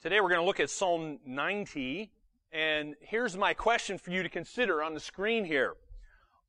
Today 0.00 0.20
we're 0.20 0.28
going 0.28 0.40
to 0.40 0.46
look 0.46 0.60
at 0.60 0.70
Psalm 0.70 1.18
90, 1.26 2.12
and 2.52 2.94
here's 3.00 3.36
my 3.36 3.52
question 3.52 3.98
for 3.98 4.12
you 4.12 4.22
to 4.22 4.28
consider 4.28 4.80
on 4.80 4.94
the 4.94 5.00
screen 5.00 5.44
here. 5.44 5.74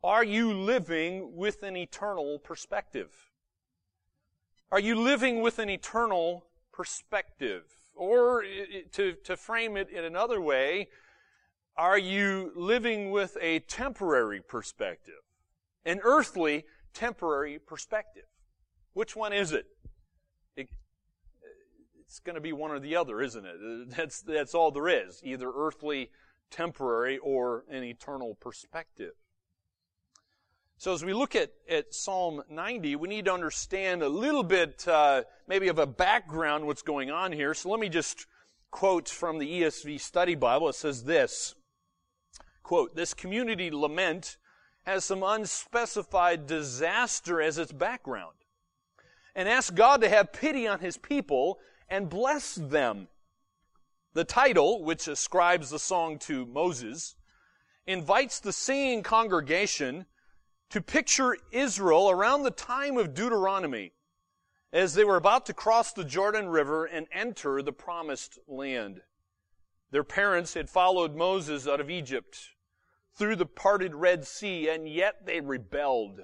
Are 0.04 0.24
you 0.24 0.54
living 0.54 1.36
with 1.36 1.64
an 1.64 1.76
eternal 1.76 2.38
perspective? 2.38 3.12
Are 4.72 4.80
you 4.80 4.94
living 4.94 5.42
with 5.42 5.58
an 5.58 5.68
eternal 5.68 6.46
perspective? 6.72 7.64
Or 7.96 8.44
to, 8.92 9.14
to 9.14 9.36
frame 9.36 9.78
it 9.78 9.90
in 9.90 10.06
another 10.06 10.40
way, 10.40 10.90
are 11.76 11.98
you 11.98 12.52
living 12.56 13.10
with 13.10 13.36
a 13.42 13.62
temporary 13.62 14.42
perspective? 14.42 15.24
An 15.86 16.02
earthly 16.04 16.66
temporary 16.94 17.58
perspective? 17.58 18.26
Which 18.94 19.16
one 19.16 19.34
is 19.34 19.54
it? 19.54 19.66
It's 22.10 22.20
going 22.20 22.34
to 22.34 22.42
be 22.42 22.54
one 22.54 22.72
or 22.72 22.80
the 22.80 22.96
other, 22.96 23.22
isn't 23.22 23.46
it? 23.46 23.90
That's, 23.96 24.22
that's 24.22 24.56
all 24.56 24.72
there 24.72 24.88
is. 24.88 25.22
Either 25.24 25.52
earthly, 25.56 26.10
temporary, 26.50 27.20
or 27.20 27.66
an 27.70 27.84
eternal 27.84 28.34
perspective. 28.34 29.14
So 30.80 30.92
as 30.92 31.06
we 31.06 31.14
look 31.14 31.36
at, 31.36 31.52
at 31.70 31.94
Psalm 31.94 32.42
90, 32.50 32.96
we 32.96 33.08
need 33.10 33.26
to 33.26 33.34
understand 33.34 34.02
a 34.02 34.10
little 34.10 34.42
bit, 34.42 34.88
uh, 34.88 35.22
maybe 35.48 35.68
of 35.68 35.78
a 35.78 35.86
background 35.86 36.66
what's 36.66 36.82
going 36.82 37.12
on 37.12 37.32
here. 37.32 37.54
So 37.54 37.70
let 37.70 37.80
me 37.80 37.90
just 37.90 38.26
quote 38.72 39.08
from 39.08 39.38
the 39.38 39.62
ESV 39.62 40.00
Study 40.00 40.34
Bible. 40.34 40.70
It 40.70 40.76
says 40.76 41.04
this, 41.04 41.54
quote, 42.64 42.96
this 42.96 43.14
community 43.14 43.70
lament 43.70 44.38
has 44.84 45.06
some 45.06 45.22
unspecified 45.22 46.48
disaster 46.48 47.40
as 47.40 47.60
its 47.60 47.72
background 47.72 48.34
and 49.36 49.48
asks 49.48 49.70
God 49.70 50.02
to 50.02 50.10
have 50.10 50.34
pity 50.34 50.68
on 50.68 50.80
his 50.80 50.98
people 50.98 51.60
and 51.90 52.10
bless 52.10 52.56
them. 52.56 53.08
The 54.14 54.24
title, 54.24 54.84
which 54.84 55.08
ascribes 55.08 55.70
the 55.70 55.80
song 55.80 56.20
to 56.20 56.46
Moses, 56.46 57.16
invites 57.86 58.40
the 58.40 58.54
singing 58.54 59.04
congregation 59.04 60.06
to 60.70 60.82
picture 60.82 61.38
Israel 61.52 62.10
around 62.10 62.44
the 62.44 62.52
time 62.52 62.98
of 62.98 63.14
Deuteronomy 63.14 63.94
as 64.72 64.94
they 64.94 65.04
were 65.04 65.16
about 65.16 65.46
to 65.48 65.54
cross 65.54 65.94
the 65.94 66.04
Jordan 66.04 66.48
River 66.50 66.86
and 66.86 67.08
enter 67.12 67.62
the 67.62 67.72
promised 67.72 68.38
land. 68.48 69.02
Their 69.92 70.04
parents 70.04 70.54
had 70.54 70.70
followed 70.70 71.16
Moses 71.16 71.68
out 71.68 71.82
of 71.82 71.90
Egypt 71.90 72.50
through 73.16 73.36
the 73.36 73.46
parted 73.46 73.96
Red 73.96 74.26
Sea, 74.26 74.70
and 74.70 74.88
yet 74.88 75.26
they 75.26 75.42
rebelled 75.42 76.22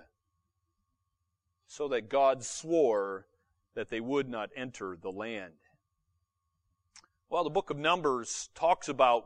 so 1.67 1.87
that 1.87 2.09
God 2.09 2.43
swore 2.43 3.25
that 3.75 3.89
they 3.89 3.99
would 3.99 4.29
not 4.29 4.49
enter 4.55 4.97
the 4.99 5.11
land. 5.11 5.53
Well, 7.29 7.43
the 7.43 7.49
book 7.49 7.69
of 7.69 7.77
Numbers 7.77 8.49
talks 8.55 8.87
about 8.87 9.25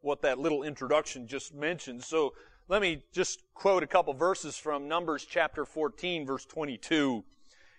what 0.00 0.22
that 0.22 0.38
little 0.38 0.62
introduction 0.62 1.26
just 1.26 1.54
mentioned. 1.54 2.02
So 2.02 2.32
let 2.68 2.80
me 2.80 3.02
just 3.12 3.42
quote 3.54 3.82
a 3.82 3.86
couple 3.86 4.14
verses 4.14 4.56
from 4.56 4.88
Numbers 4.88 5.26
chapter 5.28 5.64
14, 5.64 6.26
verse 6.26 6.46
22. 6.46 7.24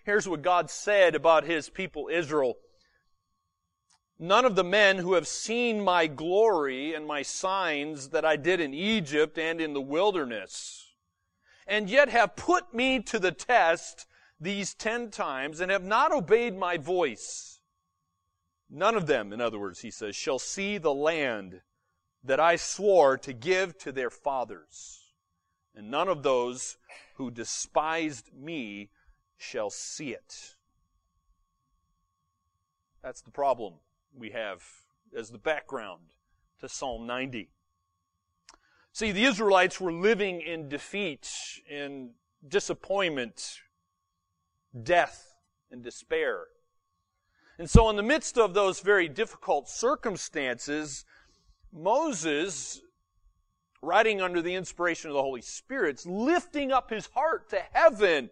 Here's 0.04 0.28
what 0.28 0.42
God 0.42 0.70
said 0.70 1.14
about 1.14 1.44
his 1.44 1.68
people 1.68 2.08
Israel. 2.12 2.56
None 4.18 4.44
of 4.44 4.54
the 4.54 4.64
men 4.64 4.98
who 4.98 5.14
have 5.14 5.26
seen 5.26 5.82
my 5.82 6.06
glory 6.06 6.94
and 6.94 7.06
my 7.06 7.22
signs 7.22 8.10
that 8.10 8.24
I 8.24 8.36
did 8.36 8.60
in 8.60 8.72
Egypt 8.74 9.38
and 9.38 9.60
in 9.60 9.72
the 9.72 9.80
wilderness, 9.80 10.92
and 11.66 11.90
yet 11.90 12.08
have 12.08 12.36
put 12.36 12.72
me 12.72 13.00
to 13.00 13.18
the 13.18 13.32
test 13.32 14.06
these 14.42 14.74
ten 14.74 15.10
times 15.10 15.60
and 15.60 15.70
have 15.70 15.84
not 15.84 16.12
obeyed 16.12 16.56
my 16.56 16.76
voice. 16.76 17.60
None 18.68 18.96
of 18.96 19.06
them, 19.06 19.32
in 19.32 19.40
other 19.40 19.58
words, 19.58 19.80
he 19.80 19.90
says, 19.90 20.16
shall 20.16 20.38
see 20.38 20.78
the 20.78 20.94
land 20.94 21.60
that 22.24 22.40
I 22.40 22.56
swore 22.56 23.18
to 23.18 23.32
give 23.32 23.76
to 23.78 23.92
their 23.92 24.10
fathers. 24.10 25.00
And 25.74 25.90
none 25.90 26.08
of 26.08 26.22
those 26.22 26.76
who 27.16 27.30
despised 27.30 28.30
me 28.34 28.90
shall 29.36 29.70
see 29.70 30.10
it. 30.10 30.56
That's 33.02 33.22
the 33.22 33.30
problem 33.30 33.74
we 34.16 34.30
have 34.30 34.62
as 35.16 35.30
the 35.30 35.38
background 35.38 36.14
to 36.60 36.68
Psalm 36.68 37.06
90. 37.06 37.50
See, 38.92 39.12
the 39.12 39.24
Israelites 39.24 39.80
were 39.80 39.92
living 39.92 40.40
in 40.40 40.68
defeat, 40.68 41.30
in 41.68 42.10
disappointment, 42.46 43.60
death 44.80 45.34
and 45.70 45.82
despair. 45.82 46.44
And 47.58 47.68
so, 47.68 47.90
in 47.90 47.96
the 47.96 48.02
midst 48.02 48.38
of 48.38 48.54
those 48.54 48.80
very 48.80 49.08
difficult 49.08 49.68
circumstances, 49.68 51.04
Moses, 51.72 52.80
writing 53.82 54.20
under 54.20 54.42
the 54.42 54.54
inspiration 54.54 55.10
of 55.10 55.14
the 55.14 55.22
Holy 55.22 55.42
Spirit, 55.42 55.98
is 55.98 56.06
lifting 56.06 56.72
up 56.72 56.90
his 56.90 57.08
heart 57.14 57.50
to 57.50 57.60
heaven. 57.72 58.30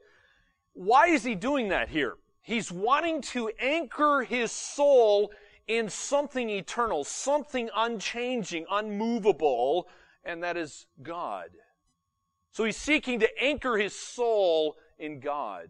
Why 0.72 1.08
is 1.08 1.24
he 1.24 1.34
doing 1.34 1.68
that 1.68 1.88
here? 1.88 2.14
He's 2.42 2.72
wanting 2.72 3.20
to 3.22 3.50
anchor 3.60 4.22
his 4.22 4.50
soul 4.50 5.30
in 5.68 5.88
something 5.88 6.50
eternal, 6.50 7.04
something 7.04 7.70
unchanging, 7.76 8.66
unmovable, 8.70 9.88
and 10.24 10.42
that 10.42 10.56
is 10.56 10.86
God. 11.02 11.50
So 12.50 12.64
he's 12.64 12.76
seeking 12.76 13.20
to 13.20 13.42
anchor 13.42 13.76
his 13.76 13.94
soul 13.94 14.76
in 14.98 15.20
God. 15.20 15.68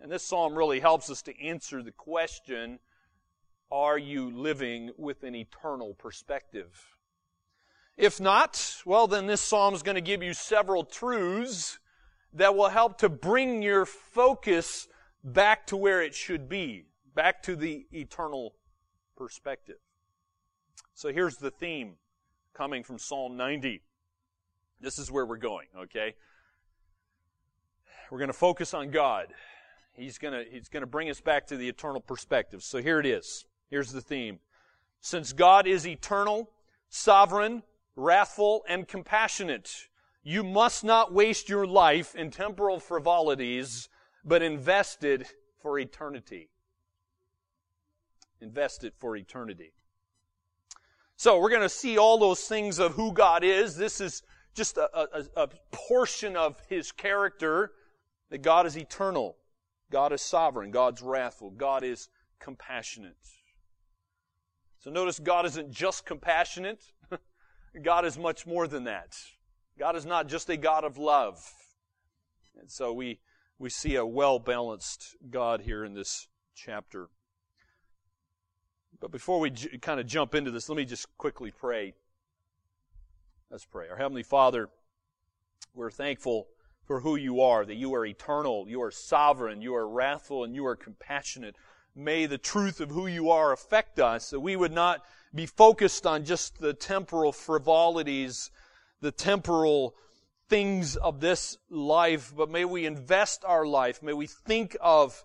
And 0.00 0.10
this 0.10 0.22
psalm 0.22 0.54
really 0.56 0.80
helps 0.80 1.10
us 1.10 1.22
to 1.22 1.40
answer 1.40 1.82
the 1.82 1.92
question 1.92 2.78
Are 3.70 3.98
you 3.98 4.30
living 4.30 4.90
with 4.96 5.22
an 5.22 5.34
eternal 5.34 5.94
perspective? 5.94 6.96
If 7.96 8.18
not, 8.18 8.76
well, 8.86 9.06
then 9.06 9.26
this 9.26 9.42
psalm 9.42 9.74
is 9.74 9.82
going 9.82 9.96
to 9.96 10.00
give 10.00 10.22
you 10.22 10.32
several 10.32 10.84
truths 10.84 11.78
that 12.32 12.54
will 12.56 12.70
help 12.70 12.98
to 12.98 13.08
bring 13.10 13.60
your 13.60 13.84
focus 13.84 14.88
back 15.22 15.66
to 15.66 15.76
where 15.76 16.00
it 16.00 16.14
should 16.14 16.48
be, 16.48 16.86
back 17.14 17.42
to 17.42 17.56
the 17.56 17.86
eternal 17.92 18.54
perspective. 19.16 19.76
So 20.94 21.12
here's 21.12 21.36
the 21.36 21.50
theme 21.50 21.96
coming 22.54 22.84
from 22.84 22.98
Psalm 22.98 23.36
90. 23.36 23.82
This 24.80 24.98
is 24.98 25.10
where 25.10 25.26
we're 25.26 25.36
going, 25.36 25.66
okay? 25.76 26.14
We're 28.10 28.18
going 28.18 28.28
to 28.28 28.32
focus 28.32 28.72
on 28.72 28.90
God. 28.90 29.26
He's 29.92 30.18
gonna, 30.18 30.44
he's 30.50 30.68
gonna 30.68 30.86
bring 30.86 31.10
us 31.10 31.20
back 31.20 31.46
to 31.48 31.56
the 31.56 31.68
eternal 31.68 32.00
perspective. 32.00 32.62
So 32.62 32.80
here 32.80 33.00
it 33.00 33.06
is. 33.06 33.44
Here's 33.70 33.92
the 33.92 34.00
theme. 34.00 34.38
Since 35.00 35.32
God 35.32 35.66
is 35.66 35.86
eternal, 35.86 36.50
sovereign, 36.88 37.62
wrathful, 37.96 38.64
and 38.68 38.86
compassionate, 38.86 39.88
you 40.22 40.44
must 40.44 40.84
not 40.84 41.12
waste 41.12 41.48
your 41.48 41.66
life 41.66 42.14
in 42.14 42.30
temporal 42.30 42.78
frivolities, 42.78 43.88
but 44.24 44.42
invest 44.42 45.04
it 45.04 45.26
for 45.62 45.78
eternity. 45.78 46.50
Invest 48.40 48.84
it 48.84 48.94
for 48.98 49.16
eternity. 49.16 49.72
So 51.16 51.38
we're 51.38 51.50
going 51.50 51.62
to 51.62 51.68
see 51.68 51.98
all 51.98 52.18
those 52.18 52.40
things 52.40 52.78
of 52.78 52.92
who 52.92 53.12
God 53.12 53.44
is. 53.44 53.76
This 53.76 54.00
is 54.00 54.22
just 54.54 54.78
a, 54.78 54.88
a, 54.94 55.24
a 55.36 55.48
portion 55.70 56.36
of 56.36 56.58
His 56.68 56.92
character, 56.92 57.72
that 58.30 58.38
God 58.38 58.66
is 58.66 58.76
eternal. 58.76 59.36
God 59.90 60.12
is 60.12 60.22
sovereign. 60.22 60.70
God's 60.70 61.02
wrathful. 61.02 61.50
God 61.50 61.82
is 61.82 62.08
compassionate. 62.38 63.16
So 64.78 64.90
notice 64.90 65.18
God 65.18 65.44
isn't 65.46 65.70
just 65.70 66.06
compassionate. 66.06 66.82
God 67.82 68.04
is 68.04 68.16
much 68.16 68.46
more 68.46 68.66
than 68.66 68.84
that. 68.84 69.16
God 69.78 69.96
is 69.96 70.06
not 70.06 70.28
just 70.28 70.48
a 70.48 70.56
God 70.56 70.84
of 70.84 70.96
love. 70.96 71.52
And 72.58 72.70
so 72.70 72.92
we, 72.92 73.20
we 73.58 73.68
see 73.68 73.96
a 73.96 74.06
well 74.06 74.38
balanced 74.38 75.16
God 75.28 75.62
here 75.62 75.84
in 75.84 75.94
this 75.94 76.28
chapter. 76.54 77.08
But 79.00 79.10
before 79.10 79.40
we 79.40 79.50
j- 79.50 79.78
kind 79.78 80.00
of 80.00 80.06
jump 80.06 80.34
into 80.34 80.50
this, 80.50 80.68
let 80.68 80.76
me 80.76 80.84
just 80.84 81.06
quickly 81.16 81.50
pray. 81.50 81.94
Let's 83.50 83.64
pray. 83.64 83.88
Our 83.88 83.96
Heavenly 83.96 84.22
Father, 84.22 84.68
we're 85.74 85.90
thankful 85.90 86.48
for 86.90 86.98
who 86.98 87.14
you 87.14 87.40
are, 87.40 87.64
that 87.64 87.76
you 87.76 87.94
are 87.94 88.04
eternal, 88.04 88.68
you 88.68 88.82
are 88.82 88.90
sovereign, 88.90 89.62
you 89.62 89.76
are 89.76 89.88
wrathful, 89.88 90.42
and 90.42 90.56
you 90.56 90.66
are 90.66 90.74
compassionate. 90.74 91.54
May 91.94 92.26
the 92.26 92.36
truth 92.36 92.80
of 92.80 92.90
who 92.90 93.06
you 93.06 93.30
are 93.30 93.52
affect 93.52 94.00
us, 94.00 94.30
that 94.30 94.40
we 94.40 94.56
would 94.56 94.72
not 94.72 95.04
be 95.32 95.46
focused 95.46 96.04
on 96.04 96.24
just 96.24 96.58
the 96.58 96.74
temporal 96.74 97.30
frivolities, 97.30 98.50
the 99.00 99.12
temporal 99.12 99.94
things 100.48 100.96
of 100.96 101.20
this 101.20 101.58
life, 101.70 102.32
but 102.36 102.50
may 102.50 102.64
we 102.64 102.86
invest 102.86 103.44
our 103.44 103.64
life, 103.64 104.02
may 104.02 104.12
we 104.12 104.26
think 104.26 104.76
of 104.80 105.24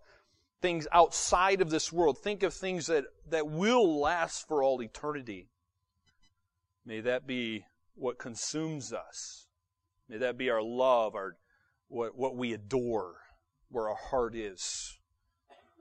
things 0.62 0.88
outside 0.92 1.62
of 1.62 1.72
this 1.72 1.92
world, 1.92 2.20
think 2.20 2.44
of 2.44 2.54
things 2.54 2.86
that, 2.86 3.06
that 3.32 3.48
will 3.48 4.00
last 4.00 4.48
for 4.48 4.62
all 4.62 4.84
eternity. 4.84 5.50
May 6.86 7.02
that 7.02 7.26
be 7.26 7.66
what 7.96 8.20
consumes 8.20 8.94
us. 8.94 9.48
May 10.08 10.18
that 10.18 10.38
be 10.38 10.52
our 10.52 10.62
love, 10.62 11.16
our 11.16 11.38
what, 11.88 12.18
what 12.18 12.36
we 12.36 12.54
adore, 12.54 13.16
where 13.70 13.90
our 13.90 13.96
heart 13.96 14.36
is. 14.36 14.98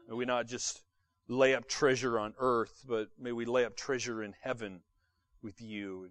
May 0.08 0.14
we 0.14 0.24
not 0.24 0.46
just 0.46 0.82
lay 1.28 1.54
up 1.54 1.68
treasure 1.68 2.18
on 2.18 2.34
earth, 2.38 2.84
but 2.86 3.08
may 3.18 3.32
we 3.32 3.44
lay 3.44 3.64
up 3.64 3.76
treasure 3.76 4.22
in 4.22 4.34
heaven 4.42 4.80
with 5.42 5.60
you. 5.60 6.10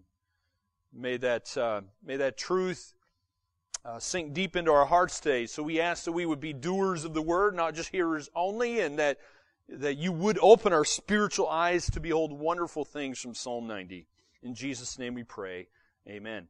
May 0.92 1.18
that, 1.18 1.56
uh, 1.58 1.82
may 2.04 2.18
that 2.18 2.38
truth 2.38 2.94
uh, 3.86 4.00
sink 4.00 4.34
deep 4.34 4.56
into 4.56 4.72
our 4.72 4.86
hearts 4.86 5.20
today. 5.20 5.46
So 5.46 5.62
we 5.62 5.80
ask 5.80 6.06
that 6.06 6.12
we 6.12 6.26
would 6.26 6.40
be 6.40 6.54
doers 6.54 7.04
of 7.04 7.14
the 7.14 7.22
word, 7.22 7.56
not 7.56 7.76
just 7.76 7.90
hearers 7.90 8.30
only, 8.36 8.80
and 8.80 8.98
that, 9.00 9.18
that 9.68 9.98
you 9.98 10.12
would 10.12 10.40
open 10.42 10.74
our 10.74 10.86
spiritual 10.86 11.50
eyes 11.50 11.90
to 11.92 12.00
behold 12.00 12.32
wonderful 12.32 12.86
things 12.86 13.20
from 13.20 13.34
Psalm 13.34 13.68
90. 13.68 14.08
In 14.42 14.56
Jesus' 14.56 14.98
name 14.98 15.14
we 15.14 15.24
pray. 15.24 15.68
Amen. 16.08 16.48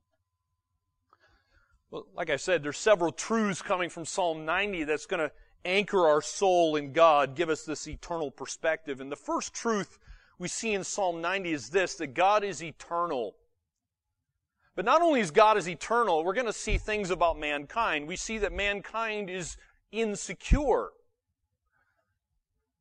Well, 1.93 2.07
like 2.17 2.31
I 2.31 2.37
said, 2.37 2.63
there's 2.63 2.79
several 2.79 3.11
truths 3.11 3.61
coming 3.61 3.87
from 3.87 4.03
Psalm 4.03 4.45
90 4.45 4.85
that's 4.85 5.05
going 5.05 5.19
to 5.19 5.31
anchor 5.63 6.07
our 6.07 6.23
soul 6.23 6.75
in 6.75 6.91
God, 6.91 7.35
give 7.35 7.49
us 7.49 7.65
this 7.65 7.87
eternal 7.87 8.31
perspective. 8.31 8.99
And 8.99 9.11
the 9.11 9.15
first 9.15 9.53
truth 9.53 9.99
we 10.39 10.47
see 10.47 10.73
in 10.73 10.83
Psalm 10.83 11.21
90 11.21 11.51
is 11.51 11.69
this, 11.69 11.93
that 11.97 12.15
God 12.15 12.43
is 12.43 12.63
eternal. 12.63 13.35
But 14.75 14.85
not 14.85 15.03
only 15.03 15.19
is 15.19 15.29
God 15.29 15.55
is 15.55 15.69
eternal, 15.69 16.23
we're 16.23 16.33
going 16.33 16.47
to 16.47 16.51
see 16.51 16.79
things 16.79 17.11
about 17.11 17.37
mankind. 17.37 18.07
We 18.07 18.15
see 18.15 18.39
that 18.39 18.51
mankind 18.51 19.29
is 19.29 19.55
insecure. 19.91 20.89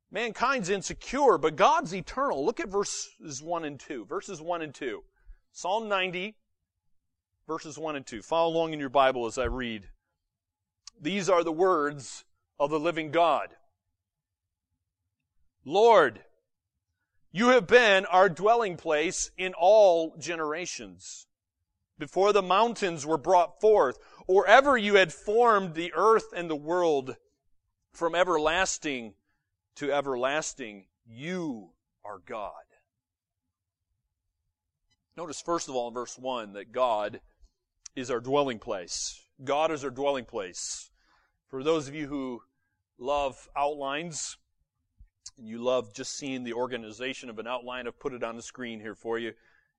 Mankind's 0.09 0.69
insecure, 0.69 1.37
but 1.37 1.55
God's 1.55 1.93
eternal. 1.93 2.43
Look 2.43 2.59
at 2.59 2.67
verses 2.67 3.43
1 3.43 3.63
and 3.63 3.79
2. 3.79 4.05
Verses 4.05 4.41
1 4.41 4.63
and 4.63 4.73
2. 4.73 5.03
Psalm 5.51 5.87
90, 5.87 6.35
verses 7.47 7.77
1 7.77 7.95
and 7.95 8.05
2. 8.05 8.21
Follow 8.21 8.53
along 8.53 8.73
in 8.73 8.79
your 8.79 8.89
Bible 8.89 9.25
as 9.25 9.37
I 9.37 9.45
read. 9.45 9.89
These 10.99 11.29
are 11.29 11.43
the 11.43 11.51
words 11.51 12.25
of 12.59 12.69
the 12.69 12.79
living 12.79 13.11
God. 13.11 13.49
Lord, 15.65 16.21
you 17.31 17.49
have 17.49 17.67
been 17.67 18.05
our 18.05 18.29
dwelling 18.29 18.77
place 18.77 19.31
in 19.37 19.53
all 19.53 20.15
generations. 20.17 21.27
Before 21.97 22.33
the 22.33 22.41
mountains 22.41 23.05
were 23.05 23.17
brought 23.17 23.59
forth, 23.61 23.97
or 24.27 24.47
ever 24.47 24.77
you 24.77 24.95
had 24.95 25.13
formed 25.13 25.73
the 25.73 25.93
earth 25.95 26.33
and 26.35 26.49
the 26.49 26.55
world, 26.55 27.15
from 27.91 28.15
everlasting 28.15 29.13
to 29.75 29.91
everlasting, 29.91 30.85
you 31.05 31.71
are 32.03 32.19
God. 32.19 32.51
Notice 35.15 35.41
first 35.41 35.69
of 35.69 35.75
all 35.75 35.89
in 35.89 35.93
verse 35.93 36.17
1 36.17 36.53
that 36.53 36.71
God 36.71 37.21
is 37.95 38.09
our 38.09 38.19
dwelling 38.19 38.59
place. 38.59 39.21
God 39.43 39.71
is 39.71 39.83
our 39.83 39.89
dwelling 39.89 40.25
place. 40.25 40.89
For 41.47 41.63
those 41.63 41.87
of 41.87 41.95
you 41.95 42.07
who 42.07 42.41
love 42.97 43.47
outlines, 43.55 44.37
and 45.37 45.47
you 45.47 45.59
love 45.59 45.93
just 45.93 46.15
seeing 46.15 46.43
the 46.43 46.53
organization 46.53 47.29
of 47.29 47.39
an 47.39 47.47
outline, 47.47 47.87
I've 47.87 47.99
put 47.99 48.13
it 48.13 48.23
on 48.23 48.35
the 48.35 48.41
screen 48.41 48.79
here 48.79 48.95
for 48.95 49.17
you. 49.17 49.33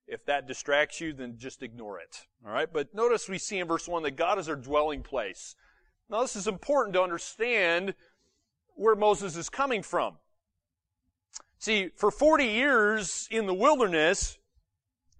If 0.07 0.25
that 0.27 0.47
distracts 0.47 1.01
you, 1.01 1.13
then 1.13 1.39
just 1.39 1.63
ignore 1.63 1.99
it. 1.99 2.27
Alright? 2.45 2.73
But 2.73 2.95
notice 2.95 3.29
we 3.29 3.39
see 3.39 3.59
in 3.59 3.67
verse 3.67 3.89
1 3.89 4.03
that 4.03 4.17
God 4.17 4.39
is 4.39 4.49
our 4.49 4.57
dwelling 4.57 5.03
place. 5.03 5.57
Now 6.11 6.23
this 6.23 6.37
is 6.37 6.47
important 6.47 6.95
to 6.95 7.03
understand 7.03 7.95
where 8.75 8.95
Moses 8.95 9.37
is 9.37 9.49
coming 9.49 9.83
from. 9.83 10.17
See, 11.59 11.91
for 11.97 12.11
40 12.11 12.45
years 12.45 13.27
in 13.31 13.47
the 13.47 13.55
wilderness, 13.55 14.37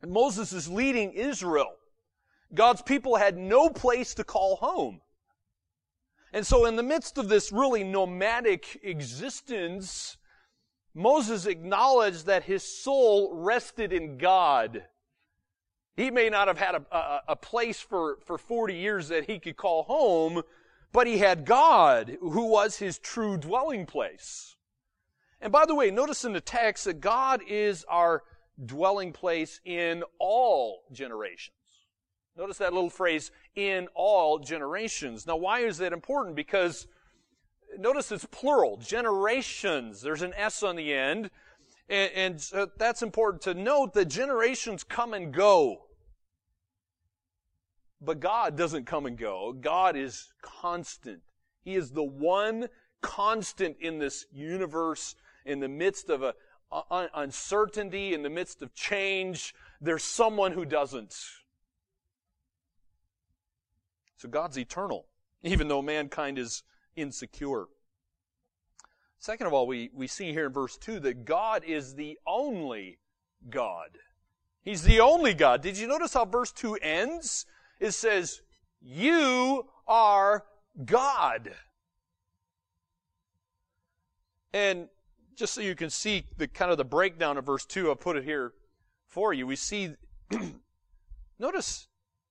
Moses 0.07 0.53
is 0.53 0.69
leading 0.69 1.13
Israel. 1.13 1.73
God's 2.55 2.83
people 2.83 3.17
had 3.17 3.37
no 3.37 3.69
place 3.69 4.15
to 4.15 4.25
call 4.25 4.57
home. 4.57 5.01
And 6.33 6.47
so 6.47 6.67
in 6.67 6.77
the 6.77 6.83
midst 6.83 7.17
of 7.17 7.29
this 7.29 7.53
really 7.53 7.85
nomadic 7.85 8.81
existence, 8.83 10.17
Moses 10.93 11.47
acknowledged 11.47 12.27
that 12.27 12.45
his 12.45 12.63
soul 12.63 13.35
rested 13.35 13.93
in 13.93 14.19
God. 14.19 14.85
He 15.97 16.11
may 16.11 16.29
not 16.29 16.49
have 16.49 16.59
had 16.59 16.75
a, 16.75 16.97
a, 16.97 17.21
a, 17.29 17.37
place 17.37 17.81
for, 17.81 18.19
for 18.25 18.37
40 18.37 18.75
years 18.75 19.09
that 19.09 19.27
he 19.31 19.39
could 19.39 19.57
call 19.57 19.85
home, 19.85 20.43
but 20.93 21.07
he 21.07 21.19
had 21.19 21.45
God, 21.45 22.17
who 22.21 22.47
was 22.47 22.79
his 22.79 22.99
true 22.99 23.37
dwelling 23.37 23.87
place. 23.87 24.57
And 25.41 25.53
by 25.53 25.67
the 25.67 25.75
way, 25.75 25.91
notice 25.91 26.25
in 26.25 26.33
the 26.33 26.41
text 26.41 26.85
that 26.87 27.01
God 27.01 27.43
is 27.47 27.85
our 27.89 28.25
dwelling 28.65 29.13
place 29.13 29.61
in 29.65 30.03
all 30.19 30.83
generations. 30.93 31.55
Notice 32.37 32.59
that 32.59 32.73
little 32.73 32.91
phrase, 32.91 33.31
in 33.55 33.89
all 33.95 34.39
generations. 34.39 35.27
Now, 35.27 35.37
why 35.37 35.61
is 35.61 35.79
that 35.79 35.93
important? 35.93 36.35
Because 36.35 36.89
notice 37.79 38.11
it's 38.11 38.25
plural, 38.27 38.77
generations. 38.77 40.03
There's 40.03 40.23
an 40.23 40.35
S 40.37 40.63
on 40.63 40.77
the 40.77 40.93
end. 40.93 41.31
And, 41.89 42.11
and 42.15 42.71
that's 42.77 43.03
important 43.03 43.43
to 43.43 43.55
note 43.55 43.93
that 43.95 44.07
generations 44.07 44.83
come 44.83 45.15
and 45.15 45.33
go. 45.33 45.83
But 48.01 48.21
God 48.21 48.57
doesn't 48.57 48.87
come 48.87 49.07
and 49.07 49.17
go. 49.17 49.53
God 49.53 49.97
is 49.97 50.33
constant. 50.43 51.21
He 51.63 51.77
is 51.77 51.91
the 51.91 52.03
one 52.03 52.69
constant 53.01 53.77
in 53.81 53.99
this 53.99 54.27
universe 54.33 55.15
in 55.45 55.61
the 55.61 55.69
midst 55.69 56.11
of 56.11 56.23
a, 56.23 56.35
a 56.73 57.09
uncertainty, 57.15 58.13
in 58.13 58.23
the 58.23 58.31
midst 58.31 58.61
of 58.61 58.75
change. 58.75 59.55
There's 59.81 60.05
someone 60.05 60.53
who 60.53 60.65
doesn't. 60.65 61.15
So 64.25 64.31
God's 64.31 64.57
eternal, 64.57 65.05
even 65.43 65.69
though 65.69 65.83
mankind 65.83 66.39
is 66.39 66.63
insecure. 66.97 67.67
Second 69.19 69.47
of 69.47 69.53
all, 69.53 69.67
we, 69.67 69.91
we 69.93 70.07
see 70.07 70.33
here 70.33 70.47
in 70.47 70.53
verse 70.55 70.79
2 70.79 70.99
that 71.01 71.27
God 71.27 71.63
is 71.63 71.95
the 71.95 72.19
only 72.27 73.01
God. 73.51 73.99
He's 74.63 74.83
the 74.83 75.01
only 75.01 75.35
God. 75.35 75.61
Did 75.61 75.77
you 75.77 75.87
notice 75.87 76.15
how 76.15 76.25
verse 76.25 76.53
2 76.53 76.77
ends? 76.77 77.45
It 77.79 77.91
says, 77.91 78.41
You 78.81 79.67
are 79.87 80.47
God. 80.87 81.51
And 84.55 84.89
just 85.37 85.53
so 85.53 85.61
you 85.61 85.75
can 85.75 85.91
see 85.91 86.25
the 86.39 86.49
kind 86.49 86.71
of 86.71 86.79
the 86.79 86.85
breakdown 86.87 87.37
of 87.37 87.45
verse 87.45 87.67
2, 87.67 87.91
I'll 87.91 87.95
put 87.95 88.17
it 88.17 88.25
here 88.25 88.55
for 89.07 89.35
you. 89.35 89.47
We 89.47 89.57
see, 89.57 89.91
notice, 91.39 91.89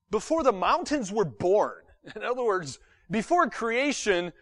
before 0.09 0.41
the 0.41 0.51
mountains 0.51 1.11
were 1.11 1.25
born, 1.25 1.82
In 2.15 2.23
other 2.23 2.43
words, 2.43 2.79
before 3.09 3.49
creation, 3.49 4.33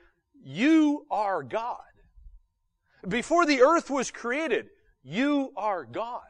you 0.43 1.05
are 1.11 1.43
God. 1.43 1.79
Before 3.07 3.45
the 3.45 3.61
earth 3.61 3.89
was 3.89 4.11
created, 4.11 4.67
you 5.03 5.51
are 5.57 5.85
God. 5.85 6.21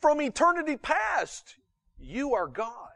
From 0.00 0.20
eternity 0.20 0.76
past, 0.76 1.56
you 1.98 2.34
are 2.34 2.48
God. 2.48 2.88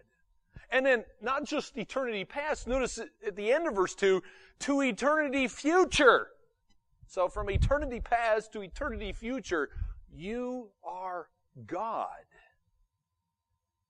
And 0.70 0.84
then, 0.84 1.04
not 1.22 1.44
just 1.44 1.78
eternity 1.78 2.24
past, 2.24 2.66
notice 2.66 2.98
at 3.26 3.36
the 3.36 3.50
end 3.50 3.66
of 3.66 3.74
verse 3.74 3.94
2, 3.94 4.22
to 4.60 4.82
eternity 4.82 5.48
future. 5.48 6.28
So 7.06 7.28
from 7.28 7.48
eternity 7.48 8.00
past 8.00 8.52
to 8.52 8.60
eternity 8.60 9.12
future, 9.12 9.70
you 10.12 10.68
are 10.84 11.28
God. 11.66 12.08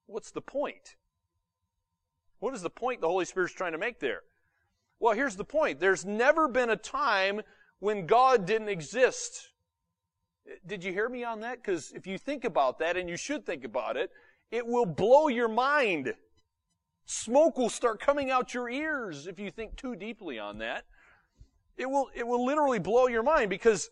What's 0.06 0.30
the 0.30 0.40
point? 0.40 0.96
What 2.40 2.54
is 2.54 2.62
the 2.62 2.70
point 2.70 3.00
the 3.00 3.08
Holy 3.08 3.24
Spirit's 3.24 3.54
trying 3.54 3.72
to 3.72 3.78
make 3.78 4.00
there? 4.00 4.22
Well, 5.00 5.14
here's 5.14 5.36
the 5.36 5.44
point. 5.44 5.80
There's 5.80 6.04
never 6.04 6.48
been 6.48 6.70
a 6.70 6.76
time 6.76 7.42
when 7.78 8.06
God 8.06 8.46
didn't 8.46 8.68
exist. 8.68 9.50
Did 10.66 10.82
you 10.82 10.92
hear 10.92 11.08
me 11.08 11.24
on 11.24 11.40
that? 11.40 11.62
Because 11.62 11.92
if 11.92 12.06
you 12.06 12.18
think 12.18 12.44
about 12.44 12.78
that, 12.78 12.96
and 12.96 13.08
you 13.08 13.16
should 13.16 13.44
think 13.44 13.64
about 13.64 13.96
it, 13.96 14.10
it 14.50 14.66
will 14.66 14.86
blow 14.86 15.28
your 15.28 15.48
mind. 15.48 16.14
Smoke 17.04 17.58
will 17.58 17.70
start 17.70 18.00
coming 18.00 18.30
out 18.30 18.54
your 18.54 18.68
ears 18.68 19.26
if 19.26 19.38
you 19.38 19.50
think 19.50 19.76
too 19.76 19.94
deeply 19.94 20.38
on 20.38 20.58
that. 20.58 20.84
It 21.76 21.88
will, 21.88 22.08
it 22.14 22.26
will 22.26 22.44
literally 22.44 22.78
blow 22.78 23.06
your 23.06 23.22
mind 23.22 23.50
because 23.50 23.90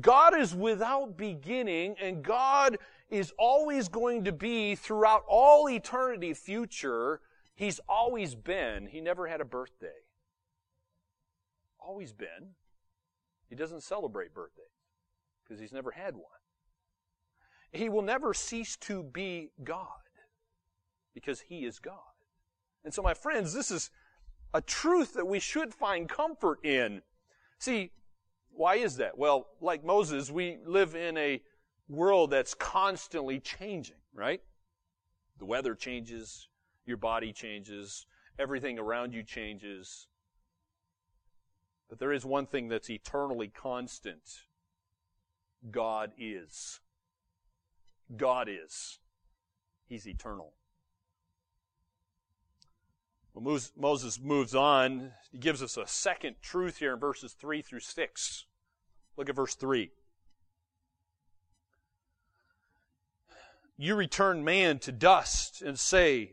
God 0.00 0.38
is 0.38 0.54
without 0.54 1.16
beginning 1.16 1.94
and 2.00 2.22
God 2.22 2.78
is 3.10 3.32
always 3.38 3.88
going 3.88 4.24
to 4.24 4.32
be 4.32 4.74
throughout 4.74 5.24
all 5.28 5.68
eternity 5.68 6.34
future 6.34 7.20
He's 7.58 7.80
always 7.88 8.36
been. 8.36 8.86
He 8.86 9.00
never 9.00 9.26
had 9.26 9.40
a 9.40 9.44
birthday. 9.44 10.06
Always 11.80 12.12
been. 12.12 12.54
He 13.48 13.56
doesn't 13.56 13.82
celebrate 13.82 14.32
birthdays 14.32 14.64
because 15.42 15.58
he's 15.60 15.72
never 15.72 15.90
had 15.90 16.14
one. 16.14 16.24
He 17.72 17.88
will 17.88 18.02
never 18.02 18.32
cease 18.32 18.76
to 18.76 19.02
be 19.02 19.50
God 19.64 19.88
because 21.14 21.40
he 21.40 21.64
is 21.64 21.80
God. 21.80 21.98
And 22.84 22.94
so, 22.94 23.02
my 23.02 23.12
friends, 23.12 23.52
this 23.52 23.72
is 23.72 23.90
a 24.54 24.60
truth 24.60 25.14
that 25.14 25.26
we 25.26 25.40
should 25.40 25.74
find 25.74 26.08
comfort 26.08 26.64
in. 26.64 27.02
See, 27.58 27.90
why 28.52 28.76
is 28.76 28.98
that? 28.98 29.18
Well, 29.18 29.48
like 29.60 29.84
Moses, 29.84 30.30
we 30.30 30.58
live 30.64 30.94
in 30.94 31.18
a 31.18 31.42
world 31.88 32.30
that's 32.30 32.54
constantly 32.54 33.40
changing, 33.40 33.96
right? 34.14 34.42
The 35.40 35.44
weather 35.44 35.74
changes, 35.74 36.46
your 36.88 36.96
body 36.96 37.32
changes, 37.32 38.06
everything 38.38 38.78
around 38.78 39.12
you 39.12 39.22
changes. 39.22 40.08
But 41.88 41.98
there 41.98 42.12
is 42.12 42.24
one 42.24 42.46
thing 42.46 42.68
that's 42.68 42.90
eternally 42.90 43.48
constant, 43.48 44.42
God 45.70 46.12
is. 46.18 46.80
God 48.16 48.48
is. 48.48 48.98
He's 49.86 50.06
eternal. 50.06 50.52
Well, 53.34 53.60
Moses 53.76 54.20
moves 54.20 54.54
on. 54.54 55.12
He 55.30 55.38
gives 55.38 55.62
us 55.62 55.76
a 55.76 55.86
second 55.86 56.36
truth 56.42 56.78
here 56.78 56.94
in 56.94 57.00
verses 57.00 57.32
3 57.34 57.62
through 57.62 57.80
6. 57.80 58.44
Look 59.16 59.28
at 59.28 59.36
verse 59.36 59.54
3. 59.54 59.90
You 63.76 63.94
return 63.94 64.42
man 64.42 64.80
to 64.80 64.92
dust 64.92 65.62
and 65.62 65.78
say, 65.78 66.32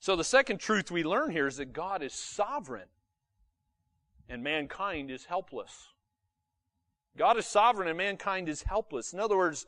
So 0.00 0.16
the 0.16 0.24
second 0.24 0.58
truth 0.58 0.90
we 0.90 1.04
learn 1.04 1.30
here 1.30 1.46
is 1.46 1.58
that 1.58 1.74
God 1.74 2.02
is 2.02 2.14
sovereign 2.14 2.88
and 4.30 4.42
mankind 4.42 5.10
is 5.10 5.26
helpless. 5.26 5.88
God 7.18 7.36
is 7.36 7.46
sovereign 7.46 7.86
and 7.86 7.98
mankind 7.98 8.48
is 8.48 8.62
helpless. 8.62 9.12
In 9.12 9.20
other 9.20 9.36
words, 9.36 9.66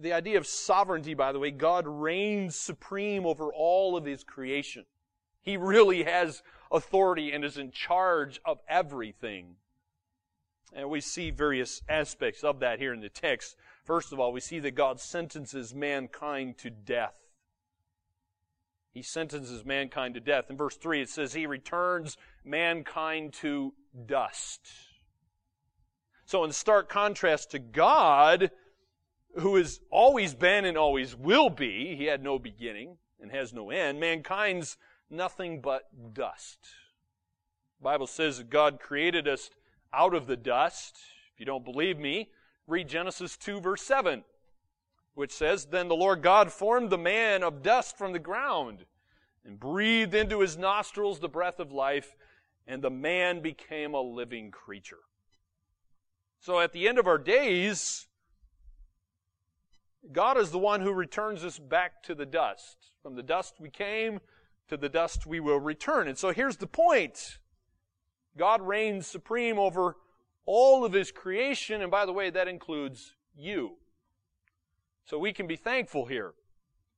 the 0.00 0.12
idea 0.12 0.36
of 0.36 0.48
sovereignty, 0.48 1.14
by 1.14 1.30
the 1.30 1.38
way, 1.38 1.52
God 1.52 1.86
reigns 1.86 2.56
supreme 2.56 3.24
over 3.24 3.52
all 3.52 3.96
of 3.96 4.04
His 4.04 4.24
creation. 4.24 4.84
He 5.40 5.56
really 5.56 6.02
has 6.02 6.42
authority 6.72 7.30
and 7.30 7.44
is 7.44 7.56
in 7.56 7.70
charge 7.70 8.40
of 8.44 8.58
everything. 8.68 9.56
And 10.72 10.90
we 10.90 11.00
see 11.00 11.30
various 11.30 11.82
aspects 11.88 12.42
of 12.42 12.58
that 12.60 12.80
here 12.80 12.92
in 12.92 13.00
the 13.00 13.08
text. 13.08 13.54
First 13.84 14.12
of 14.12 14.18
all, 14.18 14.32
we 14.32 14.40
see 14.40 14.58
that 14.58 14.74
God 14.74 15.00
sentences 15.00 15.72
mankind 15.72 16.58
to 16.58 16.70
death. 16.70 17.14
He 18.92 19.02
sentences 19.02 19.64
mankind 19.64 20.14
to 20.14 20.20
death. 20.20 20.50
In 20.50 20.56
verse 20.56 20.76
3, 20.76 21.02
it 21.02 21.08
says, 21.08 21.32
He 21.32 21.46
returns 21.46 22.16
mankind 22.44 23.32
to 23.34 23.72
dust. 24.06 24.60
So, 26.24 26.44
in 26.44 26.52
stark 26.52 26.88
contrast 26.88 27.50
to 27.52 27.58
God, 27.58 28.50
who 29.36 29.56
has 29.56 29.80
always 29.90 30.34
been 30.34 30.64
and 30.64 30.76
always 30.76 31.14
will 31.14 31.50
be, 31.50 31.94
he 31.96 32.06
had 32.06 32.22
no 32.22 32.38
beginning 32.38 32.98
and 33.20 33.30
has 33.30 33.52
no 33.52 33.70
end, 33.70 34.00
mankind's 34.00 34.76
nothing 35.08 35.60
but 35.60 35.82
dust. 36.14 36.58
The 37.78 37.84
Bible 37.84 38.06
says 38.06 38.38
that 38.38 38.50
God 38.50 38.80
created 38.80 39.28
us 39.28 39.50
out 39.92 40.14
of 40.14 40.26
the 40.26 40.36
dust. 40.36 40.98
If 41.34 41.40
you 41.40 41.46
don't 41.46 41.64
believe 41.64 41.98
me, 41.98 42.30
read 42.66 42.88
Genesis 42.88 43.36
2 43.36 43.60
verse 43.60 43.82
7, 43.82 44.24
which 45.14 45.32
says, 45.32 45.66
Then 45.66 45.88
the 45.88 45.96
Lord 45.96 46.22
God 46.22 46.52
formed 46.52 46.90
the 46.90 46.98
man 46.98 47.42
of 47.42 47.62
dust 47.62 47.96
from 47.98 48.12
the 48.12 48.18
ground 48.18 48.84
and 49.44 49.58
breathed 49.58 50.14
into 50.14 50.40
his 50.40 50.56
nostrils 50.56 51.18
the 51.18 51.28
breath 51.28 51.60
of 51.60 51.72
life, 51.72 52.14
and 52.66 52.82
the 52.82 52.90
man 52.90 53.40
became 53.40 53.94
a 53.94 54.00
living 54.00 54.50
creature. 54.50 54.98
So 56.40 56.60
at 56.60 56.72
the 56.72 56.88
end 56.88 56.98
of 56.98 57.06
our 57.06 57.18
days, 57.18 58.06
God 60.12 60.38
is 60.38 60.50
the 60.50 60.58
one 60.58 60.80
who 60.80 60.92
returns 60.92 61.44
us 61.44 61.58
back 61.58 62.02
to 62.04 62.14
the 62.14 62.26
dust. 62.26 62.76
From 63.02 63.14
the 63.14 63.22
dust 63.22 63.54
we 63.60 63.70
came, 63.70 64.20
to 64.68 64.76
the 64.76 64.88
dust 64.88 65.26
we 65.26 65.40
will 65.40 65.60
return. 65.60 66.08
And 66.08 66.16
so 66.16 66.32
here's 66.32 66.56
the 66.56 66.66
point. 66.66 67.38
God 68.36 68.62
reigns 68.62 69.06
supreme 69.06 69.58
over 69.58 69.96
all 70.46 70.84
of 70.84 70.92
His 70.92 71.12
creation, 71.12 71.82
and 71.82 71.90
by 71.90 72.06
the 72.06 72.12
way, 72.12 72.30
that 72.30 72.48
includes 72.48 73.14
you. 73.36 73.76
So 75.10 75.18
we 75.18 75.32
can 75.32 75.48
be 75.48 75.56
thankful 75.56 76.06
here, 76.06 76.34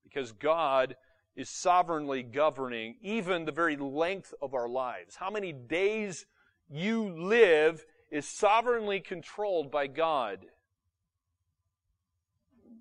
because 0.04 0.32
God 0.32 0.96
is 1.34 1.48
sovereignly 1.48 2.22
governing 2.22 2.96
even 3.00 3.46
the 3.46 3.52
very 3.52 3.74
length 3.74 4.34
of 4.42 4.52
our 4.52 4.68
lives. 4.68 5.16
How 5.16 5.30
many 5.30 5.50
days 5.50 6.26
you 6.70 7.08
live 7.08 7.86
is 8.10 8.28
sovereignly 8.28 9.00
controlled 9.00 9.70
by 9.70 9.86
God 9.86 10.40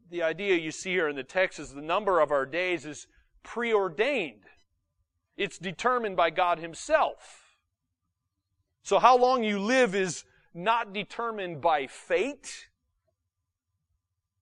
the 0.10 0.22
idea 0.22 0.58
you 0.58 0.72
see 0.72 0.90
here 0.90 1.08
in 1.08 1.16
the 1.16 1.24
text 1.24 1.60
is 1.60 1.74
the 1.74 1.82
number 1.82 2.20
of 2.20 2.32
our 2.32 2.46
days 2.46 2.86
is 2.86 3.08
preordained. 3.42 4.44
It's 5.38 5.58
determined 5.58 6.18
by 6.18 6.32
God 6.32 6.60
Himself. 6.60 7.56
So 8.84 9.00
how 9.00 9.18
long 9.18 9.46
you 9.46 9.58
live 9.60 9.96
is 9.96 10.26
not 10.54 10.92
determined 10.92 11.62
by 11.62 11.88
fate. 11.88 12.68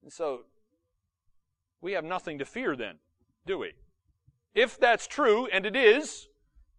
And 0.01 0.12
so 0.12 0.46
we 1.81 1.93
have 1.93 2.03
nothing 2.03 2.39
to 2.39 2.45
fear 2.45 2.75
then, 2.75 2.95
do 3.45 3.57
we? 3.57 3.74
If 4.53 4.79
that's 4.79 5.07
true, 5.07 5.48
and 5.48 5.65
it 5.65 5.75
is, 5.75 6.27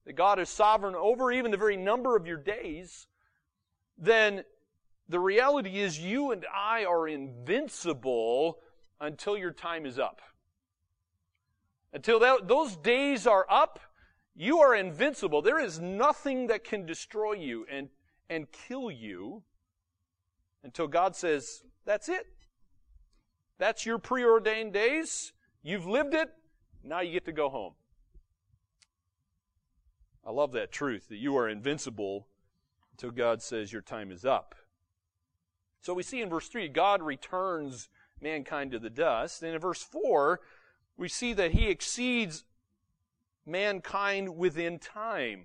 that 0.05 0.15
God 0.15 0.39
is 0.39 0.49
sovereign 0.49 0.95
over 0.95 1.31
even 1.31 1.51
the 1.51 1.57
very 1.57 1.77
number 1.77 2.17
of 2.17 2.27
your 2.27 2.37
days, 2.37 3.07
then 3.97 4.45
the 5.09 5.21
reality 5.21 5.81
is 5.81 5.99
you 5.99 6.33
and 6.33 6.45
I 6.55 6.85
are 6.85 7.09
invincible 7.09 8.59
until 9.01 9.37
your 9.37 9.53
time 9.53 9.87
is 9.87 9.99
up. 9.99 10.21
Until 11.93 12.21
that, 12.21 12.47
those 12.47 12.77
days 12.77 13.27
are 13.27 13.47
up, 13.51 13.81
you 14.37 14.61
are 14.61 14.75
invincible. 14.75 15.43
There 15.43 15.59
is 15.59 15.81
nothing 15.81 16.47
that 16.47 16.65
can 16.65 16.87
destroy 16.87 17.33
you 17.33 17.67
and, 17.71 17.89
and 18.29 18.47
kill 18.53 18.91
you 18.91 19.43
until 20.63 20.87
God 20.87 21.17
says, 21.17 21.63
that's 21.85 22.09
it. 22.09 22.27
That's 23.61 23.85
your 23.85 23.99
preordained 23.99 24.73
days. 24.73 25.35
You've 25.63 25.87
lived 25.87 26.15
it. 26.15 26.31
Now 26.83 27.01
you 27.01 27.13
get 27.13 27.27
to 27.27 27.33
go 27.33 27.51
home. 27.51 27.75
I 30.27 30.31
love 30.31 30.53
that 30.53 30.73
truth 30.73 31.09
that 31.11 31.19
you 31.19 31.37
are 31.37 31.47
invincible 31.47 32.27
until 32.93 33.11
God 33.11 33.43
says 33.43 33.71
your 33.71 33.83
time 33.83 34.11
is 34.11 34.25
up. 34.25 34.55
So 35.83 35.93
we 35.93 36.03
see 36.03 36.23
in 36.23 36.31
verse 36.31 36.49
3, 36.49 36.69
God 36.69 37.03
returns 37.03 37.91
mankind 38.19 38.73
to 38.73 38.79
the 38.79 38.89
dust. 38.89 39.43
And 39.43 39.55
in 39.55 39.61
verse 39.61 39.83
4, 39.83 40.41
we 40.97 41.09
see 41.09 41.35
that 41.35 41.53
he 41.53 41.69
exceeds 41.69 42.45
mankind 43.45 44.37
within 44.37 44.79
time. 44.79 45.45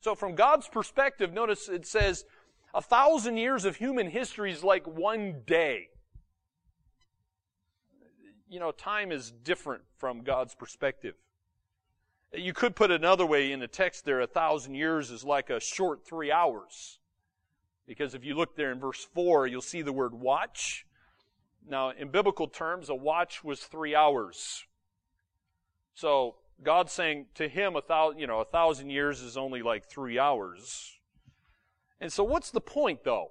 So 0.00 0.14
from 0.14 0.36
God's 0.36 0.68
perspective, 0.68 1.32
notice 1.32 1.68
it 1.68 1.84
says, 1.84 2.24
a 2.72 2.80
thousand 2.80 3.38
years 3.38 3.64
of 3.64 3.76
human 3.76 4.08
history 4.08 4.52
is 4.52 4.62
like 4.62 4.86
one 4.86 5.42
day. 5.46 5.88
You 8.52 8.60
know, 8.60 8.70
time 8.70 9.10
is 9.12 9.30
different 9.30 9.84
from 9.96 10.24
God's 10.24 10.54
perspective. 10.54 11.14
You 12.34 12.52
could 12.52 12.76
put 12.76 12.90
it 12.90 13.00
another 13.00 13.24
way 13.24 13.50
in 13.50 13.60
the 13.60 13.66
text 13.66 14.04
there, 14.04 14.20
a 14.20 14.26
thousand 14.26 14.74
years 14.74 15.10
is 15.10 15.24
like 15.24 15.48
a 15.48 15.58
short 15.58 16.04
three 16.04 16.30
hours. 16.30 16.98
Because 17.86 18.14
if 18.14 18.26
you 18.26 18.34
look 18.34 18.54
there 18.54 18.70
in 18.70 18.78
verse 18.78 19.08
4, 19.14 19.46
you'll 19.46 19.62
see 19.62 19.80
the 19.80 19.90
word 19.90 20.12
watch. 20.12 20.84
Now, 21.66 21.92
in 21.92 22.08
biblical 22.10 22.46
terms, 22.46 22.90
a 22.90 22.94
watch 22.94 23.42
was 23.42 23.60
three 23.60 23.94
hours. 23.94 24.66
So 25.94 26.34
God's 26.62 26.92
saying 26.92 27.28
to 27.36 27.48
him, 27.48 27.74
a 27.74 27.80
thousand, 27.80 28.18
you 28.20 28.26
know, 28.26 28.40
a 28.40 28.44
thousand 28.44 28.90
years 28.90 29.22
is 29.22 29.38
only 29.38 29.62
like 29.62 29.86
three 29.86 30.18
hours. 30.18 30.98
And 32.02 32.12
so, 32.12 32.22
what's 32.22 32.50
the 32.50 32.60
point, 32.60 33.02
though? 33.02 33.30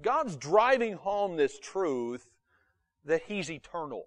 God's 0.00 0.36
driving 0.36 0.92
home 0.92 1.36
this 1.36 1.58
truth 1.58 2.28
that 3.04 3.22
He's 3.26 3.50
eternal. 3.50 4.06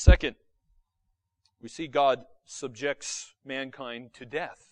Second, 0.00 0.36
we 1.60 1.68
see 1.68 1.86
God 1.86 2.24
subjects 2.46 3.34
mankind 3.44 4.14
to 4.14 4.24
death. 4.24 4.66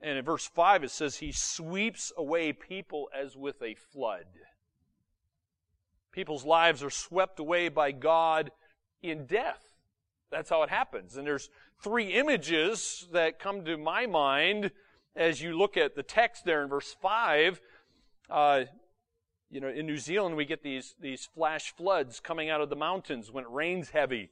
And 0.00 0.16
in 0.16 0.24
verse 0.24 0.46
5, 0.46 0.84
it 0.84 0.90
says, 0.90 1.16
He 1.16 1.30
sweeps 1.30 2.10
away 2.16 2.54
people 2.54 3.10
as 3.14 3.36
with 3.36 3.60
a 3.60 3.74
flood. 3.74 4.24
People's 6.10 6.46
lives 6.46 6.82
are 6.82 6.88
swept 6.88 7.38
away 7.38 7.68
by 7.68 7.92
God 7.92 8.50
in 9.02 9.26
death. 9.26 9.62
That's 10.30 10.48
how 10.48 10.62
it 10.62 10.70
happens. 10.70 11.18
And 11.18 11.26
there's 11.26 11.50
three 11.84 12.14
images 12.14 13.06
that 13.12 13.38
come 13.38 13.66
to 13.66 13.76
my 13.76 14.06
mind 14.06 14.70
as 15.14 15.42
you 15.42 15.58
look 15.58 15.76
at 15.76 15.96
the 15.96 16.02
text 16.02 16.46
there 16.46 16.62
in 16.62 16.70
verse 16.70 16.96
5. 17.02 17.60
Uh, 18.30 18.64
you 19.52 19.60
know, 19.60 19.68
in 19.68 19.86
New 19.86 19.98
Zealand, 19.98 20.34
we 20.34 20.46
get 20.46 20.62
these, 20.62 20.94
these 20.98 21.26
flash 21.26 21.74
floods 21.76 22.20
coming 22.20 22.48
out 22.48 22.62
of 22.62 22.70
the 22.70 22.76
mountains 22.76 23.30
when 23.30 23.44
it 23.44 23.50
rains 23.50 23.90
heavy. 23.90 24.30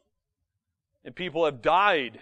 And 1.05 1.15
people 1.15 1.45
have 1.45 1.61
died 1.61 2.21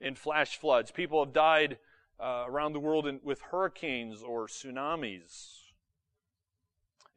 in 0.00 0.14
flash 0.14 0.56
floods. 0.56 0.90
People 0.90 1.22
have 1.22 1.34
died 1.34 1.76
uh, 2.18 2.44
around 2.46 2.72
the 2.72 2.80
world 2.80 3.06
in, 3.06 3.20
with 3.22 3.42
hurricanes 3.42 4.22
or 4.22 4.46
tsunamis. 4.46 5.58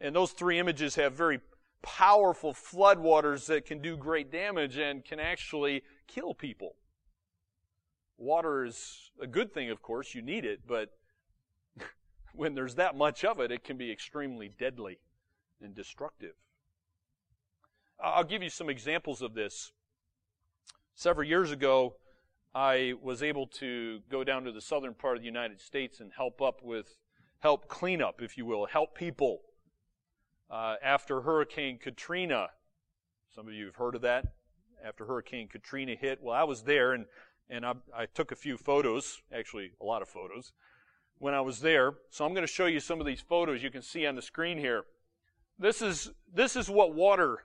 And 0.02 0.14
those 0.14 0.34
three 0.34 0.60
images 0.60 0.96
have 0.96 1.14
very 1.14 1.40
powerful 1.82 2.54
floodwaters 2.54 3.46
that 3.46 3.66
can 3.66 3.82
do 3.82 3.96
great 3.96 4.30
damage 4.30 4.78
and 4.78 5.06
can 5.06 5.22
actually 5.22 5.84
kill 6.08 6.34
people. 6.34 6.76
Water 8.18 8.66
is 8.66 9.12
a 9.22 9.28
good 9.28 9.54
thing, 9.54 9.70
of 9.70 9.82
course, 9.82 10.14
you 10.14 10.22
need 10.22 10.44
it, 10.44 10.62
but 10.68 10.90
when 12.38 12.56
there's 12.56 12.76
that 12.76 12.96
much 12.96 13.26
of 13.26 13.40
it, 13.40 13.52
it 13.52 13.64
can 13.64 13.78
be 13.78 13.92
extremely 13.92 14.50
deadly 14.58 15.00
and 15.62 15.76
destructive. 15.76 16.34
I'll 18.00 18.24
give 18.24 18.44
you 18.44 18.50
some 18.50 18.70
examples 18.70 19.22
of 19.22 19.34
this. 19.34 19.72
Several 20.94 21.28
years 21.28 21.52
ago, 21.52 21.96
I 22.54 22.94
was 23.02 23.24
able 23.24 23.48
to 23.48 24.02
go 24.10 24.24
down 24.24 24.44
to 24.44 24.52
the 24.52 24.62
southern 24.62 24.94
part 24.94 25.18
of 25.18 25.22
the 25.24 25.28
United 25.28 25.60
States 25.60 26.00
and 26.00 26.12
help 26.16 26.42
up 26.42 26.62
with, 26.64 26.96
help 27.40 27.68
clean 27.68 28.02
up, 28.02 28.22
if 28.22 28.38
you 28.38 28.46
will, 28.46 28.68
help 28.68 28.96
people 28.96 29.42
uh, 30.50 30.76
after 30.84 31.22
Hurricane 31.22 31.80
Katrina. 31.80 32.50
Some 33.34 33.48
of 33.48 33.54
you 33.54 33.66
have 33.66 33.76
heard 33.76 33.96
of 33.96 34.02
that. 34.02 34.34
After 34.84 35.06
Hurricane 35.06 35.48
Katrina 35.48 35.96
hit, 35.96 36.20
well, 36.22 36.36
I 36.36 36.44
was 36.44 36.64
there 36.64 36.94
and 36.94 37.06
and 37.50 37.66
I, 37.66 37.74
I 37.96 38.06
took 38.06 38.32
a 38.32 38.36
few 38.36 38.58
photos, 38.58 39.22
actually 39.34 39.72
a 39.82 39.86
lot 39.86 40.02
of 40.02 40.10
photos, 40.10 40.52
when 41.20 41.34
I 41.34 41.42
was 41.42 41.60
there. 41.60 41.94
So 42.10 42.26
I'm 42.26 42.34
going 42.34 42.46
to 42.46 42.52
show 42.52 42.66
you 42.66 42.80
some 42.80 43.00
of 43.00 43.06
these 43.06 43.22
photos 43.22 43.64
you 43.64 43.72
can 43.72 43.82
see 43.82 44.06
on 44.06 44.16
the 44.16 44.22
screen 44.22 44.58
here. 44.58 44.84
This 45.60 45.82
is 45.82 46.12
this 46.34 46.56
is 46.56 46.70
what 46.70 46.94
water 46.94 47.40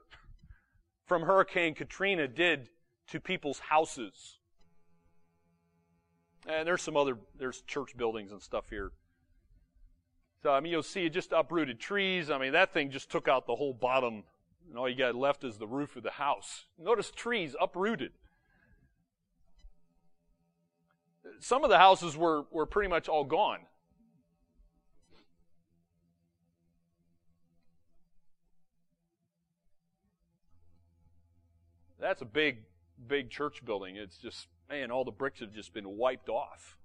from 1.06 1.22
Hurricane 1.22 1.74
Katrina 1.74 2.28
did 2.28 2.68
to 3.08 3.20
people's 3.20 3.58
houses. 3.58 4.38
And 6.46 6.66
there's 6.66 6.82
some 6.82 6.96
other, 6.96 7.16
there's 7.38 7.60
church 7.62 7.96
buildings 7.96 8.32
and 8.32 8.42
stuff 8.42 8.68
here. 8.68 8.92
So, 10.42 10.50
I 10.50 10.60
mean, 10.60 10.72
you'll 10.72 10.82
see 10.82 11.08
just 11.08 11.32
uprooted 11.32 11.78
trees. 11.78 12.30
I 12.30 12.38
mean, 12.38 12.52
that 12.52 12.72
thing 12.72 12.90
just 12.90 13.10
took 13.10 13.28
out 13.28 13.46
the 13.46 13.54
whole 13.54 13.72
bottom, 13.72 14.24
and 14.68 14.76
all 14.76 14.88
you 14.88 14.96
got 14.96 15.14
left 15.14 15.44
is 15.44 15.56
the 15.56 15.68
roof 15.68 15.94
of 15.94 16.02
the 16.02 16.10
house. 16.10 16.64
Notice 16.78 17.12
trees 17.12 17.54
uprooted. 17.60 18.12
Some 21.42 21.64
of 21.64 21.70
the 21.70 21.78
houses 21.78 22.16
were, 22.16 22.44
were 22.52 22.66
pretty 22.66 22.88
much 22.88 23.08
all 23.08 23.24
gone. 23.24 23.58
That's 31.98 32.22
a 32.22 32.24
big 32.24 32.58
big 33.08 33.30
church 33.30 33.64
building. 33.64 33.96
It's 33.96 34.16
just, 34.16 34.46
man, 34.70 34.92
all 34.92 35.04
the 35.04 35.10
bricks 35.10 35.40
have 35.40 35.52
just 35.52 35.74
been 35.74 35.96
wiped 35.96 36.28
off. 36.28 36.78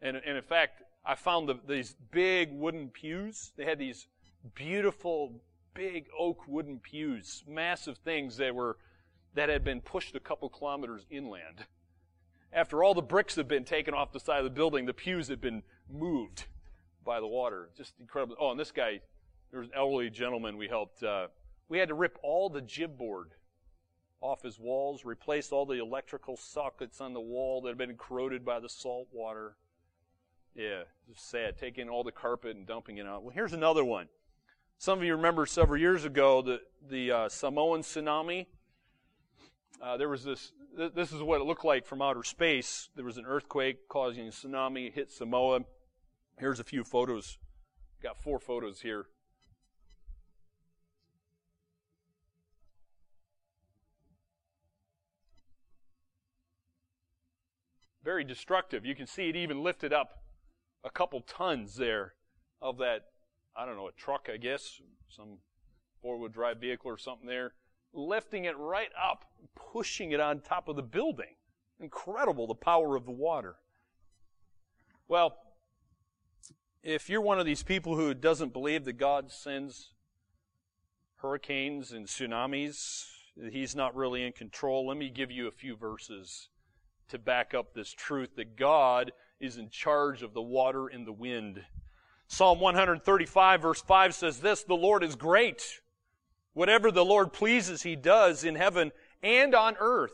And, 0.00 0.16
and 0.16 0.36
in 0.36 0.42
fact, 0.42 0.82
I 1.04 1.14
found 1.14 1.48
the, 1.48 1.58
these 1.66 1.96
big 2.10 2.52
wooden 2.52 2.88
pews. 2.88 3.52
They 3.56 3.64
had 3.64 3.78
these 3.78 4.06
beautiful, 4.54 5.40
big 5.74 6.06
oak 6.18 6.46
wooden 6.46 6.78
pews, 6.78 7.42
massive 7.48 7.98
things 7.98 8.36
that 8.36 8.54
were, 8.54 8.76
that 9.34 9.48
had 9.48 9.64
been 9.64 9.80
pushed 9.80 10.14
a 10.14 10.20
couple 10.20 10.48
kilometers 10.48 11.06
inland. 11.10 11.64
After 12.52 12.84
all 12.84 12.94
the 12.94 13.02
bricks 13.02 13.36
had 13.36 13.48
been 13.48 13.64
taken 13.64 13.94
off 13.94 14.12
the 14.12 14.20
side 14.20 14.38
of 14.38 14.44
the 14.44 14.50
building, 14.50 14.84
the 14.84 14.92
pews 14.92 15.28
had 15.28 15.40
been 15.40 15.62
moved 15.90 16.44
by 17.04 17.18
the 17.18 17.26
water. 17.26 17.70
Just 17.76 17.94
incredible. 17.98 18.36
Oh, 18.38 18.50
and 18.50 18.60
this 18.60 18.70
guy, 18.70 19.00
there 19.50 19.60
was 19.60 19.68
an 19.68 19.74
elderly 19.76 20.10
gentleman 20.10 20.56
we 20.56 20.68
helped, 20.68 21.02
uh, 21.02 21.28
we 21.68 21.78
had 21.78 21.88
to 21.88 21.94
rip 21.94 22.18
all 22.22 22.50
the 22.50 22.60
Gib 22.60 22.98
board 22.98 23.30
off 24.20 24.42
his 24.42 24.58
walls, 24.58 25.04
replace 25.04 25.50
all 25.50 25.66
the 25.66 25.80
electrical 25.80 26.36
sockets 26.36 27.00
on 27.00 27.12
the 27.12 27.20
wall 27.20 27.62
that 27.62 27.70
had 27.70 27.78
been 27.78 27.96
corroded 27.96 28.44
by 28.44 28.60
the 28.60 28.68
salt 28.68 29.08
water. 29.12 29.56
Yeah, 30.54 30.82
just 31.08 31.28
sad. 31.30 31.56
Taking 31.56 31.88
all 31.88 32.04
the 32.04 32.12
carpet 32.12 32.54
and 32.54 32.66
dumping 32.66 32.98
it 32.98 33.06
out. 33.06 33.22
Well, 33.22 33.34
here's 33.34 33.54
another 33.54 33.84
one. 33.84 34.08
Some 34.78 34.98
of 34.98 35.04
you 35.04 35.16
remember 35.16 35.46
several 35.46 35.80
years 35.80 36.04
ago 36.04 36.42
the, 36.42 36.60
the 36.88 37.10
uh, 37.10 37.28
Samoan 37.28 37.80
tsunami. 37.80 38.46
Uh, 39.82 39.96
there 39.96 40.08
was 40.08 40.22
this, 40.22 40.52
th- 40.76 40.92
this 40.94 41.12
is 41.12 41.20
what 41.20 41.40
it 41.40 41.44
looked 41.44 41.64
like 41.64 41.84
from 41.84 42.00
outer 42.00 42.22
space. 42.22 42.88
There 42.94 43.04
was 43.04 43.18
an 43.18 43.26
earthquake 43.26 43.88
causing 43.88 44.28
a 44.28 44.30
tsunami, 44.30 44.86
it 44.86 44.94
hit 44.94 45.10
Samoa. 45.10 45.60
Here's 46.38 46.60
a 46.60 46.64
few 46.64 46.84
photos. 46.84 47.38
Got 48.02 48.22
four 48.22 48.38
photos 48.38 48.80
here. 48.80 49.06
very 58.04 58.24
destructive. 58.24 58.84
You 58.84 58.94
can 58.94 59.06
see 59.06 59.28
it 59.28 59.36
even 59.36 59.62
lifted 59.62 59.92
up 59.92 60.22
a 60.84 60.90
couple 60.90 61.20
tons 61.20 61.76
there 61.76 62.14
of 62.60 62.78
that, 62.78 63.02
I 63.56 63.64
don't 63.64 63.76
know, 63.76 63.88
a 63.88 63.92
truck, 63.92 64.28
I 64.32 64.36
guess, 64.36 64.80
some 65.08 65.38
four 66.00 66.18
wheel 66.18 66.28
drive 66.28 66.58
vehicle 66.58 66.90
or 66.90 66.98
something 66.98 67.26
there, 67.26 67.52
lifting 67.92 68.44
it 68.44 68.56
right 68.56 68.90
up, 69.00 69.24
pushing 69.54 70.12
it 70.12 70.20
on 70.20 70.40
top 70.40 70.68
of 70.68 70.76
the 70.76 70.82
building. 70.82 71.34
Incredible 71.80 72.46
the 72.46 72.54
power 72.54 72.96
of 72.96 73.04
the 73.04 73.12
water. 73.12 73.56
Well, 75.08 75.36
if 76.82 77.08
you're 77.08 77.20
one 77.20 77.38
of 77.38 77.46
these 77.46 77.62
people 77.62 77.96
who 77.96 78.14
doesn't 78.14 78.52
believe 78.52 78.84
that 78.84 78.94
God 78.94 79.30
sends 79.30 79.90
hurricanes 81.16 81.92
and 81.92 82.06
tsunamis, 82.06 83.06
He's 83.50 83.74
not 83.74 83.96
really 83.96 84.24
in 84.24 84.32
control, 84.32 84.86
let 84.86 84.96
me 84.96 85.08
give 85.08 85.30
you 85.30 85.48
a 85.48 85.52
few 85.52 85.76
verses 85.76 86.48
to 87.08 87.18
back 87.18 87.54
up 87.54 87.74
this 87.74 87.92
truth 87.92 88.36
that 88.36 88.56
God 88.56 89.12
is 89.40 89.56
in 89.56 89.70
charge 89.70 90.22
of 90.22 90.34
the 90.34 90.42
water 90.42 90.88
and 90.88 91.06
the 91.06 91.12
wind. 91.12 91.62
Psalm 92.26 92.60
135 92.60 93.62
verse 93.62 93.82
5 93.82 94.14
says 94.14 94.40
this, 94.40 94.62
the 94.62 94.74
Lord 94.74 95.02
is 95.04 95.14
great. 95.14 95.80
Whatever 96.54 96.90
the 96.90 97.04
Lord 97.04 97.32
pleases, 97.32 97.82
He 97.82 97.96
does 97.96 98.44
in 98.44 98.54
heaven 98.54 98.92
and 99.22 99.54
on 99.54 99.76
earth. 99.78 100.12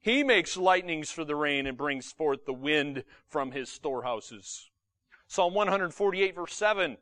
He 0.00 0.22
makes 0.22 0.56
lightnings 0.56 1.10
for 1.10 1.24
the 1.24 1.34
rain 1.34 1.66
and 1.66 1.76
brings 1.76 2.12
forth 2.12 2.44
the 2.44 2.52
wind 2.52 3.02
from 3.26 3.50
His 3.50 3.68
storehouses. 3.68 4.70
Psalm 5.26 5.54
148 5.54 6.34
verse 6.34 6.54
7, 6.54 6.96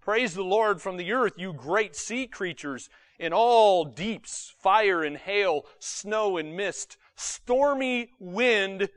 Praise 0.00 0.34
the 0.34 0.42
Lord 0.42 0.80
from 0.80 0.96
the 0.96 1.12
earth, 1.12 1.34
you 1.36 1.52
great 1.52 1.94
sea 1.94 2.26
creatures, 2.26 2.88
in 3.18 3.32
all 3.32 3.84
deeps, 3.84 4.54
fire 4.58 5.04
and 5.04 5.16
hail, 5.16 5.66
snow 5.78 6.36
and 6.36 6.56
mist, 6.56 6.96
stormy 7.14 8.10
wind. 8.18 8.88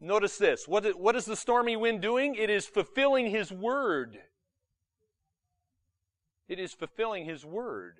Notice 0.00 0.36
this. 0.36 0.68
What 0.68 0.84
is, 0.84 0.94
what 0.94 1.16
is 1.16 1.24
the 1.24 1.36
stormy 1.36 1.76
wind 1.76 2.02
doing? 2.02 2.34
It 2.34 2.50
is 2.50 2.66
fulfilling 2.66 3.30
His 3.30 3.50
word. 3.50 4.18
It 6.48 6.58
is 6.58 6.72
fulfilling 6.72 7.24
His 7.24 7.44
word. 7.44 7.98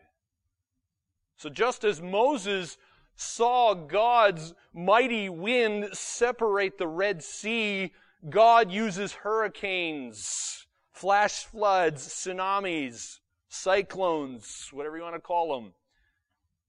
So 1.43 1.49
just 1.49 1.83
as 1.83 2.01
Moses 2.01 2.79
saw 3.17 3.75
God's 3.75 4.55
mighty 4.73 5.29
wind 5.29 5.89
separate 5.93 6.79
the 6.79 6.87
Red 6.87 7.21
Sea, 7.21 7.91
God 8.31 8.71
uses 8.71 9.13
hurricanes, 9.13 10.69
flash 10.93 11.45
floods, 11.45 12.07
tsunamis, 12.07 13.19
cyclones, 13.49 14.69
whatever 14.71 14.97
you 14.97 15.03
want 15.03 15.17
to 15.17 15.21
call 15.21 15.61
them, 15.61 15.73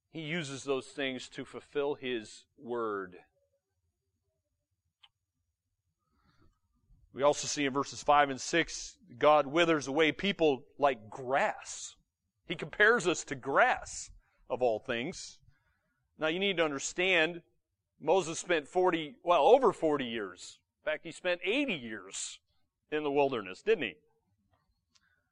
he 0.09 0.21
uses 0.21 0.63
those 0.63 0.87
things 0.87 1.29
to 1.29 1.45
fulfill 1.45 1.93
His 1.93 2.45
word. 2.57 3.17
We 7.13 7.21
also 7.21 7.45
see 7.45 7.65
in 7.65 7.73
verses 7.73 8.01
5 8.01 8.31
and 8.31 8.41
6, 8.41 8.97
God 9.19 9.45
withers 9.45 9.87
away 9.87 10.11
people 10.11 10.63
like 10.79 11.11
grass. 11.11 11.95
He 12.47 12.55
compares 12.55 13.07
us 13.07 13.23
to 13.25 13.35
grass, 13.35 14.09
of 14.53 14.61
all 14.61 14.79
things. 14.79 15.39
Now 16.19 16.27
you 16.27 16.39
need 16.39 16.57
to 16.57 16.63
understand, 16.63 17.41
Moses 17.99 18.39
spent 18.39 18.67
40, 18.67 19.15
well, 19.23 19.43
over 19.43 19.73
40 19.73 20.05
years. 20.05 20.59
In 20.85 20.91
fact, 20.91 21.05
he 21.05 21.11
spent 21.11 21.41
80 21.43 21.73
years 21.73 22.39
in 22.91 23.03
the 23.03 23.11
wilderness, 23.11 23.61
didn't 23.61 23.83
he? 23.83 23.95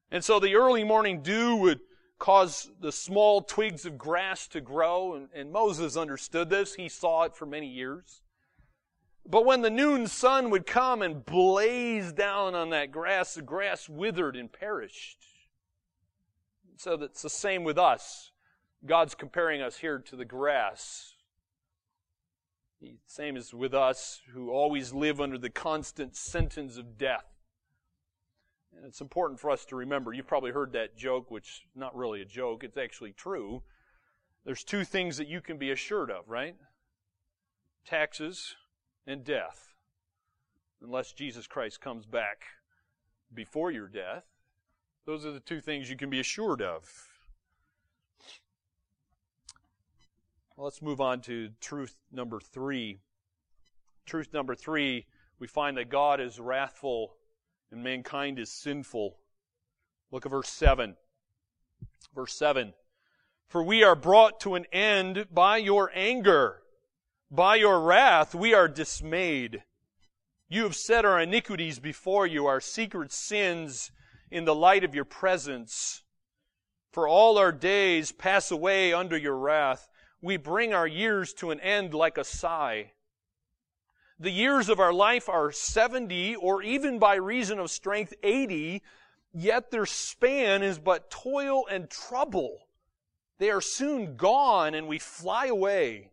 And 0.10 0.24
so 0.24 0.40
the 0.40 0.56
early 0.56 0.84
morning 0.84 1.22
dew 1.22 1.56
would 1.58 1.80
cause 2.20 2.72
the 2.80 2.92
small 2.92 3.42
twigs 3.42 3.86
of 3.86 3.98
grass 3.98 4.48
to 4.48 4.62
grow, 4.62 5.16
and, 5.16 5.30
and 5.34 5.52
Moses 5.52 5.96
understood 5.96 6.50
this. 6.50 6.76
He 6.76 6.90
saw 6.90 7.24
it 7.24 7.36
for 7.36 7.46
many 7.46 7.68
years. 7.68 8.22
But 9.26 9.46
when 9.46 9.62
the 9.62 9.70
noon 9.70 10.08
sun 10.08 10.50
would 10.50 10.66
come 10.66 11.02
and 11.02 11.26
blaze 11.26 12.12
down 12.12 12.56
on 12.56 12.72
that 12.72 12.92
grass, 12.92 13.36
the 13.36 13.42
grass 13.42 13.88
withered 13.88 14.36
and 14.36 14.52
perished. 14.52 15.20
So 16.78 16.98
that's 16.98 17.22
the 17.22 17.30
same 17.30 17.64
with 17.64 17.78
us. 17.78 18.31
God's 18.86 19.16
comparing 19.16 19.62
us 19.62 19.78
here 19.78 20.00
to 20.00 20.16
the 20.16 20.26
grass. 20.26 21.16
The 22.82 22.98
same 23.06 23.38
as 23.38 23.54
with 23.54 23.74
us 23.74 24.22
who 24.34 24.50
always 24.50 24.92
live 24.92 25.22
under 25.22 25.38
the 25.38 25.52
constant 25.52 26.16
sentence 26.16 26.78
of 26.78 26.98
death. 26.98 27.26
And 28.76 28.86
it's 28.86 29.02
important 29.02 29.40
for 29.40 29.52
us 29.52 29.66
to 29.66 29.76
remember. 29.76 30.14
You've 30.14 30.28
probably 30.28 30.52
heard 30.52 30.72
that 30.74 30.98
joke, 30.98 31.30
which 31.30 31.48
is 31.48 31.76
not 31.76 31.96
really 31.96 32.22
a 32.22 32.26
joke. 32.26 32.64
It's 32.64 32.78
actually 32.78 33.12
true. 33.12 33.62
There's 34.46 34.64
two 34.64 34.84
things 34.84 35.18
that 35.18 35.28
you 35.28 35.42
can 35.42 35.58
be 35.58 35.70
assured 35.70 36.10
of, 36.10 36.28
right? 36.28 36.56
Taxes 37.86 38.56
and 39.06 39.24
death. 39.24 39.74
unless 40.82 41.14
Jesus 41.14 41.48
Christ 41.48 41.82
comes 41.82 42.06
back 42.06 42.44
before 43.34 43.72
your 43.72 43.88
death. 43.88 44.24
Those 45.06 45.26
are 45.26 45.32
the 45.32 45.40
two 45.40 45.62
things 45.62 45.90
you 45.90 45.96
can 45.96 46.10
be 46.10 46.20
assured 46.20 46.62
of. 46.62 47.11
Let's 50.62 50.82
move 50.82 51.02
on 51.02 51.22
to 51.22 51.50
truth 51.60 51.98
number 52.12 52.40
three. 52.40 53.00
Truth 54.06 54.32
number 54.32 54.54
three, 54.54 55.08
we 55.40 55.48
find 55.48 55.76
that 55.78 55.90
God 55.90 56.22
is 56.22 56.40
wrathful 56.40 57.14
and 57.72 57.84
mankind 57.84 58.38
is 58.38 58.52
sinful. 58.52 59.18
Look 60.12 60.26
at 60.26 60.32
verse 60.32 60.50
7. 60.50 60.96
Verse 62.14 62.34
7. 62.34 62.74
For 63.48 63.64
we 63.64 63.84
are 63.84 63.96
brought 63.96 64.40
to 64.42 64.54
an 64.54 64.66
end 64.72 65.26
by 65.34 65.58
your 65.58 65.92
anger. 65.96 66.62
By 67.32 67.56
your 67.56 67.82
wrath 67.82 68.36
we 68.36 68.54
are 68.54 68.68
dismayed. 68.68 69.64
You 70.48 70.64
have 70.64 70.76
set 70.76 71.06
our 71.06 71.20
iniquities 71.20 71.80
before 71.80 72.28
you, 72.28 72.46
our 72.46 72.62
secret 72.62 73.12
sins 73.12 73.90
in 74.30 74.46
the 74.46 74.56
light 74.56 74.84
of 74.84 74.94
your 74.94 75.06
presence. 75.06 76.04
For 76.92 77.08
all 77.08 77.40
our 77.40 77.52
days 77.52 78.12
pass 78.12 78.52
away 78.52 78.94
under 78.94 79.18
your 79.18 79.38
wrath. 79.38 79.88
We 80.22 80.38
bring 80.38 80.74
our 80.74 80.88
years 80.88 81.34
to 81.36 81.52
an 81.52 81.60
end 81.60 81.94
like 81.94 82.18
a 82.18 82.24
sigh. 82.24 82.92
The 84.20 84.30
years 84.30 84.70
of 84.70 84.80
our 84.80 84.94
life 84.94 85.28
are 85.28 85.52
70 85.52 86.36
or 86.36 86.62
even 86.62 87.00
by 87.00 87.16
reason 87.16 87.58
of 87.58 87.72
strength 87.72 88.14
80, 88.22 88.84
yet 89.34 89.72
their 89.72 89.88
span 89.88 90.62
is 90.62 90.78
but 90.78 91.10
toil 91.10 91.66
and 91.66 91.90
trouble. 91.90 92.68
They 93.40 93.50
are 93.50 93.62
soon 93.62 94.16
gone 94.16 94.76
and 94.76 94.88
we 94.88 95.00
fly 95.00 95.48
away. 95.48 96.12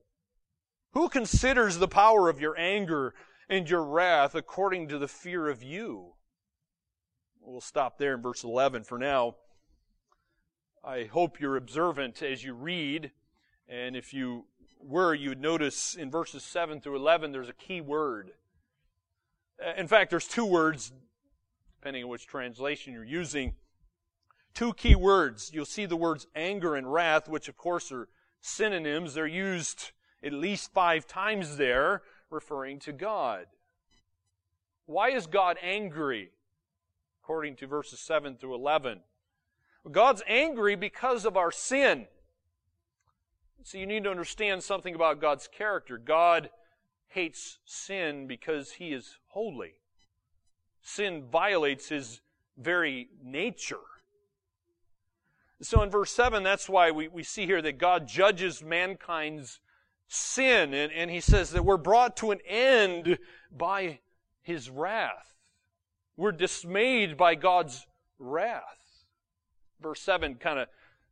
Who 0.93 1.11
considers 1.11 1.77
the 1.77 1.87
power 1.87 2.31
of 2.31 2.41
your 2.41 2.59
anger 2.59 3.13
and 3.51 3.69
your 3.69 3.85
wrath 3.85 4.35
according 4.35 4.89
to 4.89 4.99
the 4.99 5.09
fear 5.09 5.47
of 5.49 5.63
you? 5.63 6.15
We'll 7.43 7.61
stop 7.61 7.99
there 7.99 8.15
in 8.15 8.23
verse 8.23 8.43
11 8.43 8.85
for 8.85 8.99
now. 8.99 9.37
I 10.83 11.05
hope 11.05 11.41
you're 11.41 11.57
observant 11.57 12.23
as 12.23 12.43
you 12.43 12.55
read, 12.55 13.11
and 13.69 13.97
if 13.97 14.15
you 14.15 14.45
were, 14.81 15.15
you 15.15 15.31
would 15.31 15.41
notice 15.41 15.95
in 15.95 16.11
verses 16.11 16.43
7 16.43 16.81
through 16.81 16.97
11 16.97 17.33
there's 17.33 17.49
a 17.49 17.55
key 17.55 17.81
word. 17.81 18.33
In 19.77 19.89
fact, 19.89 20.11
there's 20.11 20.29
two 20.29 20.47
words, 20.47 20.93
depending 21.81 22.05
on 22.05 22.11
which 22.11 22.27
translation 22.27 22.93
you're 22.93 23.05
using. 23.05 23.55
Two 24.55 24.73
key 24.73 24.95
words. 24.95 25.51
You'll 25.53 25.65
see 25.65 25.87
the 25.87 25.97
words 25.97 26.27
anger 26.35 26.75
and 26.75 26.93
wrath, 26.93 27.29
which 27.29 27.49
of 27.49 27.57
course 27.57 27.93
are 27.93 28.09
synonyms. 28.41 29.15
They're 29.15 29.27
used 29.27 29.91
at 30.23 30.33
least 30.33 30.73
five 30.73 31.07
times 31.07 31.57
there, 31.57 32.03
referring 32.31 32.79
to 32.81 32.93
God. 32.93 33.47
Why 34.87 35.11
is 35.11 35.27
God 35.27 35.59
angry? 35.63 36.31
According 37.23 37.57
to 37.57 37.67
verses 37.67 38.01
7 38.01 38.37
through 38.37 38.55
11. 38.55 39.01
God's 39.91 40.23
angry 40.27 40.77
because 40.77 41.25
of 41.25 41.37
our 41.37 41.51
sin. 41.51 42.07
So 43.65 43.79
you 43.79 43.87
need 43.87 44.05
to 44.05 44.11
understand 44.11 44.63
something 44.63 44.95
about 44.95 45.21
God's 45.21 45.49
character. 45.49 45.99
God 45.99 46.51
hates 47.09 47.59
sin 47.65 48.27
because 48.27 48.73
he 48.73 48.93
is 48.93 49.19
holy. 49.29 49.75
Sin 50.83 51.25
violates 51.31 51.89
his 51.89 52.21
very 52.57 53.09
nature. 53.23 53.77
So 55.61 55.83
in 55.83 55.91
verse 55.91 56.13
7, 56.13 56.43
that's 56.43 56.69
why 56.69 56.93
we, 56.93 57.09
we 57.09 57.25
see 57.25 57.47
here 57.47 57.61
that 57.63 57.79
God 57.79 58.07
judges 58.07 58.63
mankind's 58.63 59.61
sin, 60.07 60.73
and, 60.73 60.93
and 60.93 61.11
he 61.11 61.21
says 61.21 61.51
that 61.51 61.65
we're 61.65 61.77
brought 61.77 62.17
to 62.19 62.31
an 62.31 62.39
end 62.47 63.19
by 63.51 63.99
his 64.43 64.71
wrath. 64.71 65.35
We're 66.17 66.33
dismayed 66.33 67.17
by 67.17 67.35
God's 67.35 67.87
wrath. 68.19 68.63
Verse 69.81 70.01
7 70.01 70.37
kind 70.37 70.61
of 70.61 70.69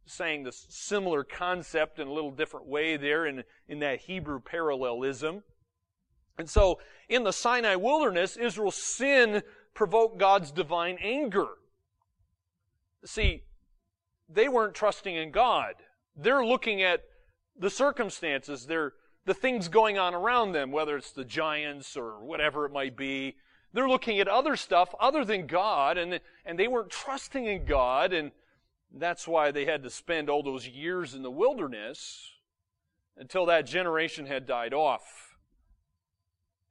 saying 0.07 0.45
this 0.45 0.67
similar 0.69 1.25
concept 1.25 1.99
in 1.99 2.09
a 2.09 2.13
little 2.13 2.31
different 2.31 2.67
way 2.67 2.97
there 2.97 3.27
in, 3.27 3.45
in 3.69 3.81
that 3.81 4.01
Hebrew 4.01 4.41
parallelism. 4.41 5.43
And 6.39 6.49
so, 6.49 6.79
in 7.09 7.25
the 7.25 7.33
Sinai 7.33 7.77
wilderness, 7.77 8.37
Israel's 8.37 8.77
sin 8.77 9.43
provoked 9.75 10.19
God's 10.19 10.51
divine 10.51 10.99
anger. 11.01 11.49
See, 13.05 13.45
they 14.29 14.49
weren't 14.49 14.75
trusting 14.75 15.15
in 15.15 15.31
God. 15.31 15.75
They're 16.17 16.45
looking 16.45 16.83
at 16.83 17.05
the 17.59 17.71
circumstances, 17.71 18.67
they're, 18.67 18.93
the 19.25 19.35
things 19.35 19.69
going 19.69 19.99
on 19.99 20.15
around 20.15 20.53
them, 20.53 20.73
whether 20.73 20.97
it's 20.97 21.13
the 21.13 21.25
giants 21.25 21.97
or 21.97 22.23
whatever 22.23 22.67
it 22.67 22.73
might 22.73 22.97
be. 22.97 23.37
They're 23.73 23.89
looking 23.89 24.21
at 24.21 24.29
other 24.29 24.57
stuff 24.57 24.95
other 25.01 25.25
than 25.25 25.47
God, 25.47 25.99
and, 25.99 26.21
and 26.45 26.59
they 26.59 26.69
weren't 26.69 26.91
trusting 26.91 27.45
in 27.45 27.65
God, 27.65 28.13
and 28.13 28.31
that's 28.93 29.29
why 29.29 29.51
they 29.51 29.65
had 29.65 29.83
to 29.83 29.91
spend 29.91 30.31
all 30.31 30.43
those 30.43 30.67
years 30.67 31.15
in 31.15 31.23
the 31.23 31.31
wilderness 31.31 32.33
until 33.17 33.47
that 33.47 33.67
generation 33.67 34.27
had 34.27 34.47
died 34.47 34.75
off. 34.75 35.37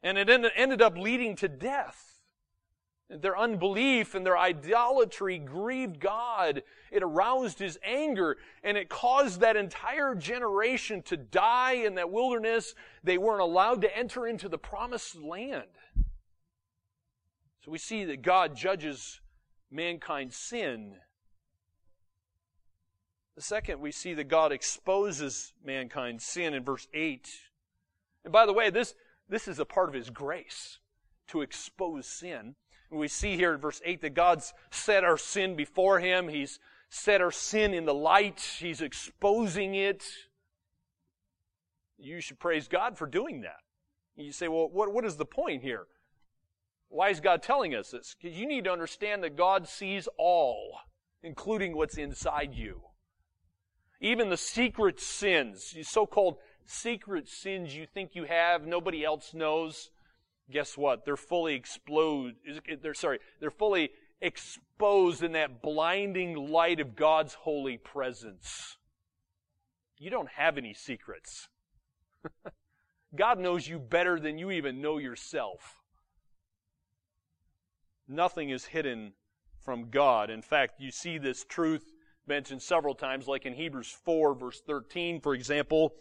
And 0.04 0.18
it 0.18 0.30
ended 0.30 0.82
up 0.82 0.98
leading 0.98 1.36
to 1.38 1.48
death. 1.48 2.22
Their 3.10 3.38
unbelief 3.38 4.16
and 4.16 4.26
their 4.26 4.38
idolatry 4.38 5.38
grieved 5.38 6.00
God. 6.00 6.64
It 6.92 7.04
aroused 7.04 7.60
his 7.60 7.78
anger 7.84 8.38
and 8.64 8.78
it 8.78 8.90
caused 8.90 9.40
that 9.42 9.56
entire 9.56 10.16
generation 10.16 11.04
to 11.04 11.18
die 11.18 11.74
in 11.74 11.96
that 11.96 12.12
wilderness. 12.12 12.74
They 13.04 13.20
weren't 13.20 13.42
allowed 13.42 13.82
to 13.82 13.98
enter 13.98 14.26
into 14.26 14.50
the 14.50 14.58
promised 14.58 15.16
land. 15.16 15.64
So 17.64 17.72
we 17.72 17.78
see 17.78 18.06
that 18.06 18.24
God 18.24 18.56
judges 18.56 19.22
mankind's 19.72 20.36
sin 20.36 20.96
the 23.36 23.42
second, 23.42 23.82
we 23.82 23.92
see 23.92 24.14
that 24.14 24.30
God 24.30 24.52
exposes 24.52 25.54
mankind's 25.64 26.24
sin 26.24 26.54
in 26.54 26.64
verse 26.64 26.88
8. 26.94 27.30
And 28.24 28.32
by 28.32 28.46
the 28.46 28.54
way, 28.54 28.70
this, 28.70 28.96
this 29.28 29.48
is 29.48 29.60
a 29.60 29.66
part 29.66 29.90
of 29.90 29.96
His 29.96 30.10
grace 30.10 30.80
to 31.28 31.42
expose 31.42 32.06
sin. 32.06 32.56
And 32.90 33.00
we 33.00 33.10
see 33.10 33.36
here 33.36 33.54
in 33.54 33.60
verse 33.60 33.82
8 33.84 34.02
that 34.02 34.14
God's 34.14 34.54
set 34.72 35.04
our 35.04 35.18
sin 35.18 35.56
before 35.56 36.00
Him. 36.00 36.30
He's 36.30 36.60
set 36.90 37.20
our 37.20 37.32
sin 37.32 37.74
in 37.74 37.86
the 37.86 37.94
light. 37.94 38.40
He's 38.60 38.82
exposing 38.82 39.76
it. 39.76 40.06
You 41.98 42.22
should 42.22 42.40
praise 42.40 42.70
God 42.70 42.98
for 42.98 43.06
doing 43.06 43.42
that. 43.42 43.60
You 44.16 44.32
say, 44.32 44.48
well, 44.48 44.70
what, 44.70 44.94
what 44.94 45.04
is 45.04 45.18
the 45.18 45.26
point 45.26 45.62
here? 45.62 45.88
Why 46.88 47.10
is 47.10 47.20
God 47.20 47.44
telling 47.44 47.76
us 47.76 47.92
this? 47.92 48.16
Because 48.22 48.38
you 48.38 48.48
need 48.48 48.64
to 48.64 48.72
understand 48.72 49.24
that 49.24 49.36
God 49.36 49.68
sees 49.68 50.08
all, 50.18 50.80
including 51.22 51.76
what's 51.76 51.98
inside 51.98 52.54
you. 52.54 52.82
Even 54.06 54.30
the 54.30 54.38
secret 54.38 55.00
sins, 55.00 55.76
so-called 55.82 56.38
secret 56.64 57.28
sins 57.28 57.76
you 57.76 57.88
think 57.92 58.12
you 58.14 58.26
have, 58.26 58.68
nobody 58.68 59.04
else 59.04 59.34
knows. 59.34 59.90
Guess 60.52 60.78
what? 60.78 61.06
They're 61.06 61.18
fully 61.18 61.56
explode. 61.56 62.36
They're 62.84 62.94
sorry. 62.94 63.18
They're 63.40 63.50
fully 63.50 63.90
exposed 64.22 65.24
in 65.24 65.32
that 65.32 65.60
blinding 65.64 66.52
light 66.52 66.80
of 66.80 66.96
God's 66.96 67.34
holy 67.34 67.78
presence. 67.78 68.78
You 69.98 70.12
don't 70.12 70.30
have 70.30 70.60
any 70.60 70.76
secrets. 70.76 71.48
God 73.16 73.40
knows 73.40 73.68
you 73.68 73.80
better 73.80 74.20
than 74.20 74.38
you 74.38 74.52
even 74.52 74.84
know 74.84 75.00
yourself. 75.00 75.82
Nothing 78.08 78.52
is 78.52 78.66
hidden 78.66 79.14
from 79.64 79.90
God. 79.90 80.30
In 80.30 80.44
fact, 80.44 80.80
you 80.80 80.92
see 80.92 81.18
this 81.18 81.44
truth 81.44 81.95
mentioned 82.28 82.62
several 82.62 82.96
times, 82.96 83.28
like 83.28 83.46
in 83.46 83.54
Hebrews 83.54 83.96
4, 84.04 84.36
verse 84.36 84.62
13, 84.66 85.22
for 85.22 85.34
example. 85.34 85.94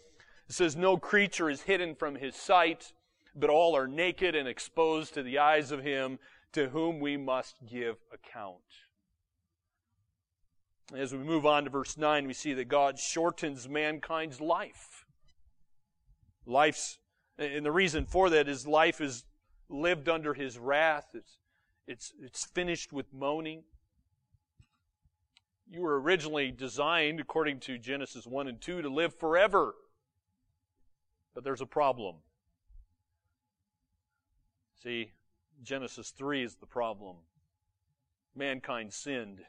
It 0.47 0.53
says, 0.53 0.75
No 0.75 0.97
creature 0.97 1.49
is 1.49 1.61
hidden 1.61 1.95
from 1.95 2.15
his 2.15 2.35
sight, 2.35 2.93
but 3.35 3.49
all 3.49 3.75
are 3.75 3.87
naked 3.87 4.35
and 4.35 4.47
exposed 4.47 5.13
to 5.13 5.23
the 5.23 5.39
eyes 5.39 5.71
of 5.71 5.83
him 5.83 6.19
to 6.53 6.69
whom 6.69 6.99
we 6.99 7.17
must 7.17 7.55
give 7.69 7.97
account. 8.13 8.59
As 10.95 11.11
we 11.11 11.19
move 11.19 11.45
on 11.45 11.63
to 11.63 11.69
verse 11.69 11.97
9, 11.97 12.27
we 12.27 12.33
see 12.33 12.53
that 12.53 12.67
God 12.67 12.99
shortens 12.99 13.67
mankind's 13.67 14.39
life. 14.39 15.05
Life's, 16.45 16.99
and 17.39 17.65
the 17.65 17.71
reason 17.71 18.05
for 18.05 18.29
that 18.29 18.47
is 18.47 18.67
life 18.67 19.01
is 19.01 19.25
lived 19.67 20.07
under 20.07 20.35
his 20.35 20.59
wrath. 20.59 21.07
It's, 21.13 21.39
it's, 21.87 22.13
it's 22.21 22.45
finished 22.45 22.93
with 22.93 23.11
moaning. 23.11 23.63
You 25.69 25.81
were 25.81 25.99
originally 25.99 26.51
designed, 26.51 27.19
according 27.19 27.59
to 27.61 27.77
Genesis 27.77 28.25
1 28.27 28.47
and 28.47 28.61
2, 28.61 28.83
to 28.83 28.89
live 28.89 29.15
forever. 29.15 29.73
But 31.33 31.43
there's 31.43 31.61
a 31.61 31.65
problem. 31.65 32.17
See, 34.81 35.11
Genesis 35.63 36.11
3 36.11 36.43
is 36.43 36.55
the 36.55 36.67
problem. 36.67 37.17
Mankind 38.35 38.93
sinned. 38.93 39.39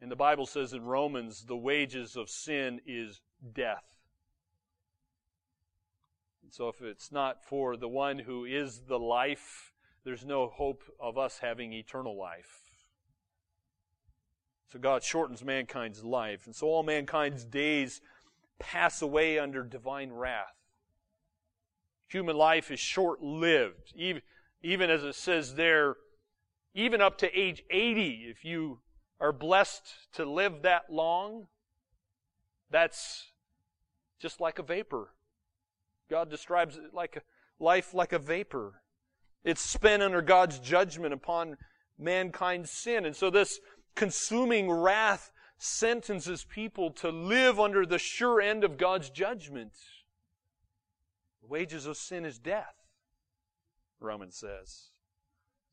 And 0.00 0.10
the 0.10 0.16
Bible 0.16 0.46
says 0.46 0.72
in 0.72 0.84
Romans, 0.84 1.44
the 1.46 1.56
wages 1.56 2.16
of 2.16 2.28
sin 2.28 2.80
is 2.84 3.20
death. 3.54 3.84
And 6.42 6.52
so 6.52 6.68
if 6.68 6.82
it's 6.82 7.10
not 7.10 7.44
for 7.44 7.76
the 7.76 7.88
one 7.88 8.18
who 8.18 8.44
is 8.44 8.82
the 8.88 8.98
life, 8.98 9.72
there's 10.04 10.24
no 10.24 10.48
hope 10.48 10.82
of 11.00 11.16
us 11.16 11.38
having 11.38 11.72
eternal 11.72 12.16
life. 12.16 12.65
So 14.72 14.78
God 14.78 15.02
shortens 15.02 15.44
mankind's 15.44 16.02
life. 16.02 16.46
And 16.46 16.54
so 16.54 16.66
all 16.66 16.82
mankind's 16.82 17.44
days 17.44 18.00
pass 18.58 19.02
away 19.02 19.38
under 19.38 19.62
divine 19.62 20.12
wrath. 20.12 20.54
Human 22.08 22.36
life 22.36 22.70
is 22.70 22.80
short 22.80 23.22
lived. 23.22 23.92
Even, 23.94 24.22
even 24.62 24.90
as 24.90 25.04
it 25.04 25.14
says 25.14 25.54
there, 25.54 25.96
even 26.74 27.00
up 27.00 27.18
to 27.18 27.38
age 27.38 27.62
80, 27.70 28.26
if 28.28 28.44
you 28.44 28.80
are 29.20 29.32
blessed 29.32 29.82
to 30.14 30.24
live 30.24 30.62
that 30.62 30.84
long, 30.90 31.46
that's 32.70 33.32
just 34.20 34.40
like 34.40 34.58
a 34.58 34.62
vapor. 34.62 35.14
God 36.10 36.30
describes 36.30 36.76
it 36.76 36.92
like 36.92 37.16
a 37.16 37.22
life 37.62 37.94
like 37.94 38.12
a 38.12 38.18
vapor. 38.18 38.82
It's 39.44 39.62
spent 39.62 40.02
under 40.02 40.22
God's 40.22 40.58
judgment 40.58 41.14
upon 41.14 41.56
mankind's 41.98 42.70
sin. 42.70 43.04
And 43.06 43.16
so 43.16 43.30
this 43.30 43.60
consuming 43.96 44.70
wrath 44.70 45.32
sentences 45.58 46.44
people 46.44 46.90
to 46.90 47.10
live 47.10 47.58
under 47.58 47.84
the 47.84 47.98
sure 47.98 48.40
end 48.40 48.62
of 48.62 48.76
God's 48.76 49.10
judgment. 49.10 49.72
The 51.42 51.48
wages 51.48 51.86
of 51.86 51.96
sin 51.96 52.24
is 52.24 52.38
death, 52.38 52.74
Romans 53.98 54.36
says. 54.36 54.90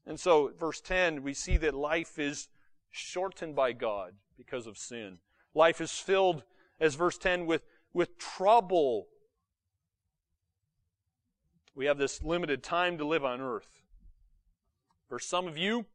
And 0.06 0.20
so, 0.20 0.52
verse 0.58 0.82
10, 0.82 1.22
we 1.22 1.34
see 1.34 1.58
that 1.58 1.74
life 1.74 2.18
is 2.18 2.50
shortened 2.90 3.56
by 3.56 3.74
God 3.74 4.14
because 4.38 4.68
of 4.68 4.78
sin. 4.78 5.20
Life 5.54 5.80
is 5.80 5.92
filled, 5.92 6.44
as 6.80 6.96
verse 6.96 7.18
10, 7.18 7.46
with, 7.46 7.66
with 7.94 8.18
trouble. 8.18 9.08
We 11.76 11.86
have 11.86 11.98
this 11.98 12.24
limited 12.24 12.64
time 12.64 12.98
to 12.98 13.06
live 13.06 13.24
on 13.24 13.40
earth. 13.42 13.82
For 15.08 15.20
some 15.20 15.48
of 15.48 15.58
you, 15.58 15.86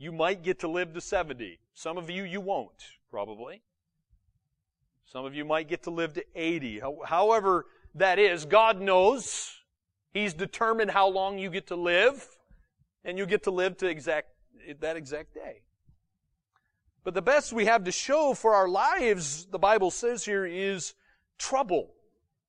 you 0.00 0.10
might 0.10 0.42
get 0.42 0.58
to 0.60 0.68
live 0.68 0.94
to 0.94 1.00
70. 1.00 1.58
Some 1.74 1.98
of 1.98 2.08
you, 2.08 2.24
you 2.24 2.40
won't, 2.40 2.82
probably. 3.10 3.60
Some 5.04 5.26
of 5.26 5.34
you 5.34 5.44
might 5.44 5.68
get 5.68 5.82
to 5.82 5.90
live 5.90 6.14
to 6.14 6.24
80. 6.34 6.80
However, 7.04 7.66
that 7.94 8.18
is, 8.18 8.46
God 8.46 8.80
knows. 8.80 9.52
He's 10.14 10.32
determined 10.32 10.90
how 10.90 11.06
long 11.08 11.38
you 11.38 11.50
get 11.50 11.66
to 11.66 11.76
live, 11.76 12.26
and 13.04 13.18
you 13.18 13.26
get 13.26 13.42
to 13.42 13.50
live 13.50 13.76
to 13.76 13.88
exact, 13.88 14.28
that 14.80 14.96
exact 14.96 15.34
day. 15.34 15.60
But 17.04 17.12
the 17.12 17.22
best 17.22 17.52
we 17.52 17.66
have 17.66 17.84
to 17.84 17.92
show 17.92 18.32
for 18.32 18.54
our 18.54 18.68
lives, 18.68 19.48
the 19.52 19.58
Bible 19.58 19.90
says 19.90 20.24
here, 20.24 20.46
is 20.46 20.94
trouble. 21.38 21.90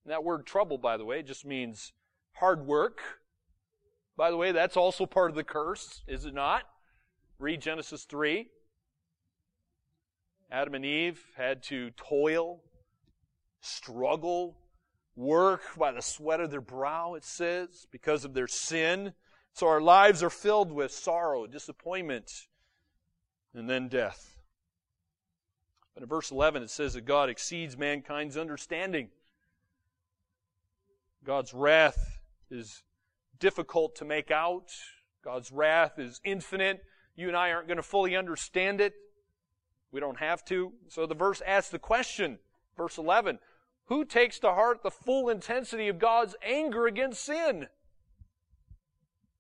And 0.06 0.14
that 0.14 0.24
word 0.24 0.46
trouble, 0.46 0.78
by 0.78 0.96
the 0.96 1.06
way, 1.06 1.22
just 1.22 1.46
means 1.46 1.92
hard 2.32 2.66
work. 2.66 3.02
By 4.16 4.32
the 4.32 4.38
way, 4.38 4.54
that's 4.54 4.78
also 4.78 5.06
part 5.06 5.32
of 5.32 5.36
the 5.36 5.44
curse, 5.44 6.02
is 6.08 6.24
it 6.24 6.34
not? 6.34 6.64
Read 7.42 7.60
Genesis 7.60 8.04
3. 8.04 8.48
Adam 10.52 10.76
and 10.76 10.86
Eve 10.86 11.24
had 11.36 11.64
to 11.64 11.90
toil, 11.98 12.62
struggle, 13.62 14.56
work 15.16 15.62
by 15.76 15.92
the 15.92 16.04
sweat 16.04 16.40
of 16.40 16.52
their 16.52 16.62
brow, 16.62 17.16
it 17.16 17.24
says, 17.24 17.88
because 17.90 18.26
of 18.26 18.36
their 18.36 18.48
sin. 18.48 19.14
So 19.54 19.68
our 19.68 19.82
lives 19.82 20.22
are 20.22 20.30
filled 20.30 20.72
with 20.72 20.92
sorrow, 20.92 21.48
disappointment, 21.48 22.32
and 23.56 23.68
then 23.68 23.88
death. 23.88 24.38
But 25.96 26.04
in 26.04 26.10
verse 26.10 26.30
11, 26.30 26.62
it 26.62 26.70
says 26.70 26.94
that 26.94 27.06
God 27.06 27.28
exceeds 27.28 27.76
mankind's 27.76 28.38
understanding. 28.38 29.10
God's 31.24 31.56
wrath 31.56 32.20
is 32.52 32.84
difficult 33.40 33.96
to 33.96 34.06
make 34.06 34.30
out. 34.30 34.70
God's 35.24 35.52
wrath 35.52 35.98
is 35.98 36.22
infinite. 36.24 36.84
You 37.16 37.28
and 37.28 37.38
I 37.38 37.52
aren't 37.52 37.68
going 37.68 37.78
to 37.78 37.84
fully 37.84 38.16
understand 38.16 38.82
it. 38.82 38.94
We 39.92 40.00
don't 40.00 40.20
have 40.20 40.44
to. 40.46 40.72
So 40.88 41.06
the 41.06 41.16
verse 41.16 41.42
asks 41.46 41.70
the 41.70 41.80
question, 41.80 42.40
verse 42.78 42.98
11, 42.98 43.40
who 43.86 44.06
takes 44.06 44.40
to 44.40 44.54
heart 44.54 44.84
the 44.84 44.92
full 44.92 45.30
intensity 45.30 45.88
of 45.90 46.00
God's 46.00 46.36
anger 46.42 46.88
against 46.88 47.24
sin? 47.24 47.68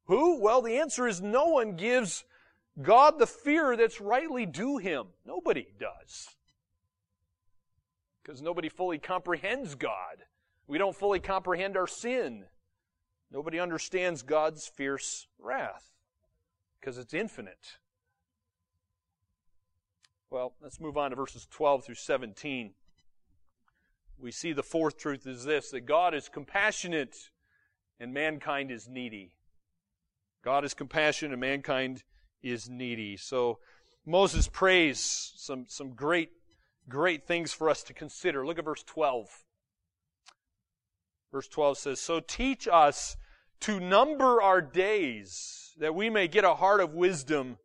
Who? 0.05 0.41
Well, 0.41 0.61
the 0.61 0.77
answer 0.77 1.07
is 1.07 1.21
no 1.21 1.45
one 1.45 1.77
gives 1.77 2.25
God 2.81 3.17
the 3.17 3.27
fear 3.27 3.77
that's 3.77 4.01
rightly 4.01 4.45
due 4.45 4.77
him. 4.77 5.07
Nobody 5.25 5.67
does. 5.79 6.27
Because 8.21 8.41
nobody 8.41 8.67
fully 8.67 8.97
comprehends 8.97 9.75
God. 9.75 10.17
We 10.67 10.77
don't 10.77 10.95
fully 10.95 11.19
comprehend 11.19 11.77
our 11.77 11.87
sin. 11.87 12.45
Nobody 13.31 13.59
understands 13.59 14.21
God's 14.21 14.67
fierce 14.67 15.27
wrath 15.39 15.90
because 16.81 16.97
it's 16.97 17.13
infinite. 17.13 17.77
Well, 20.31 20.53
let's 20.61 20.79
move 20.79 20.97
on 20.97 21.11
to 21.11 21.15
verses 21.15 21.47
12 21.51 21.85
through 21.85 21.95
17. 21.95 22.73
We 24.17 24.31
see 24.31 24.53
the 24.53 24.63
fourth 24.63 24.97
truth 24.97 25.27
is 25.27 25.45
this 25.45 25.69
that 25.71 25.81
God 25.81 26.13
is 26.13 26.29
compassionate 26.29 27.15
and 27.99 28.13
mankind 28.13 28.71
is 28.71 28.87
needy. 28.87 29.35
God 30.43 30.65
is 30.65 30.73
compassionate 30.73 31.33
and 31.33 31.41
mankind 31.41 32.03
is 32.41 32.69
needy. 32.69 33.17
So 33.17 33.59
Moses 34.05 34.47
prays 34.47 35.33
some, 35.35 35.65
some 35.67 35.91
great, 35.91 36.29
great 36.89 37.27
things 37.27 37.53
for 37.53 37.69
us 37.69 37.83
to 37.83 37.93
consider. 37.93 38.45
Look 38.45 38.57
at 38.57 38.65
verse 38.65 38.83
12. 38.83 39.27
Verse 41.31 41.47
12 41.47 41.77
says, 41.77 41.99
So 41.99 42.19
teach 42.19 42.67
us 42.67 43.17
to 43.61 43.79
number 43.79 44.41
our 44.41 44.61
days 44.61 45.70
that 45.81 45.95
we 45.95 46.11
may 46.11 46.27
get 46.27 46.43
a 46.43 46.53
heart 46.53 46.79
of 46.79 46.93
wisdom. 46.93 47.57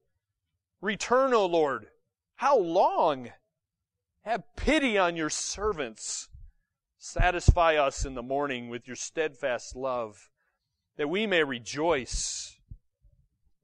Return, 0.81 1.35
O 1.35 1.44
Lord. 1.44 1.87
How 2.37 2.59
long? 2.59 3.31
Have 4.22 4.57
pity 4.57 4.96
on 4.96 5.16
your 5.16 5.29
servants. 5.29 6.31
Satisfy 6.96 7.76
us 7.76 8.07
in 8.07 8.14
the 8.14 8.22
morning 8.22 8.70
with 8.70 8.87
your 8.87 8.96
steadfast 8.96 9.76
love, 9.76 10.31
that 10.96 11.11
we 11.11 11.26
may 11.26 11.44
rejoice 11.44 12.57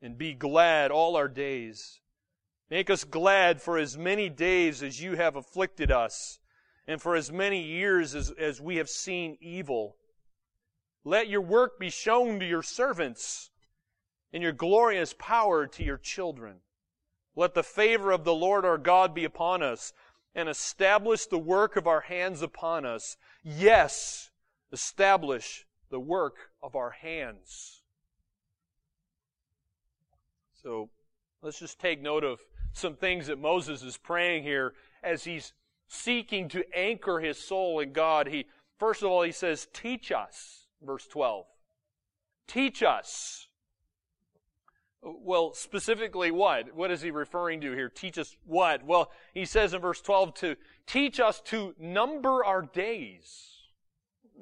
and 0.03 0.19
be 0.19 0.35
glad 0.35 0.91
all 0.91 1.17
our 1.17 1.29
days. 1.29 2.01
Make 2.69 2.91
us 2.91 3.05
glad 3.05 3.62
for 3.62 3.79
as 3.79 3.97
many 3.97 4.29
days 4.29 4.83
as 4.83 5.01
you 5.01 5.17
have 5.17 5.35
afflicted 5.35 5.91
us, 5.91 6.41
and 6.87 7.01
for 7.01 7.17
as 7.17 7.33
many 7.33 7.62
years 7.62 8.15
as, 8.15 8.31
as 8.33 8.61
we 8.61 8.77
have 8.77 8.91
seen 8.91 9.38
evil. 9.41 9.97
Let 11.05 11.29
your 11.29 11.41
work 11.41 11.79
be 11.81 11.88
shown 11.88 12.38
to 12.41 12.47
your 12.47 12.62
servants 12.62 13.49
and 14.33 14.42
your 14.42 14.53
glorious 14.53 15.14
power 15.18 15.66
to 15.66 15.85
your 15.85 15.99
children. 15.99 16.57
Let 17.35 17.55
the 17.55 17.62
favor 17.62 18.11
of 18.11 18.25
the 18.25 18.35
Lord 18.35 18.64
our 18.64 18.79
God 18.79 19.14
be 19.14 19.25
upon 19.25 19.62
us 19.62 19.92
and 20.35 20.49
establish 20.49 21.27
the 21.27 21.38
work 21.38 21.77
of 21.77 21.87
our 21.87 22.01
hands 22.01 22.42
upon 22.42 22.85
us. 22.87 23.16
Yes, 23.42 24.31
establish 24.71 25.66
the 25.90 26.01
work 26.01 26.51
of 26.62 26.75
our 26.75 26.90
hands. 26.90 27.83
So 30.62 30.90
let's 31.42 31.59
just 31.59 31.79
take 31.79 32.01
note 32.01 32.25
of 32.25 32.40
some 32.73 32.95
things 32.95 33.27
that 33.27 33.38
Moses 33.38 33.83
is 33.83 33.97
praying 33.99 34.45
here 34.45 34.75
as 35.03 35.25
he's 35.25 35.53
seeking 35.88 36.49
to 36.49 36.64
anchor 36.75 37.21
his 37.21 37.37
soul 37.37 37.81
in 37.81 37.92
God. 37.92 38.29
He, 38.29 38.47
first 38.79 39.03
of 39.03 39.11
all, 39.11 39.23
he 39.23 39.33
says, 39.33 39.68
teach 39.73 40.11
us, 40.11 40.66
verse 40.83 41.07
12. 41.07 41.45
Teach 42.47 42.83
us. 42.83 43.49
Well, 45.03 45.53
specifically 45.53 46.31
what? 46.31 46.75
What 46.77 46.93
is 46.93 47.03
he 47.03 47.11
referring 47.11 47.61
to 47.62 47.73
here? 47.73 47.88
Teach 47.88 48.19
us 48.19 48.37
what? 48.47 48.85
Well, 48.85 49.11
he 49.35 49.45
says 49.45 49.75
in 49.75 49.81
verse 49.81 50.01
12 50.01 50.35
to 50.35 50.57
teach 50.87 51.19
us 51.19 51.41
to 51.47 51.75
number 51.79 52.45
our 52.45 52.62
days. 52.62 53.49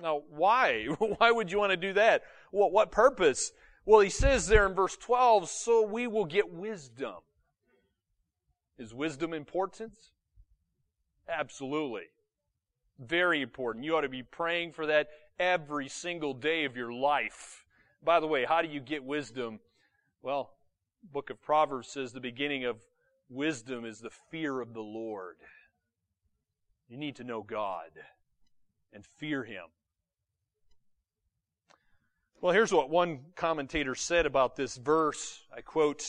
Now, 0.00 0.22
why? 0.28 0.84
why 0.98 1.30
would 1.30 1.50
you 1.50 1.58
want 1.58 1.70
to 1.70 1.78
do 1.78 1.94
that? 1.94 2.24
What, 2.50 2.72
what 2.72 2.92
purpose? 2.92 3.52
Well, 3.86 4.00
he 4.00 4.10
says 4.10 4.46
there 4.46 4.66
in 4.66 4.74
verse 4.74 4.96
12, 4.98 5.48
so 5.48 5.82
we 5.86 6.06
will 6.06 6.26
get 6.26 6.52
wisdom. 6.52 7.16
Is 8.78 8.92
wisdom 8.92 9.32
important? 9.32 9.92
Absolutely. 11.26 12.04
Very 12.98 13.40
important. 13.40 13.84
You 13.84 13.96
ought 13.96 14.02
to 14.02 14.10
be 14.10 14.22
praying 14.22 14.72
for 14.72 14.86
that 14.86 15.08
every 15.38 15.88
single 15.88 16.34
day 16.34 16.64
of 16.64 16.76
your 16.76 16.92
life. 16.92 17.64
By 18.02 18.20
the 18.20 18.26
way, 18.26 18.44
how 18.44 18.60
do 18.60 18.68
you 18.68 18.80
get 18.80 19.02
wisdom? 19.02 19.60
Well, 20.22 20.50
book 21.12 21.30
of 21.30 21.40
Proverbs 21.40 21.88
says 21.88 22.12
the 22.12 22.20
beginning 22.20 22.66
of 22.66 22.76
wisdom 23.30 23.86
is 23.86 24.00
the 24.00 24.10
fear 24.30 24.60
of 24.60 24.74
the 24.74 24.82
Lord. 24.82 25.36
You 26.88 26.98
need 26.98 27.16
to 27.16 27.24
know 27.24 27.42
God 27.42 27.90
and 28.92 29.04
fear 29.16 29.44
Him. 29.44 29.64
Well, 32.42 32.52
here's 32.52 32.72
what 32.72 32.90
one 32.90 33.20
commentator 33.34 33.94
said 33.94 34.26
about 34.26 34.56
this 34.56 34.76
verse. 34.76 35.42
I 35.56 35.62
quote, 35.62 36.04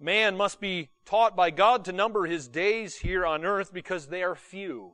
Man 0.00 0.36
must 0.36 0.60
be 0.60 0.88
taught 1.04 1.36
by 1.36 1.50
God 1.50 1.84
to 1.84 1.92
number 1.92 2.26
his 2.26 2.48
days 2.48 2.96
here 2.96 3.24
on 3.24 3.44
earth 3.44 3.72
because 3.72 4.08
they 4.08 4.24
are 4.24 4.34
few. 4.34 4.92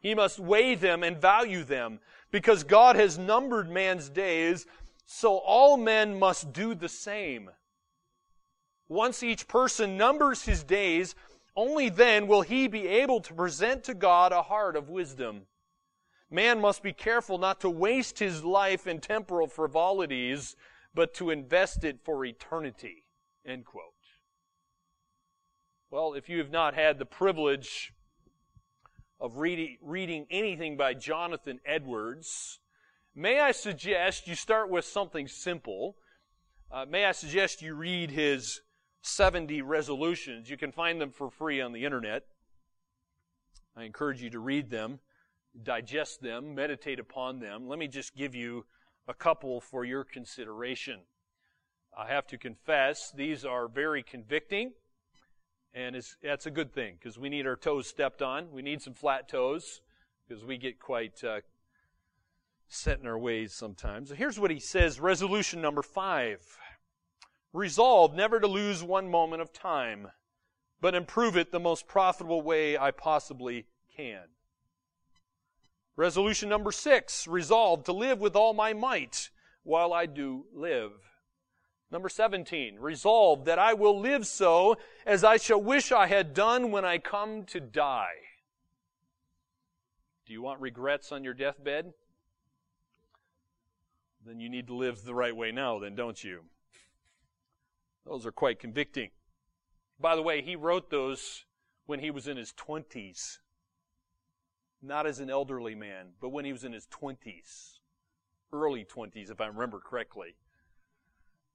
He 0.00 0.14
must 0.14 0.38
weigh 0.38 0.74
them 0.74 1.02
and 1.02 1.16
value 1.16 1.64
them 1.64 2.00
because 2.30 2.62
God 2.62 2.96
has 2.96 3.16
numbered 3.16 3.70
man's 3.70 4.10
days 4.10 4.66
so 5.06 5.38
all 5.38 5.76
men 5.76 6.18
must 6.18 6.52
do 6.52 6.74
the 6.74 6.88
same. 6.88 7.50
Once 8.88 9.22
each 9.22 9.48
person 9.48 9.96
numbers 9.96 10.44
his 10.44 10.62
days, 10.62 11.14
only 11.56 11.88
then 11.88 12.26
will 12.26 12.42
he 12.42 12.68
be 12.68 12.86
able 12.86 13.20
to 13.20 13.34
present 13.34 13.84
to 13.84 13.94
God 13.94 14.32
a 14.32 14.42
heart 14.42 14.76
of 14.76 14.88
wisdom. 14.88 15.46
Man 16.30 16.60
must 16.60 16.82
be 16.82 16.92
careful 16.92 17.38
not 17.38 17.60
to 17.60 17.70
waste 17.70 18.18
his 18.18 18.44
life 18.44 18.86
in 18.86 19.00
temporal 19.00 19.46
frivolities, 19.46 20.56
but 20.94 21.14
to 21.14 21.30
invest 21.30 21.84
it 21.84 22.00
for 22.02 22.24
eternity. 22.24 23.04
End 23.46 23.64
quote. 23.64 23.84
Well, 25.90 26.14
if 26.14 26.28
you 26.28 26.38
have 26.38 26.50
not 26.50 26.74
had 26.74 26.98
the 26.98 27.04
privilege 27.04 27.92
of 29.20 29.38
reading, 29.38 29.78
reading 29.80 30.26
anything 30.28 30.76
by 30.76 30.94
Jonathan 30.94 31.60
Edwards, 31.64 32.58
may 33.14 33.40
I 33.40 33.52
suggest 33.52 34.26
you 34.26 34.34
start 34.34 34.70
with 34.70 34.84
something 34.84 35.28
simple. 35.28 35.96
Uh, 36.70 36.84
may 36.88 37.04
I 37.04 37.12
suggest 37.12 37.62
you 37.62 37.74
read 37.74 38.10
his 38.10 38.60
70 39.02 39.62
resolutions. 39.62 40.50
You 40.50 40.56
can 40.56 40.72
find 40.72 41.00
them 41.00 41.10
for 41.10 41.30
free 41.30 41.60
on 41.60 41.72
the 41.72 41.84
internet. 41.84 42.24
I 43.76 43.84
encourage 43.84 44.22
you 44.22 44.30
to 44.30 44.38
read 44.38 44.70
them, 44.70 45.00
digest 45.62 46.22
them, 46.22 46.54
meditate 46.54 46.98
upon 46.98 47.40
them. 47.40 47.68
Let 47.68 47.78
me 47.78 47.88
just 47.88 48.14
give 48.14 48.34
you 48.34 48.64
a 49.06 49.14
couple 49.14 49.60
for 49.60 49.84
your 49.84 50.04
consideration. 50.04 51.00
I 51.96 52.08
have 52.08 52.26
to 52.28 52.38
confess, 52.38 53.12
these 53.12 53.44
are 53.44 53.68
very 53.68 54.02
convicting, 54.02 54.72
and 55.74 55.96
that's 56.22 56.46
a 56.46 56.50
good 56.50 56.72
thing 56.72 56.96
because 56.98 57.18
we 57.18 57.28
need 57.28 57.46
our 57.46 57.56
toes 57.56 57.86
stepped 57.86 58.22
on. 58.22 58.50
We 58.52 58.62
need 58.62 58.82
some 58.82 58.94
flat 58.94 59.28
toes 59.28 59.80
because 60.26 60.44
we 60.44 60.56
get 60.56 60.80
quite 60.80 61.22
uh, 61.22 61.40
set 62.74 63.00
in 63.00 63.06
our 63.06 63.18
ways 63.18 63.52
sometimes. 63.52 64.10
Here's 64.10 64.38
what 64.38 64.50
he 64.50 64.58
says 64.58 65.00
resolution 65.00 65.60
number 65.60 65.82
five 65.82 66.40
Resolve 67.52 68.14
never 68.14 68.40
to 68.40 68.48
lose 68.48 68.82
one 68.82 69.08
moment 69.08 69.40
of 69.40 69.52
time, 69.52 70.08
but 70.80 70.94
improve 70.94 71.36
it 71.36 71.52
the 71.52 71.60
most 71.60 71.86
profitable 71.86 72.42
way 72.42 72.76
I 72.76 72.90
possibly 72.90 73.66
can. 73.96 74.24
Resolution 75.96 76.48
number 76.48 76.72
six, 76.72 77.28
resolve 77.28 77.84
to 77.84 77.92
live 77.92 78.18
with 78.18 78.34
all 78.34 78.54
my 78.54 78.72
might 78.72 79.30
while 79.62 79.92
I 79.92 80.06
do 80.06 80.46
live. 80.52 80.90
Number 81.92 82.08
17, 82.08 82.76
resolve 82.80 83.44
that 83.44 83.60
I 83.60 83.74
will 83.74 84.00
live 84.00 84.26
so 84.26 84.76
as 85.06 85.22
I 85.22 85.36
shall 85.36 85.62
wish 85.62 85.92
I 85.92 86.08
had 86.08 86.34
done 86.34 86.72
when 86.72 86.84
I 86.84 86.98
come 86.98 87.44
to 87.44 87.60
die. 87.60 88.16
Do 90.26 90.32
you 90.32 90.42
want 90.42 90.60
regrets 90.60 91.12
on 91.12 91.22
your 91.22 91.34
deathbed? 91.34 91.92
Then 94.26 94.40
you 94.40 94.48
need 94.48 94.66
to 94.68 94.74
live 94.74 95.04
the 95.04 95.14
right 95.14 95.36
way 95.36 95.52
now, 95.52 95.78
then, 95.78 95.94
don't 95.94 96.22
you? 96.22 96.44
Those 98.06 98.24
are 98.24 98.32
quite 98.32 98.58
convicting. 98.58 99.10
By 100.00 100.16
the 100.16 100.22
way, 100.22 100.42
he 100.42 100.56
wrote 100.56 100.90
those 100.90 101.44
when 101.86 102.00
he 102.00 102.10
was 102.10 102.26
in 102.26 102.36
his 102.36 102.52
20s. 102.52 103.38
Not 104.82 105.06
as 105.06 105.20
an 105.20 105.30
elderly 105.30 105.74
man, 105.74 106.08
but 106.20 106.30
when 106.30 106.44
he 106.44 106.52
was 106.52 106.64
in 106.64 106.72
his 106.72 106.86
20s. 106.86 107.78
Early 108.52 108.84
20s, 108.84 109.30
if 109.30 109.40
I 109.40 109.46
remember 109.46 109.80
correctly. 109.80 110.36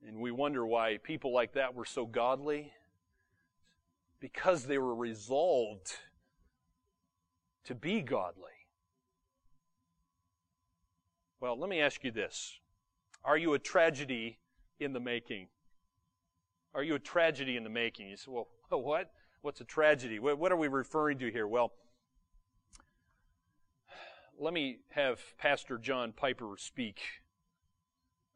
And 0.08 0.20
we 0.20 0.32
wonder 0.32 0.66
why 0.66 0.98
people 1.02 1.34
like 1.34 1.54
that 1.54 1.74
were 1.74 1.86
so 1.86 2.06
godly. 2.06 2.74
Because 4.20 4.66
they 4.66 4.78
were 4.78 4.96
resolved 4.96 5.94
to 7.66 7.76
be 7.76 8.02
godly. 8.02 8.59
Well, 11.42 11.58
let 11.58 11.70
me 11.70 11.80
ask 11.80 12.04
you 12.04 12.12
this 12.12 12.60
Are 13.24 13.38
you 13.38 13.54
a 13.54 13.60
tragedy 13.60 14.40
in 14.80 14.94
the 14.94 15.00
making? 15.00 15.48
Are 16.74 16.84
you 16.84 16.96
a 16.96 17.00
tragedy 17.00 17.58
in 17.58 17.64
the 17.64 17.70
making? 17.70 18.10
You 18.10 18.18
say, 18.18 18.30
well, 18.30 18.48
what? 18.70 19.12
What's 19.42 19.62
a 19.62 19.66
tragedy? 19.66 20.20
What 20.20 20.52
are 20.52 20.58
we 20.58 20.68
referring 20.68 21.18
to 21.20 21.32
here? 21.32 21.48
Well, 21.48 21.72
let 24.38 24.54
me 24.54 24.80
have 24.90 25.20
Pastor 25.38 25.78
John 25.78 26.12
Piper 26.12 26.56
speak. 26.58 27.00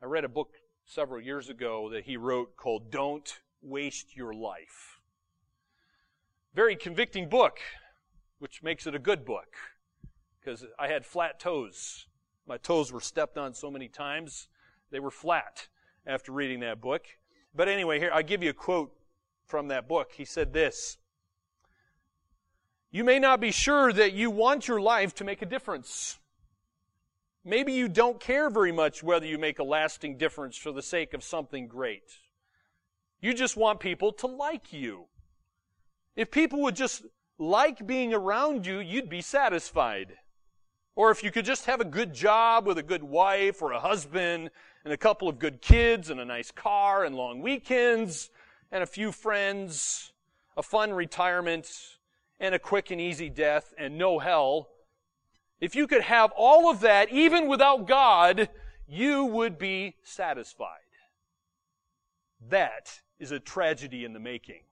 I 0.01 0.05
read 0.05 0.23
a 0.23 0.29
book 0.29 0.51
several 0.85 1.21
years 1.21 1.49
ago 1.49 1.89
that 1.91 2.05
he 2.05 2.15
wrote 2.15 2.55
called 2.55 2.89
Don't 2.89 3.39
Waste 3.61 4.15
Your 4.15 4.33
Life. 4.33 4.99
Very 6.53 6.75
convicting 6.75 7.27
book, 7.27 7.59
which 8.39 8.63
makes 8.63 8.87
it 8.87 8.95
a 8.95 8.99
good 8.99 9.25
book 9.25 9.55
because 10.39 10.65
I 10.79 10.87
had 10.87 11.05
flat 11.05 11.39
toes. 11.39 12.07
My 12.45 12.57
toes 12.57 12.91
were 12.91 13.01
stepped 13.01 13.37
on 13.37 13.53
so 13.53 13.71
many 13.71 13.87
times, 13.87 14.49
they 14.91 14.99
were 14.99 15.11
flat 15.11 15.67
after 16.05 16.31
reading 16.31 16.59
that 16.59 16.81
book. 16.81 17.05
But 17.55 17.67
anyway, 17.67 17.99
here, 17.99 18.11
I'll 18.13 18.23
give 18.23 18.43
you 18.43 18.49
a 18.49 18.53
quote 18.53 18.93
from 19.45 19.69
that 19.69 19.87
book. 19.87 20.11
He 20.13 20.25
said 20.25 20.53
this 20.53 20.97
You 22.91 23.03
may 23.03 23.19
not 23.19 23.39
be 23.39 23.51
sure 23.51 23.93
that 23.93 24.13
you 24.13 24.29
want 24.29 24.67
your 24.67 24.81
life 24.81 25.15
to 25.15 25.23
make 25.23 25.41
a 25.41 25.47
difference. 25.47 26.19
Maybe 27.45 27.73
you 27.73 27.89
don't 27.89 28.19
care 28.19 28.49
very 28.49 28.71
much 28.71 29.03
whether 29.03 29.25
you 29.25 29.37
make 29.37 29.59
a 29.59 29.63
lasting 29.63 30.17
difference 30.17 30.55
for 30.57 30.71
the 30.71 30.81
sake 30.81 31.13
of 31.13 31.23
something 31.23 31.67
great. 31.67 32.19
You 33.21 33.33
just 33.33 33.57
want 33.57 33.79
people 33.79 34.13
to 34.13 34.27
like 34.27 34.71
you. 34.71 35.05
If 36.15 36.31
people 36.31 36.61
would 36.61 36.75
just 36.75 37.03
like 37.37 37.85
being 37.85 38.13
around 38.13 38.65
you, 38.65 38.79
you'd 38.79 39.09
be 39.09 39.21
satisfied. 39.21 40.13
Or 40.95 41.09
if 41.11 41.23
you 41.23 41.31
could 41.31 41.45
just 41.45 41.65
have 41.65 41.81
a 41.81 41.85
good 41.85 42.13
job 42.13 42.67
with 42.67 42.77
a 42.77 42.83
good 42.83 43.03
wife 43.03 43.61
or 43.61 43.71
a 43.71 43.79
husband 43.79 44.51
and 44.83 44.93
a 44.93 44.97
couple 44.97 45.27
of 45.27 45.39
good 45.39 45.61
kids 45.61 46.09
and 46.09 46.19
a 46.19 46.25
nice 46.25 46.51
car 46.51 47.03
and 47.03 47.15
long 47.15 47.41
weekends 47.41 48.29
and 48.71 48.83
a 48.83 48.87
few 48.87 49.11
friends, 49.11 50.13
a 50.55 50.61
fun 50.61 50.93
retirement 50.93 51.71
and 52.39 52.53
a 52.53 52.59
quick 52.59 52.91
and 52.91 53.01
easy 53.01 53.29
death 53.29 53.73
and 53.77 53.97
no 53.97 54.19
hell. 54.19 54.69
If 55.59 55.75
you 55.75 55.87
could 55.87 56.01
have 56.01 56.31
all 56.35 56.69
of 56.69 56.81
that 56.81 57.09
even 57.11 57.47
without 57.47 57.87
God, 57.87 58.49
you 58.87 59.25
would 59.25 59.57
be 59.57 59.95
satisfied. 60.03 60.79
That 62.49 63.01
is 63.19 63.31
a 63.31 63.39
tragedy 63.39 64.05
in 64.05 64.13
the 64.13 64.19
making. 64.19 64.63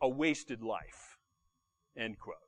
A 0.00 0.08
wasted 0.08 0.62
life. 0.62 1.18
End 1.96 2.18
quote. 2.18 2.47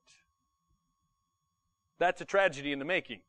That's 2.01 2.23
a 2.23 2.25
tragedy 2.25 2.73
in 2.73 2.79
the 2.79 2.85
making. 2.85 3.21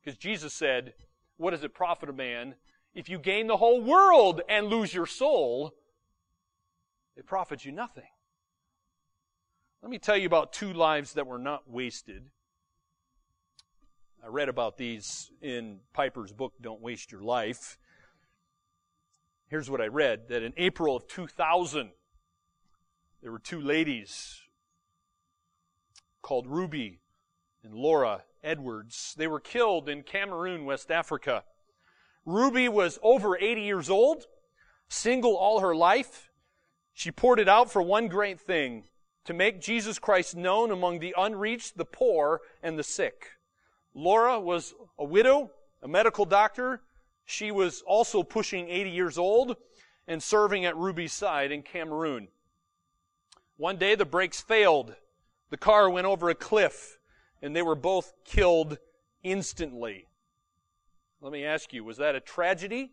Because 0.00 0.16
Jesus 0.16 0.54
said, 0.54 0.94
what 1.36 1.50
does 1.50 1.64
it 1.64 1.74
profit 1.74 2.08
a 2.08 2.12
man 2.12 2.54
if 2.94 3.08
you 3.08 3.18
gain 3.18 3.48
the 3.48 3.56
whole 3.56 3.82
world 3.82 4.40
and 4.48 4.68
lose 4.68 4.94
your 4.94 5.06
soul? 5.06 5.74
It 7.16 7.26
profits 7.26 7.64
you 7.64 7.72
nothing. 7.72 8.06
Let 9.82 9.90
me 9.90 9.98
tell 9.98 10.16
you 10.16 10.26
about 10.26 10.52
two 10.52 10.72
lives 10.72 11.14
that 11.14 11.26
were 11.26 11.38
not 11.38 11.68
wasted. 11.68 12.30
I 14.24 14.28
read 14.28 14.48
about 14.48 14.76
these 14.76 15.32
in 15.42 15.80
Piper's 15.92 16.32
book, 16.32 16.54
Don't 16.60 16.80
Waste 16.80 17.10
Your 17.10 17.22
Life. 17.22 17.76
Here's 19.48 19.68
what 19.68 19.80
I 19.80 19.88
read 19.88 20.28
that 20.28 20.44
in 20.44 20.52
April 20.56 20.94
of 20.96 21.08
2000, 21.08 21.90
there 23.20 23.32
were 23.32 23.38
two 23.40 23.60
ladies 23.60 24.42
called 26.22 26.46
Ruby 26.46 27.00
and 27.66 27.74
Laura 27.74 28.22
Edwards. 28.44 29.14
They 29.18 29.26
were 29.26 29.40
killed 29.40 29.88
in 29.88 30.04
Cameroon, 30.04 30.64
West 30.64 30.90
Africa. 30.90 31.42
Ruby 32.24 32.68
was 32.68 32.98
over 33.02 33.36
80 33.36 33.60
years 33.60 33.90
old, 33.90 34.26
single 34.88 35.36
all 35.36 35.60
her 35.60 35.74
life. 35.74 36.30
She 36.94 37.10
poured 37.10 37.40
it 37.40 37.48
out 37.48 37.70
for 37.70 37.82
one 37.82 38.06
great 38.06 38.40
thing 38.40 38.84
to 39.24 39.34
make 39.34 39.60
Jesus 39.60 39.98
Christ 39.98 40.36
known 40.36 40.70
among 40.70 41.00
the 41.00 41.12
unreached, 41.18 41.76
the 41.76 41.84
poor, 41.84 42.40
and 42.62 42.78
the 42.78 42.84
sick. 42.84 43.32
Laura 43.94 44.38
was 44.38 44.72
a 44.96 45.04
widow, 45.04 45.50
a 45.82 45.88
medical 45.88 46.24
doctor. 46.24 46.82
She 47.24 47.50
was 47.50 47.82
also 47.82 48.22
pushing 48.22 48.68
80 48.68 48.90
years 48.90 49.18
old 49.18 49.56
and 50.06 50.22
serving 50.22 50.64
at 50.64 50.76
Ruby's 50.76 51.12
side 51.12 51.50
in 51.50 51.62
Cameroon. 51.62 52.28
One 53.56 53.76
day 53.76 53.96
the 53.96 54.04
brakes 54.04 54.40
failed. 54.40 54.94
The 55.50 55.56
car 55.56 55.90
went 55.90 56.06
over 56.06 56.30
a 56.30 56.34
cliff 56.34 56.95
and 57.46 57.54
they 57.54 57.62
were 57.62 57.76
both 57.76 58.12
killed 58.24 58.76
instantly. 59.22 60.08
Let 61.20 61.32
me 61.32 61.44
ask 61.44 61.72
you, 61.72 61.84
was 61.84 61.98
that 61.98 62.16
a 62.16 62.20
tragedy? 62.20 62.90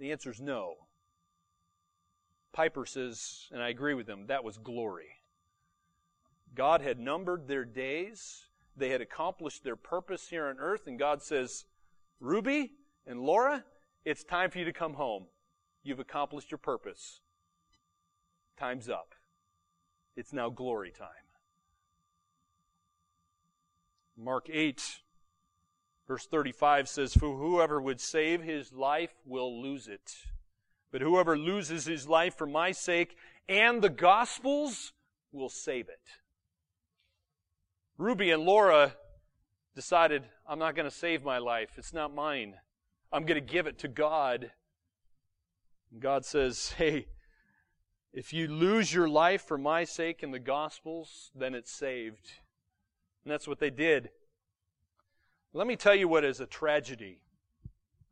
The 0.00 0.10
answer 0.10 0.30
is 0.30 0.40
no. 0.40 0.74
Piper 2.52 2.86
says, 2.86 3.48
and 3.52 3.62
I 3.62 3.68
agree 3.68 3.92
with 3.92 4.08
him, 4.08 4.28
that 4.28 4.42
was 4.42 4.56
glory. 4.56 5.10
God 6.54 6.80
had 6.80 6.98
numbered 6.98 7.46
their 7.46 7.66
days. 7.66 8.46
They 8.74 8.88
had 8.88 9.02
accomplished 9.02 9.64
their 9.64 9.76
purpose 9.76 10.28
here 10.28 10.46
on 10.46 10.56
earth, 10.58 10.86
and 10.86 10.98
God 10.98 11.22
says, 11.22 11.66
Ruby 12.18 12.72
and 13.06 13.20
Laura, 13.20 13.64
it's 14.06 14.24
time 14.24 14.50
for 14.50 14.58
you 14.58 14.64
to 14.64 14.72
come 14.72 14.94
home. 14.94 15.26
You've 15.82 16.00
accomplished 16.00 16.50
your 16.50 16.58
purpose. 16.58 17.20
Time's 18.58 18.88
up. 18.88 19.14
It's 20.18 20.32
now 20.32 20.50
glory 20.50 20.90
time. 20.90 21.08
Mark 24.16 24.48
8, 24.52 24.82
Verse 26.08 26.26
35 26.26 26.88
says, 26.88 27.14
For 27.14 27.36
whoever 27.36 27.80
would 27.80 28.00
save 28.00 28.42
his 28.42 28.72
life 28.72 29.12
will 29.26 29.62
lose 29.62 29.86
it. 29.86 30.16
But 30.90 31.02
whoever 31.02 31.36
loses 31.36 31.84
his 31.84 32.08
life 32.08 32.34
for 32.34 32.46
my 32.46 32.72
sake 32.72 33.14
and 33.46 33.82
the 33.82 33.90
gospel's 33.90 34.92
will 35.30 35.50
save 35.50 35.88
it. 35.88 36.00
Ruby 37.98 38.30
and 38.30 38.42
Laura 38.42 38.94
decided, 39.76 40.24
I'm 40.48 40.58
not 40.58 40.74
going 40.74 40.88
to 40.88 40.94
save 40.94 41.22
my 41.22 41.38
life. 41.38 41.70
It's 41.76 41.92
not 41.92 42.14
mine. 42.14 42.54
I'm 43.12 43.24
going 43.26 43.40
to 43.40 43.52
give 43.52 43.66
it 43.66 43.78
to 43.80 43.88
God. 43.88 44.50
And 45.92 46.00
God 46.00 46.24
says, 46.24 46.74
Hey, 46.78 47.06
if 48.12 48.32
you 48.32 48.48
lose 48.48 48.92
your 48.92 49.08
life 49.08 49.42
for 49.42 49.58
my 49.58 49.84
sake 49.84 50.22
in 50.22 50.30
the 50.30 50.38
Gospels, 50.38 51.30
then 51.34 51.54
it's 51.54 51.70
saved. 51.70 52.32
And 53.24 53.32
that's 53.32 53.46
what 53.46 53.58
they 53.58 53.70
did. 53.70 54.10
Let 55.52 55.66
me 55.66 55.76
tell 55.76 55.94
you 55.94 56.08
what 56.08 56.24
is 56.24 56.40
a 56.40 56.46
tragedy. 56.46 57.20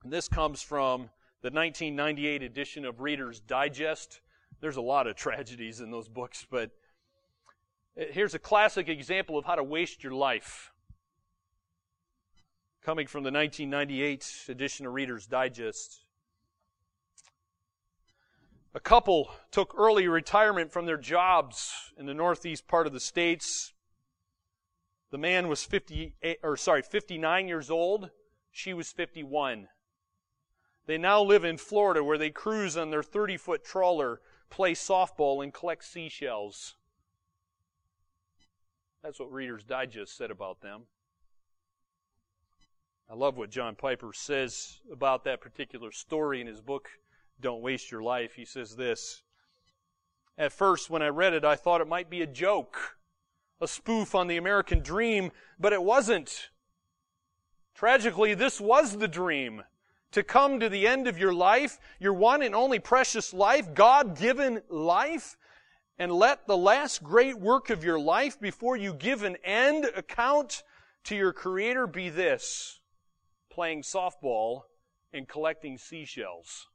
And 0.03 0.13
this 0.13 0.29
comes 0.29 0.63
from 0.63 1.11
the 1.43 1.51
1998 1.51 2.43
edition 2.43 2.85
of 2.85 3.01
Reader's 3.01 3.41
Digest. 3.41 4.21
There's 4.61 4.77
a 4.77 4.83
lot 4.83 5.07
of 5.07 5.17
tragedies 5.17 5.81
in 5.81 5.91
those 5.91 6.09
books, 6.09 6.47
but 6.51 6.71
here's 7.95 8.35
a 8.35 8.39
classic 8.39 8.89
example 8.89 9.39
of 9.39 9.45
how 9.45 9.55
to 9.55 9.65
waste 9.65 10.03
your 10.03 10.15
life. 10.15 10.73
Coming 12.83 13.07
from 13.07 13.25
the 13.25 13.33
1998 13.33 14.45
edition 14.49 14.87
of 14.87 14.95
Reader's 14.95 15.27
Digest. 15.27 16.06
A 18.77 18.81
couple 18.81 19.31
took 19.51 19.75
early 19.75 20.07
retirement 20.07 20.71
from 20.71 20.85
their 20.85 20.99
jobs 20.99 21.95
in 21.97 22.05
the 22.05 22.13
northeast 22.13 22.69
part 22.69 22.87
of 22.87 22.93
the 22.93 23.01
states. 23.01 23.73
The 25.11 25.17
man 25.17 25.49
was 25.49 25.65
50 25.65 26.15
or 26.43 26.59
sorry, 26.59 26.83
59 26.83 27.49
years 27.49 27.71
old. 27.71 28.11
She 28.51 28.75
was 28.75 28.93
51. 28.93 29.69
They 30.85 30.99
now 30.99 31.23
live 31.23 31.43
in 31.43 31.57
Florida 31.57 32.05
where 32.05 32.19
they 32.19 32.29
cruise 32.29 32.77
on 32.77 32.91
their 32.91 33.03
30 33.03 33.39
foot 33.39 33.65
trawler, 33.65 34.21
play 34.51 34.75
softball, 34.75 35.43
and 35.43 35.55
collect 35.55 35.83
seashells. 35.83 36.75
That's 39.03 39.19
what 39.19 39.33
Reader's 39.33 39.65
Digest 39.65 40.15
said 40.15 40.31
about 40.31 40.61
them. 40.61 40.83
I 43.09 43.15
love 43.15 43.39
what 43.39 43.49
John 43.49 43.75
Piper 43.75 44.13
says 44.13 44.81
about 44.93 45.25
that 45.25 45.41
particular 45.41 45.93
story 45.93 46.43
in 46.43 46.47
his 46.47 46.61
book, 46.61 46.91
Don't 47.41 47.63
Waste 47.63 47.91
Your 47.91 48.03
Life. 48.03 48.35
He 48.35 48.45
says 48.45 48.77
this 48.77 49.23
At 50.39 50.53
first, 50.53 50.91
when 50.91 51.03
I 51.03 51.09
read 51.09 51.35
it, 51.35 51.45
I 51.45 51.57
thought 51.57 51.81
it 51.81 51.89
might 51.89 52.11
be 52.11 52.23
a 52.23 52.27
joke, 52.27 52.97
a 53.61 53.69
spoof 53.69 54.15
on 54.15 54.27
the 54.27 54.37
American 54.37 54.81
dream, 54.81 55.33
but 55.59 55.73
it 55.73 55.83
wasn't. 55.83 56.51
Tragically, 57.75 58.35
this 58.35 58.61
was 58.61 58.97
the 58.97 59.09
dream 59.09 59.63
to 60.13 60.23
come 60.23 60.61
to 60.61 60.69
the 60.71 60.87
end 60.87 61.07
of 61.07 61.19
your 61.19 61.35
life, 61.35 61.79
your 62.01 62.15
one 62.15 62.41
and 62.41 62.55
only 62.55 62.79
precious 62.79 63.35
life, 63.35 63.75
God 63.75 64.17
given 64.17 64.63
life, 64.71 65.37
and 65.99 66.11
let 66.11 66.47
the 66.47 66.57
last 66.57 67.03
great 67.03 67.39
work 67.39 67.69
of 67.69 67.85
your 67.85 67.99
life 67.99 68.41
before 68.41 68.77
you 68.77 68.95
give 68.95 69.23
an 69.23 69.37
end 69.45 69.85
account 69.95 70.63
to 71.05 71.15
your 71.15 71.33
Creator 71.33 71.87
be 71.87 72.09
this 72.09 72.81
playing 73.51 73.83
softball 73.83 74.63
and 75.13 75.29
collecting 75.29 75.79
seashells. 75.79 76.69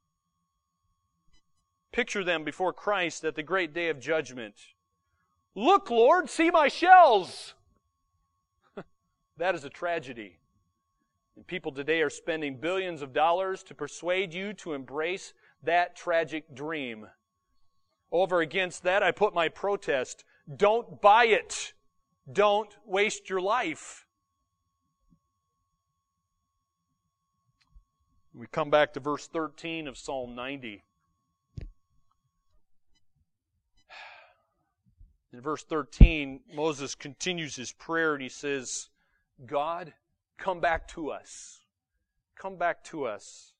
Picture 1.91 2.23
them 2.23 2.43
before 2.43 2.71
Christ 2.71 3.25
at 3.25 3.35
the 3.35 3.43
great 3.43 3.73
day 3.73 3.89
of 3.89 3.99
judgment. 3.99 4.55
Look, 5.55 5.89
Lord, 5.89 6.29
see 6.29 6.49
my 6.49 6.69
shells! 6.69 7.53
that 9.37 9.55
is 9.55 9.65
a 9.65 9.69
tragedy. 9.69 10.39
And 11.35 11.45
people 11.45 11.71
today 11.71 12.01
are 12.01 12.09
spending 12.09 12.57
billions 12.57 13.01
of 13.01 13.13
dollars 13.13 13.63
to 13.63 13.75
persuade 13.75 14.33
you 14.33 14.53
to 14.53 14.73
embrace 14.73 15.33
that 15.63 15.95
tragic 15.95 16.55
dream. 16.55 17.07
Over 18.11 18.41
against 18.41 18.83
that, 18.83 19.03
I 19.03 19.11
put 19.11 19.33
my 19.33 19.49
protest. 19.49 20.23
Don't 20.53 21.01
buy 21.01 21.25
it. 21.25 21.73
Don't 22.31 22.75
waste 22.85 23.29
your 23.29 23.41
life. 23.41 24.05
We 28.33 28.47
come 28.47 28.69
back 28.69 28.93
to 28.93 28.99
verse 28.99 29.27
13 29.27 29.87
of 29.87 29.97
Psalm 29.97 30.35
90. 30.35 30.83
In 35.33 35.41
verse 35.41 35.63
13, 35.63 36.41
Moses 36.53 36.95
continues 36.95 37.55
his 37.55 37.71
prayer 37.71 38.13
and 38.13 38.21
he 38.21 38.29
says, 38.29 38.89
God, 39.45 39.93
Come 40.41 40.59
back 40.59 40.87
to 40.89 41.11
us. 41.11 41.59
Come 42.35 42.57
back 42.57 42.83
to 42.85 43.05
us. 43.05 43.53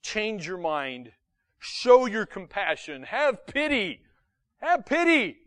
Change 0.00 0.46
your 0.46 0.56
mind. 0.56 1.10
Show 1.58 2.06
your 2.06 2.26
compassion. 2.26 3.02
Have 3.02 3.44
pity. 3.44 4.02
Have 4.60 4.86
pity. 4.86 5.38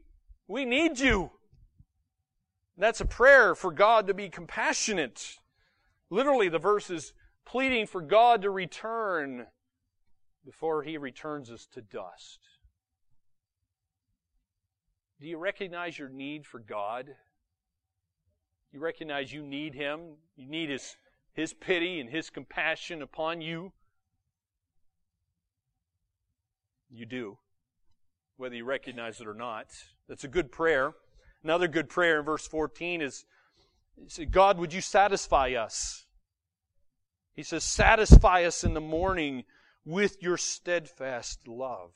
We 0.50 0.66
need 0.66 1.00
you. 1.00 1.32
That's 2.78 3.00
a 3.00 3.06
prayer 3.06 3.56
for 3.56 3.72
God 3.72 4.08
to 4.08 4.14
be 4.14 4.28
compassionate. 4.28 5.38
Literally, 6.10 6.50
the 6.50 6.60
verse 6.60 6.90
is 6.90 7.14
pleading 7.46 7.88
for 7.88 8.02
God 8.02 8.42
to 8.42 8.50
return 8.50 9.48
before 10.44 10.84
he 10.84 10.98
returns 10.98 11.50
us 11.50 11.66
to 11.68 11.82
dust. 11.82 12.40
Do 15.22 15.28
you 15.28 15.38
recognize 15.38 16.00
your 16.00 16.10
need 16.10 16.46
for 16.46 16.60
God? 16.60 17.08
You 18.72 18.80
recognize 18.80 19.34
you 19.34 19.44
need 19.44 19.76
Him. 19.76 20.16
You 20.38 20.48
need 20.48 20.70
His, 20.70 20.96
His 21.34 21.54
pity 21.54 22.00
and 22.00 22.10
His 22.10 22.30
compassion 22.30 23.02
upon 23.02 23.42
you. 23.42 23.74
You 26.90 27.06
do, 27.06 27.38
whether 28.38 28.56
you 28.56 28.66
recognize 28.66 29.20
it 29.20 29.28
or 29.28 29.34
not. 29.34 29.68
That's 30.08 30.24
a 30.24 30.30
good 30.30 30.52
prayer. 30.52 30.94
Another 31.44 31.68
good 31.68 31.90
prayer 31.90 32.20
in 32.20 32.26
verse 32.26 32.48
14 32.48 33.02
is 33.02 33.26
God, 34.32 34.58
would 34.58 34.74
you 34.74 34.82
satisfy 34.82 35.52
us? 35.52 36.06
He 37.34 37.44
says, 37.44 37.64
Satisfy 37.64 38.44
us 38.44 38.64
in 38.64 38.74
the 38.74 38.82
morning 38.82 39.44
with 39.86 40.22
your 40.22 40.38
steadfast 40.38 41.48
love. 41.48 41.92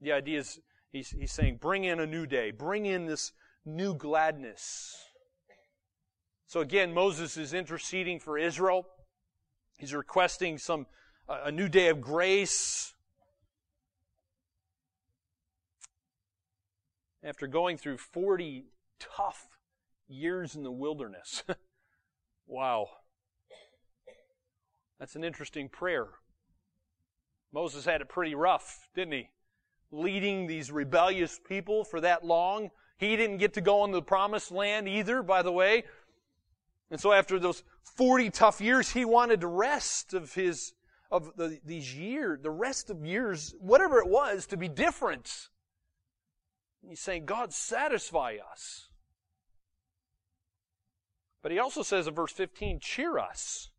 The 0.00 0.12
idea 0.12 0.40
is, 0.40 0.60
he's, 0.92 1.10
he's 1.10 1.32
saying, 1.32 1.58
bring 1.60 1.84
in 1.84 1.98
a 1.98 2.06
new 2.06 2.26
day, 2.26 2.50
bring 2.50 2.86
in 2.86 3.06
this 3.06 3.32
new 3.64 3.94
gladness. 3.94 4.94
So 6.46 6.60
again, 6.60 6.92
Moses 6.92 7.36
is 7.36 7.54
interceding 7.54 8.20
for 8.20 8.38
Israel. 8.38 8.86
He's 9.78 9.94
requesting 9.94 10.58
some 10.58 10.86
a 11.28 11.50
new 11.50 11.68
day 11.68 11.88
of 11.88 12.00
grace. 12.00 12.94
After 17.24 17.46
going 17.46 17.78
through 17.78 17.98
40 17.98 18.66
tough 18.98 19.46
years 20.08 20.54
in 20.54 20.62
the 20.62 20.72
wilderness. 20.72 21.44
wow. 22.46 22.88
That's 24.98 25.16
an 25.16 25.24
interesting 25.24 25.68
prayer. 25.68 26.08
Moses 27.52 27.84
had 27.84 28.00
it 28.00 28.08
pretty 28.08 28.34
rough, 28.34 28.88
didn't 28.94 29.12
he? 29.12 29.28
Leading 29.92 30.46
these 30.46 30.72
rebellious 30.72 31.38
people 31.46 31.84
for 31.84 32.00
that 32.00 32.24
long. 32.24 32.70
He 32.98 33.14
didn't 33.16 33.36
get 33.36 33.54
to 33.54 33.60
go 33.60 33.84
into 33.84 33.96
the 33.96 34.02
promised 34.02 34.50
land 34.50 34.88
either, 34.88 35.22
by 35.22 35.42
the 35.42 35.52
way. 35.52 35.84
And 36.90 37.00
so 37.00 37.12
after 37.12 37.38
those 37.38 37.62
40 37.96 38.30
tough 38.30 38.60
years, 38.60 38.90
he 38.90 39.04
wanted 39.04 39.40
the 39.40 39.46
rest 39.46 40.14
of 40.14 40.34
his, 40.34 40.72
of 41.10 41.36
the, 41.36 41.58
these 41.64 41.94
years, 41.94 42.40
the 42.42 42.50
rest 42.50 42.90
of 42.90 43.04
years, 43.04 43.54
whatever 43.60 43.98
it 43.98 44.08
was, 44.08 44.46
to 44.46 44.56
be 44.56 44.68
different. 44.68 45.48
He's 46.86 47.00
saying, 47.00 47.26
God, 47.26 47.52
satisfy 47.52 48.36
us. 48.50 48.88
But 51.42 51.52
he 51.52 51.58
also 51.58 51.82
says 51.82 52.06
in 52.06 52.14
verse 52.14 52.32
15, 52.32 52.80
cheer 52.80 53.18
us. 53.18 53.70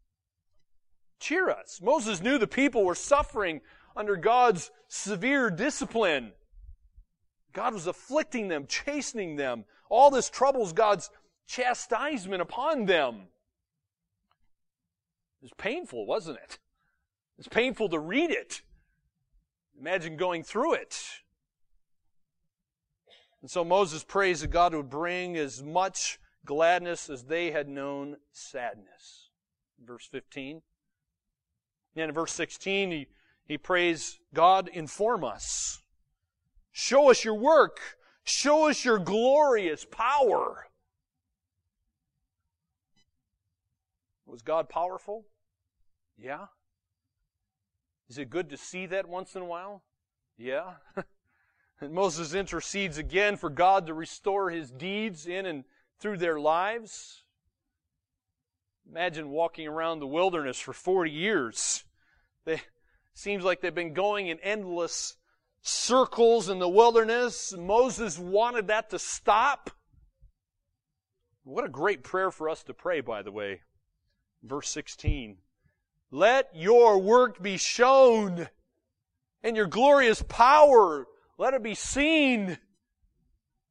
Cheer 1.19 1.49
us. 1.49 1.79
Moses 1.81 2.21
knew 2.21 2.37
the 2.37 2.47
people 2.47 2.83
were 2.83 2.95
suffering 2.95 3.61
under 3.95 4.15
God's 4.15 4.71
severe 4.87 5.49
discipline. 5.49 6.33
God 7.53 7.73
was 7.73 7.87
afflicting 7.87 8.47
them, 8.47 8.65
chastening 8.67 9.35
them. 9.35 9.65
All 9.89 10.09
this 10.09 10.29
troubles 10.29 10.73
God's 10.73 11.09
chastisement 11.47 12.41
upon 12.41 12.85
them. 12.85 13.27
It 15.41 15.43
was 15.43 15.53
painful, 15.57 16.05
wasn't 16.05 16.39
it? 16.43 16.59
It's 17.37 17.47
painful 17.47 17.89
to 17.89 17.99
read 17.99 18.31
it. 18.31 18.61
Imagine 19.79 20.17
going 20.17 20.43
through 20.43 20.73
it. 20.75 20.97
And 23.41 23.51
so 23.51 23.63
Moses 23.65 24.03
prays 24.03 24.41
that 24.41 24.51
God 24.51 24.73
would 24.73 24.89
bring 24.89 25.35
as 25.35 25.61
much 25.61 26.19
gladness 26.45 27.09
as 27.09 27.25
they 27.25 27.51
had 27.51 27.67
known 27.67 28.17
sadness. 28.31 29.29
Verse 29.83 30.07
15. 30.09 30.61
And 31.95 32.09
in 32.09 32.13
verse 32.13 32.31
16, 32.33 32.91
he, 32.91 33.07
he 33.45 33.57
prays, 33.57 34.19
God, 34.33 34.69
inform 34.69 35.23
us. 35.23 35.81
Show 36.71 37.11
us 37.11 37.23
your 37.23 37.35
work. 37.35 37.79
Show 38.23 38.69
us 38.69 38.85
your 38.85 38.99
glorious 38.99 39.85
power. 39.85 40.67
Was 44.25 44.41
God 44.41 44.69
powerful? 44.69 45.25
Yeah. 46.17 46.47
Is 48.09 48.17
it 48.17 48.29
good 48.29 48.49
to 48.49 48.57
see 48.57 48.85
that 48.87 49.07
once 49.07 49.35
in 49.35 49.41
a 49.41 49.45
while? 49.45 49.83
Yeah. 50.37 50.75
and 51.81 51.93
Moses 51.93 52.33
intercedes 52.33 52.97
again 52.97 53.37
for 53.37 53.49
God 53.49 53.87
to 53.87 53.93
restore 53.93 54.49
his 54.49 54.71
deeds 54.71 55.27
in 55.27 55.45
and 55.45 55.65
through 55.99 56.17
their 56.17 56.39
lives. 56.39 57.23
Imagine 58.89 59.29
walking 59.29 59.67
around 59.67 59.99
the 59.99 60.07
wilderness 60.07 60.59
for 60.59 60.73
40 60.73 61.11
years. 61.11 61.83
They 62.45 62.61
seems 63.13 63.43
like 63.43 63.61
they've 63.61 63.73
been 63.73 63.93
going 63.93 64.27
in 64.27 64.39
endless 64.39 65.15
circles 65.61 66.49
in 66.49 66.59
the 66.59 66.69
wilderness. 66.69 67.53
Moses 67.57 68.19
wanted 68.19 68.67
that 68.67 68.89
to 68.89 68.99
stop. 68.99 69.71
What 71.43 71.65
a 71.65 71.69
great 71.69 72.03
prayer 72.03 72.31
for 72.31 72.49
us 72.49 72.63
to 72.63 72.73
pray, 72.73 73.01
by 73.01 73.21
the 73.21 73.31
way. 73.31 73.61
Verse 74.43 74.69
16. 74.69 75.37
Let 76.11 76.49
your 76.53 76.99
work 76.99 77.41
be 77.41 77.57
shown 77.57 78.47
and 79.41 79.55
your 79.55 79.67
glorious 79.67 80.21
power. 80.21 81.07
Let 81.37 81.53
it 81.53 81.63
be 81.63 81.75
seen. 81.75 82.57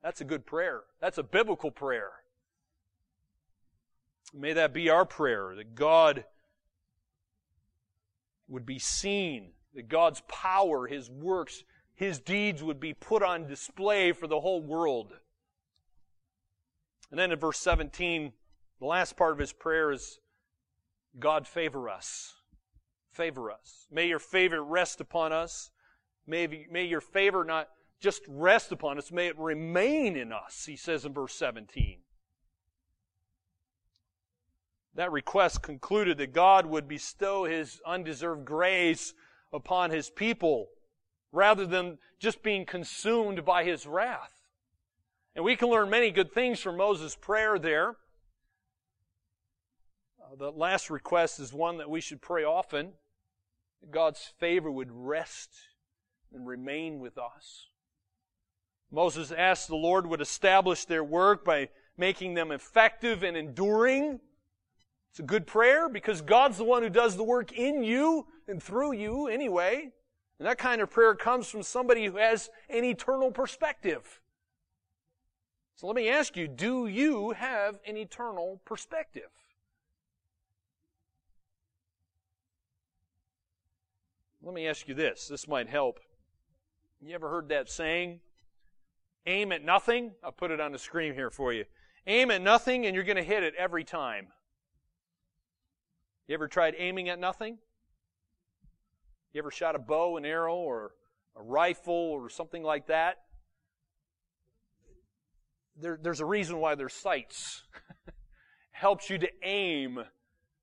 That's 0.02 0.20
a 0.20 0.24
good 0.24 0.44
prayer. 0.44 0.80
That's 1.00 1.18
a 1.18 1.22
biblical 1.22 1.70
prayer. 1.70 2.10
May 4.34 4.54
that 4.54 4.72
be 4.72 4.88
our 4.88 5.04
prayer, 5.04 5.54
that 5.56 5.74
God 5.74 6.24
would 8.48 8.66
be 8.66 8.78
seen, 8.78 9.52
that 9.74 9.88
God's 9.88 10.22
power, 10.28 10.86
His 10.86 11.10
works, 11.10 11.64
His 11.94 12.18
deeds 12.18 12.62
would 12.62 12.80
be 12.80 12.94
put 12.94 13.22
on 13.22 13.46
display 13.46 14.12
for 14.12 14.26
the 14.26 14.40
whole 14.40 14.62
world. 14.62 15.12
And 17.10 17.18
then 17.18 17.30
in 17.30 17.38
verse 17.38 17.58
17, 17.58 18.32
the 18.80 18.86
last 18.86 19.16
part 19.16 19.32
of 19.32 19.38
his 19.38 19.52
prayer 19.52 19.92
is 19.92 20.18
God 21.18 21.46
favor 21.46 21.88
us. 21.88 22.34
Favor 23.12 23.50
us. 23.50 23.86
May 23.90 24.08
your 24.08 24.18
favor 24.18 24.64
rest 24.64 25.00
upon 25.00 25.30
us. 25.32 25.70
May, 26.26 26.66
may 26.70 26.84
your 26.84 27.02
favor 27.02 27.44
not 27.44 27.68
just 28.00 28.22
rest 28.26 28.72
upon 28.72 28.98
us, 28.98 29.12
may 29.12 29.28
it 29.28 29.38
remain 29.38 30.16
in 30.16 30.32
us, 30.32 30.64
he 30.66 30.74
says 30.74 31.04
in 31.04 31.12
verse 31.12 31.34
17. 31.34 31.98
That 34.94 35.12
request 35.12 35.62
concluded 35.62 36.18
that 36.18 36.32
God 36.32 36.66
would 36.66 36.86
bestow 36.86 37.44
his 37.44 37.80
undeserved 37.86 38.44
grace 38.44 39.14
upon 39.52 39.90
his 39.90 40.10
people 40.10 40.68
rather 41.32 41.66
than 41.66 41.98
just 42.18 42.42
being 42.42 42.66
consumed 42.66 43.44
by 43.44 43.64
his 43.64 43.86
wrath. 43.86 44.32
And 45.34 45.44
we 45.44 45.56
can 45.56 45.68
learn 45.68 45.88
many 45.88 46.10
good 46.10 46.32
things 46.32 46.60
from 46.60 46.76
Moses' 46.76 47.16
prayer 47.16 47.58
there. 47.58 47.96
Uh, 50.20 50.36
the 50.36 50.50
last 50.50 50.90
request 50.90 51.40
is 51.40 51.52
one 51.52 51.78
that 51.78 51.88
we 51.88 52.02
should 52.02 52.20
pray 52.20 52.44
often. 52.44 52.92
God's 53.90 54.32
favor 54.38 54.70
would 54.70 54.90
rest 54.92 55.50
and 56.32 56.46
remain 56.46 57.00
with 57.00 57.16
us. 57.16 57.68
Moses 58.90 59.32
asked 59.32 59.68
the 59.68 59.74
Lord 59.74 60.06
would 60.06 60.20
establish 60.20 60.84
their 60.84 61.02
work 61.02 61.44
by 61.44 61.70
making 61.96 62.34
them 62.34 62.52
effective 62.52 63.22
and 63.22 63.36
enduring. 63.36 64.20
It's 65.12 65.20
a 65.20 65.24
good 65.24 65.46
prayer 65.46 65.90
because 65.90 66.22
God's 66.22 66.56
the 66.56 66.64
one 66.64 66.82
who 66.82 66.88
does 66.88 67.18
the 67.18 67.22
work 67.22 67.52
in 67.52 67.84
you 67.84 68.26
and 68.48 68.62
through 68.62 68.92
you 68.92 69.26
anyway. 69.26 69.90
And 70.38 70.48
that 70.48 70.56
kind 70.56 70.80
of 70.80 70.90
prayer 70.90 71.14
comes 71.14 71.48
from 71.48 71.62
somebody 71.62 72.06
who 72.06 72.16
has 72.16 72.48
an 72.70 72.82
eternal 72.82 73.30
perspective. 73.30 74.22
So 75.74 75.86
let 75.86 75.96
me 75.96 76.08
ask 76.08 76.34
you, 76.34 76.48
do 76.48 76.86
you 76.86 77.32
have 77.32 77.78
an 77.86 77.98
eternal 77.98 78.62
perspective? 78.64 79.28
Let 84.42 84.54
me 84.54 84.66
ask 84.66 84.88
you 84.88 84.94
this. 84.94 85.28
This 85.28 85.46
might 85.46 85.68
help. 85.68 86.00
You 87.02 87.14
ever 87.14 87.28
heard 87.28 87.50
that 87.50 87.68
saying? 87.68 88.20
Aim 89.26 89.52
at 89.52 89.62
nothing? 89.62 90.12
I'll 90.24 90.32
put 90.32 90.50
it 90.50 90.58
on 90.58 90.72
the 90.72 90.78
screen 90.78 91.12
here 91.12 91.30
for 91.30 91.52
you. 91.52 91.66
Aim 92.06 92.30
at 92.30 92.40
nothing 92.40 92.86
and 92.86 92.94
you're 92.94 93.04
going 93.04 93.16
to 93.16 93.22
hit 93.22 93.42
it 93.42 93.54
every 93.58 93.84
time. 93.84 94.28
You 96.32 96.36
ever 96.36 96.48
tried 96.48 96.76
aiming 96.78 97.10
at 97.10 97.18
nothing? 97.18 97.58
You 99.34 99.40
ever 99.42 99.50
shot 99.50 99.76
a 99.76 99.78
bow 99.78 100.16
and 100.16 100.24
arrow 100.24 100.54
or 100.54 100.92
a 101.36 101.42
rifle 101.42 101.92
or 101.92 102.30
something 102.30 102.62
like 102.62 102.86
that? 102.86 103.18
there, 105.76 105.98
there's 106.00 106.20
a 106.20 106.24
reason 106.24 106.56
why 106.56 106.74
there's 106.74 106.94
sights. 106.94 107.64
Helps 108.70 109.10
you 109.10 109.18
to 109.18 109.28
aim. 109.42 110.02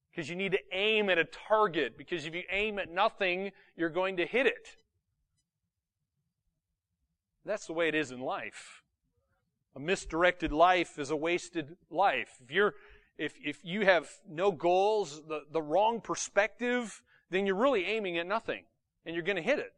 Because 0.09 0.27
you 0.27 0.35
need 0.35 0.53
to 0.53 0.59
aim 0.71 1.07
at 1.07 1.19
a 1.19 1.25
target. 1.25 1.99
Because 1.99 2.25
if 2.25 2.33
you 2.33 2.41
aim 2.51 2.79
at 2.79 2.91
nothing, 2.91 3.51
you're 3.77 3.91
going 3.91 4.17
to 4.17 4.25
hit 4.25 4.47
it. 4.47 4.77
That's 7.45 7.67
the 7.67 7.73
way 7.73 7.89
it 7.89 7.93
is 7.93 8.09
in 8.09 8.21
life. 8.21 8.81
A 9.75 9.79
misdirected 9.79 10.51
life 10.51 10.97
is 10.97 11.11
a 11.11 11.15
wasted 11.15 11.77
life. 11.91 12.39
If 12.43 12.49
you're, 12.49 12.73
if, 13.19 13.33
if 13.43 13.59
you 13.63 13.85
have 13.85 14.07
no 14.27 14.49
goals, 14.49 15.21
the, 15.27 15.41
the 15.51 15.61
wrong 15.61 15.99
perspective, 15.99 17.03
then 17.29 17.45
you're 17.45 17.55
really 17.55 17.85
aiming 17.85 18.17
at 18.17 18.25
nothing. 18.25 18.63
And 19.05 19.13
you're 19.13 19.25
going 19.25 19.35
to 19.35 19.41
hit 19.41 19.59
it. 19.59 19.73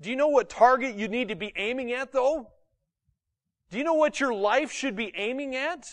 Do 0.00 0.08
you 0.08 0.16
know 0.16 0.28
what 0.28 0.48
target 0.48 0.94
you 0.94 1.08
need 1.08 1.28
to 1.28 1.36
be 1.36 1.52
aiming 1.56 1.92
at 1.92 2.12
though? 2.12 2.52
Do 3.70 3.78
you 3.78 3.84
know 3.84 3.94
what 3.94 4.20
your 4.20 4.32
life 4.32 4.70
should 4.70 4.94
be 4.94 5.12
aiming 5.16 5.56
at? 5.56 5.88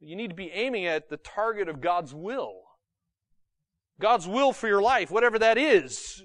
You 0.00 0.16
need 0.16 0.28
to 0.28 0.36
be 0.36 0.50
aiming 0.52 0.86
at 0.86 1.08
the 1.08 1.16
target 1.16 1.68
of 1.68 1.80
God's 1.80 2.14
will. 2.14 2.60
God's 4.00 4.28
will 4.28 4.52
for 4.52 4.68
your 4.68 4.82
life, 4.82 5.10
whatever 5.10 5.38
that 5.38 5.58
is. 5.58 6.22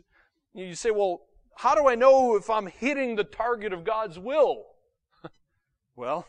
You 0.54 0.76
say, 0.76 0.92
well, 0.92 1.22
how 1.56 1.76
do 1.76 1.88
I 1.88 1.96
know 1.96 2.36
if 2.36 2.50
I'm 2.50 2.68
hitting 2.68 3.16
the 3.16 3.24
target 3.24 3.74
of 3.74 3.84
God's 3.84 4.20
will? 4.20 4.66
well, 5.96 6.28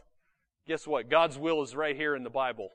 guess 0.67 0.87
what? 0.87 1.09
God's 1.09 1.39
will 1.39 1.63
is 1.63 1.75
right 1.75 1.97
here 1.97 2.15
in 2.15 2.23
the 2.23 2.31
Bible. 2.31 2.71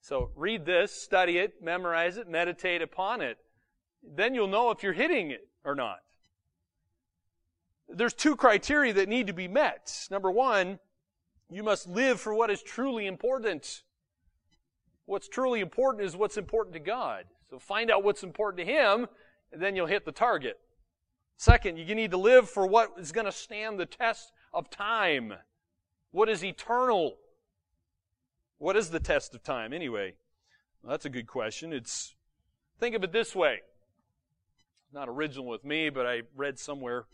So 0.00 0.30
read 0.36 0.64
this, 0.64 0.92
study 0.92 1.38
it, 1.38 1.62
memorize 1.62 2.16
it, 2.16 2.28
meditate 2.28 2.82
upon 2.82 3.20
it. 3.20 3.38
Then 4.02 4.34
you'll 4.34 4.46
know 4.46 4.70
if 4.70 4.82
you're 4.82 4.92
hitting 4.92 5.30
it 5.30 5.48
or 5.64 5.74
not 5.74 5.98
there's 7.88 8.14
two 8.14 8.36
criteria 8.36 8.92
that 8.94 9.08
need 9.08 9.26
to 9.26 9.32
be 9.32 9.48
met. 9.48 10.06
Number 10.10 10.30
one, 10.30 10.78
you 11.50 11.62
must 11.62 11.88
live 11.88 12.20
for 12.20 12.34
what 12.34 12.50
is 12.50 12.62
truly 12.62 13.06
important. 13.06 13.82
What's 15.04 15.28
truly 15.28 15.60
important 15.60 16.04
is 16.04 16.16
what's 16.16 16.36
important 16.36 16.74
to 16.74 16.80
God. 16.80 17.24
So 17.50 17.58
find 17.58 17.90
out 17.90 18.02
what's 18.02 18.24
important 18.24 18.66
to 18.66 18.72
Him, 18.72 19.06
and 19.52 19.62
then 19.62 19.76
you'll 19.76 19.86
hit 19.86 20.04
the 20.04 20.12
target. 20.12 20.58
Second, 21.36 21.78
you 21.78 21.94
need 21.94 22.10
to 22.10 22.16
live 22.16 22.48
for 22.48 22.66
what 22.66 22.92
is 22.98 23.12
going 23.12 23.26
to 23.26 23.32
stand 23.32 23.78
the 23.78 23.86
test 23.86 24.32
of 24.52 24.70
time. 24.70 25.34
What 26.16 26.30
is 26.30 26.42
eternal? 26.42 27.18
What 28.56 28.74
is 28.74 28.88
the 28.88 28.98
test 28.98 29.34
of 29.34 29.42
time, 29.42 29.74
anyway? 29.74 30.14
Well, 30.82 30.92
that's 30.92 31.04
a 31.04 31.10
good 31.10 31.26
question. 31.26 31.74
It's, 31.74 32.14
think 32.80 32.94
of 32.94 33.04
it 33.04 33.12
this 33.12 33.36
way. 33.36 33.58
Not 34.94 35.10
original 35.10 35.44
with 35.44 35.62
me, 35.62 35.90
but 35.90 36.06
I 36.06 36.22
read 36.34 36.58
somewhere 36.58 37.04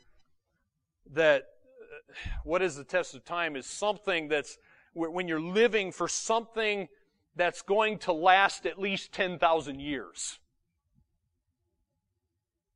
that 1.14 1.48
uh, 1.80 2.28
what 2.44 2.62
is 2.62 2.76
the 2.76 2.84
test 2.84 3.16
of 3.16 3.24
time 3.24 3.56
is 3.56 3.66
something 3.66 4.28
that's 4.28 4.56
when 4.94 5.26
you're 5.26 5.40
living 5.40 5.90
for 5.90 6.06
something 6.06 6.86
that's 7.34 7.60
going 7.60 7.98
to 7.98 8.12
last 8.12 8.66
at 8.66 8.78
least 8.78 9.10
10,000 9.10 9.80
years. 9.80 10.38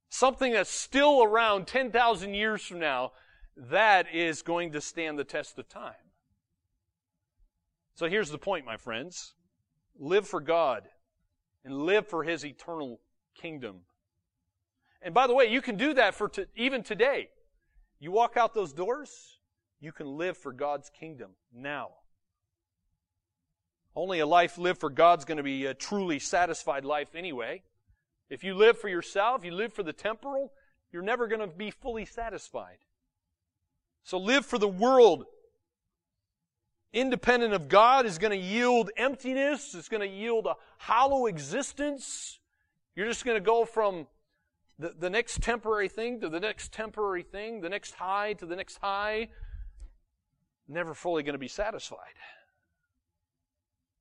Something 0.09 0.55
that's 0.55 0.71
still 0.71 1.23
around 1.23 1.69
10,000 1.69 2.35
years 2.35 2.63
from 2.67 2.81
now, 2.81 3.13
that 3.57 4.13
is 4.13 4.43
going 4.43 4.73
to 4.73 4.81
stand 4.81 5.21
the 5.21 5.25
test 5.25 5.57
of 5.61 5.69
time. 5.69 5.95
So 7.97 8.09
here's 8.09 8.31
the 8.31 8.39
point, 8.39 8.65
my 8.67 8.77
friends. 8.77 9.35
Live 9.99 10.29
for 10.29 10.41
God 10.41 10.85
and 11.65 11.75
live 11.75 12.07
for 12.07 12.23
His 12.23 12.45
eternal 12.45 13.01
kingdom. 13.35 13.81
And 15.01 15.15
by 15.15 15.27
the 15.27 15.35
way, 15.35 15.47
you 15.47 15.63
can 15.63 15.77
do 15.77 15.95
that 15.95 16.15
for 16.15 16.29
t- 16.29 16.45
even 16.55 16.83
today. 16.83 17.31
You 17.99 18.13
walk 18.13 18.37
out 18.37 18.55
those 18.55 18.75
doors, 18.75 19.39
you 19.81 19.93
can 19.93 20.07
live 20.07 20.37
for 20.37 20.53
God's 20.53 20.91
kingdom 20.91 21.31
now. 21.55 21.89
Only 23.95 24.21
a 24.21 24.27
life 24.27 24.59
lived 24.59 24.81
for 24.81 24.91
God's 24.91 25.25
going 25.25 25.39
to 25.39 25.43
be 25.43 25.65
a 25.65 25.73
truly 25.73 26.19
satisfied 26.19 26.85
life 26.85 27.15
anyway. 27.15 27.63
If 28.29 28.45
you 28.45 28.55
live 28.55 28.79
for 28.79 28.91
yourself, 28.91 29.43
you 29.43 29.53
live 29.53 29.73
for 29.73 29.83
the 29.83 29.95
temporal, 29.95 30.53
you're 30.93 31.03
never 31.03 31.27
going 31.27 31.41
to 31.41 31.47
be 31.47 31.71
fully 31.71 32.05
satisfied. 32.05 32.79
So 34.05 34.19
live 34.19 34.45
for 34.45 34.59
the 34.59 34.69
world. 34.69 35.25
Independent 36.93 37.53
of 37.53 37.69
God 37.69 38.07
is 38.07 38.19
going 38.19 38.31
to 38.31 38.45
yield 38.45 38.91
emptiness. 38.97 39.75
It's 39.75 39.89
going 39.89 40.01
to 40.01 40.15
yield 40.15 40.47
a 40.47 40.55
hollow 40.79 41.27
existence. 41.27 42.39
You're 42.95 43.07
just 43.07 43.25
going 43.25 43.37
to 43.37 43.45
go 43.45 43.65
from 43.65 44.07
the, 44.79 44.95
the 44.99 45.11
next 45.11 45.43
temporary 45.43 45.89
thing 45.89 46.21
to 46.21 46.29
the 46.29 46.41
next 46.41 46.73
temporary 46.73 47.23
thing, 47.23 47.61
the 47.61 47.69
next 47.69 47.95
high 47.95 48.35
to 48.35 48.47
the 48.47 48.57
next 48.57 48.79
high, 48.79 49.29
never 50.69 50.95
fully 50.95 51.23
going 51.23 51.35
to 51.35 51.39
be 51.39 51.49
satisfied. 51.49 52.15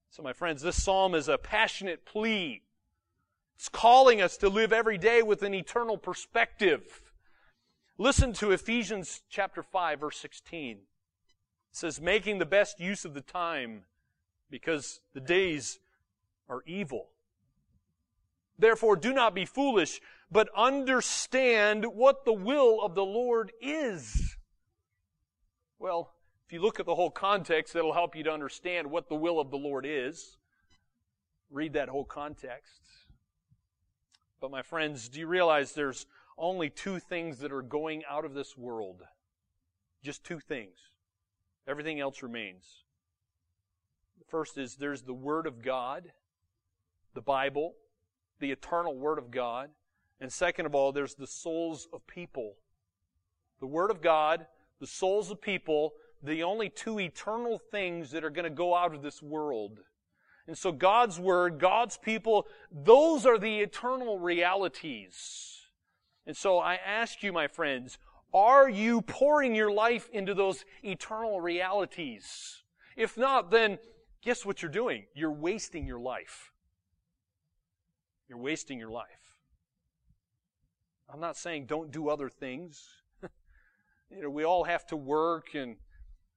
So, 0.10 0.24
my 0.24 0.34
friends, 0.34 0.62
this 0.62 0.82
psalm 0.82 1.14
is 1.14 1.28
a 1.28 1.38
passionate 1.38 2.06
plea. 2.06 2.62
It's 3.56 3.70
calling 3.70 4.22
us 4.22 4.38
to 4.38 4.50
live 4.50 4.74
every 4.74 4.98
day 4.98 5.22
with 5.22 5.44
an 5.44 5.54
eternal 5.54 5.98
perspective. 5.98 7.02
Listen 7.98 8.34
to 8.34 8.52
Ephesians 8.52 9.22
chapter 9.30 9.64
5 9.64 10.00
verse 10.00 10.18
16. 10.18 10.80
It 11.76 11.80
says, 11.80 12.00
making 12.00 12.38
the 12.38 12.46
best 12.46 12.80
use 12.80 13.04
of 13.04 13.14
the 13.14 13.20
time 13.20 13.84
because 14.50 15.02
the 15.14 15.20
days 15.20 15.78
are 16.48 16.62
evil. 16.66 17.10
Therefore, 18.58 18.96
do 18.96 19.12
not 19.12 19.36
be 19.36 19.44
foolish, 19.44 20.00
but 20.32 20.48
understand 20.56 21.86
what 21.86 22.24
the 22.24 22.32
will 22.32 22.82
of 22.82 22.96
the 22.96 23.04
Lord 23.04 23.52
is. 23.62 24.38
Well, 25.78 26.14
if 26.46 26.54
you 26.54 26.62
look 26.62 26.80
at 26.80 26.86
the 26.86 26.96
whole 26.96 27.12
context, 27.12 27.74
that'll 27.74 27.92
help 27.92 28.16
you 28.16 28.24
to 28.24 28.32
understand 28.32 28.90
what 28.90 29.10
the 29.10 29.16
will 29.16 29.38
of 29.38 29.52
the 29.52 29.58
Lord 29.58 29.86
is. 29.86 30.38
Read 31.50 31.74
that 31.74 31.90
whole 31.90 32.06
context. 32.06 32.84
But 34.40 34.50
my 34.50 34.62
friends, 34.62 35.10
do 35.10 35.20
you 35.20 35.28
realize 35.28 35.74
there's 35.74 36.06
only 36.38 36.70
two 36.70 37.00
things 37.00 37.40
that 37.40 37.52
are 37.52 37.62
going 37.62 38.04
out 38.10 38.24
of 38.24 38.34
this 38.34 38.56
world? 38.56 39.02
Just 40.02 40.24
two 40.24 40.40
things. 40.40 40.78
Everything 41.68 42.00
else 42.00 42.22
remains. 42.22 42.84
The 44.20 44.26
first 44.26 44.58
is 44.58 44.76
there's 44.76 45.04
the 45.04 45.14
Word 45.14 45.48
of 45.48 45.62
God, 45.62 46.12
the 47.14 47.22
Bible, 47.22 47.74
the 48.40 48.52
eternal 48.52 48.96
Word 48.96 49.18
of 49.18 49.32
God. 49.32 49.70
And 50.20 50.32
second 50.32 50.66
of 50.66 50.76
all, 50.76 50.92
there's 50.92 51.16
the 51.16 51.28
souls 51.28 51.88
of 51.92 52.06
people. 52.08 52.54
The 53.60 53.68
Word 53.68 53.92
of 53.92 54.02
God, 54.02 54.46
the 54.80 54.88
souls 54.88 55.32
of 55.32 55.42
people, 55.42 55.94
the 56.22 56.44
only 56.44 56.70
two 56.70 57.00
eternal 57.00 57.60
things 57.60 58.12
that 58.12 58.24
are 58.24 58.30
going 58.30 58.44
to 58.44 58.50
go 58.50 58.76
out 58.76 58.94
of 58.94 59.02
this 59.02 59.22
world. 59.22 59.80
And 60.48 60.58
so 60.58 60.72
God's 60.72 61.20
Word, 61.20 61.60
God's 61.60 61.98
people, 61.98 62.48
those 62.72 63.26
are 63.26 63.40
the 63.40 63.60
eternal 63.60 64.20
realities. 64.20 65.62
And 66.28 66.38
so 66.38 66.60
I 66.60 66.76
ask 66.76 67.24
you, 67.24 67.34
my 67.34 67.48
friends, 67.48 67.98
are 68.36 68.70
you 68.70 69.02
pouring 69.02 69.56
your 69.56 69.72
life 69.72 70.10
into 70.12 70.34
those 70.34 70.66
eternal 70.84 71.40
realities? 71.40 72.64
If 72.98 73.18
not, 73.18 73.50
then 73.50 73.80
guess 74.22 74.46
what 74.46 74.62
you're 74.62 74.70
doing? 74.70 75.06
You're 75.16 75.32
wasting 75.32 75.88
your 75.88 76.00
life. 76.00 76.52
You're 78.28 78.38
wasting 78.38 78.78
your 78.78 78.90
life. 78.90 79.38
I'm 81.12 81.22
not 81.22 81.38
saying 81.38 81.68
don't 81.68 81.92
do 81.92 82.10
other 82.10 82.28
things. 82.28 82.90
you 84.12 84.24
know, 84.24 84.30
we 84.30 84.44
all 84.44 84.66
have 84.66 84.86
to 84.88 84.98
work 84.98 85.56
and 85.56 85.78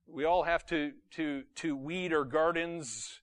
we 0.06 0.24
all 0.24 0.44
have 0.44 0.64
to, 0.66 0.92
to, 1.12 1.42
to 1.56 1.74
weed 1.74 2.12
our 2.12 2.24
gardens. 2.24 3.20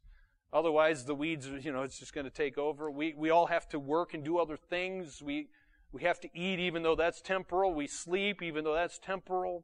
Otherwise, 0.51 1.05
the 1.05 1.15
weeds, 1.15 1.47
you 1.61 1.71
know, 1.71 1.83
it's 1.83 1.99
just 1.99 2.13
going 2.13 2.25
to 2.25 2.31
take 2.31 2.57
over. 2.57 2.91
We, 2.91 3.13
we 3.15 3.29
all 3.29 3.47
have 3.47 3.69
to 3.69 3.79
work 3.79 4.13
and 4.13 4.23
do 4.23 4.37
other 4.37 4.57
things. 4.57 5.21
We, 5.21 5.47
we 5.91 6.03
have 6.03 6.19
to 6.21 6.29
eat 6.33 6.59
even 6.59 6.83
though 6.83 6.95
that's 6.95 7.21
temporal. 7.21 7.73
We 7.73 7.87
sleep 7.87 8.41
even 8.41 8.63
though 8.63 8.73
that's 8.73 8.99
temporal. 8.99 9.63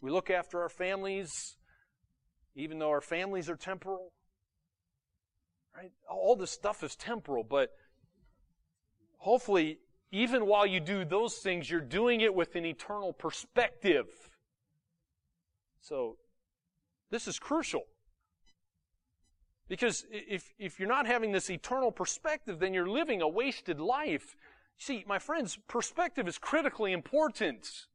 We 0.00 0.10
look 0.10 0.30
after 0.30 0.62
our 0.62 0.68
families 0.68 1.56
even 2.56 2.78
though 2.78 2.90
our 2.90 3.00
families 3.00 3.48
are 3.48 3.56
temporal. 3.56 4.12
Right? 5.76 5.90
All 6.08 6.36
this 6.36 6.50
stuff 6.50 6.84
is 6.84 6.94
temporal, 6.94 7.42
but 7.42 7.70
hopefully, 9.18 9.78
even 10.12 10.46
while 10.46 10.66
you 10.66 10.78
do 10.78 11.04
those 11.04 11.38
things, 11.38 11.68
you're 11.68 11.80
doing 11.80 12.20
it 12.20 12.32
with 12.32 12.54
an 12.54 12.64
eternal 12.64 13.12
perspective. 13.12 14.06
So, 15.80 16.16
this 17.10 17.26
is 17.26 17.38
crucial. 17.38 17.82
Because 19.66 20.04
if, 20.10 20.52
if 20.58 20.78
you're 20.78 20.88
not 20.88 21.06
having 21.06 21.32
this 21.32 21.50
eternal 21.50 21.90
perspective, 21.90 22.60
then 22.60 22.74
you're 22.74 22.88
living 22.88 23.22
a 23.22 23.28
wasted 23.28 23.80
life. 23.80 24.36
See, 24.78 25.04
my 25.06 25.18
friends, 25.18 25.58
perspective 25.68 26.28
is 26.28 26.38
critically 26.38 26.92
important. 26.92 27.86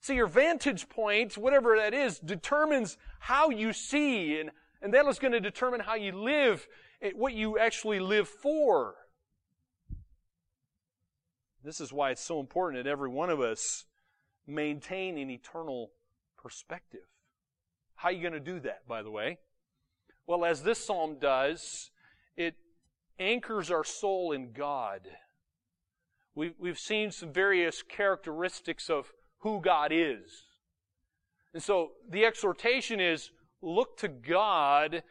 See, 0.00 0.14
your 0.14 0.26
vantage 0.26 0.88
point, 0.88 1.36
whatever 1.36 1.76
that 1.76 1.94
is, 1.94 2.18
determines 2.18 2.96
how 3.20 3.50
you 3.50 3.72
see, 3.72 4.40
and, 4.40 4.50
and 4.80 4.92
that 4.94 5.06
is 5.06 5.18
going 5.18 5.32
to 5.32 5.40
determine 5.40 5.80
how 5.80 5.94
you 5.94 6.12
live, 6.12 6.66
eh, 7.00 7.10
what 7.14 7.34
you 7.34 7.58
actually 7.58 8.00
live 8.00 8.28
for. 8.28 8.94
This 11.64 11.80
is 11.80 11.92
why 11.92 12.10
it's 12.10 12.24
so 12.24 12.40
important 12.40 12.84
that 12.84 12.90
every 12.90 13.08
one 13.08 13.30
of 13.30 13.40
us 13.40 13.84
maintain 14.46 15.16
an 15.18 15.30
eternal 15.30 15.92
perspective. 16.36 17.06
How 17.94 18.08
are 18.08 18.12
you 18.12 18.20
going 18.20 18.32
to 18.32 18.40
do 18.40 18.58
that, 18.60 18.88
by 18.88 19.02
the 19.02 19.10
way? 19.10 19.38
Well, 20.26 20.44
as 20.44 20.62
this 20.62 20.84
psalm 20.84 21.18
does, 21.20 21.90
it 22.36 22.56
anchors 23.18 23.70
our 23.70 23.84
soul 23.84 24.32
in 24.32 24.52
God. 24.52 25.02
We've, 26.34 26.54
we've 26.58 26.78
seen 26.78 27.10
some 27.10 27.32
various 27.32 27.82
characteristics 27.82 28.88
of 28.88 29.12
who 29.38 29.60
God 29.60 29.92
is. 29.92 30.44
And 31.52 31.62
so 31.62 31.92
the 32.08 32.24
exhortation 32.24 33.00
is 33.00 33.30
look 33.60 33.98
to 33.98 34.08
God, 34.08 35.02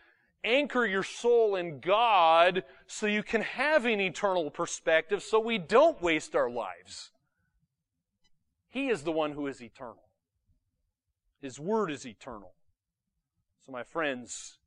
anchor 0.43 0.85
your 0.85 1.03
soul 1.03 1.55
in 1.55 1.79
God 1.79 2.63
so 2.87 3.05
you 3.05 3.23
can 3.23 3.41
have 3.41 3.85
an 3.85 4.01
eternal 4.01 4.49
perspective 4.49 5.21
so 5.21 5.39
we 5.39 5.57
don't 5.57 6.01
waste 6.01 6.35
our 6.35 6.49
lives. 6.49 7.11
He 8.69 8.89
is 8.89 9.03
the 9.03 9.11
one 9.11 9.33
who 9.33 9.47
is 9.47 9.61
eternal. 9.61 10.03
His 11.41 11.59
word 11.59 11.91
is 11.91 12.05
eternal. 12.05 12.53
So, 13.65 13.71
my 13.71 13.83
friends, 13.83 14.57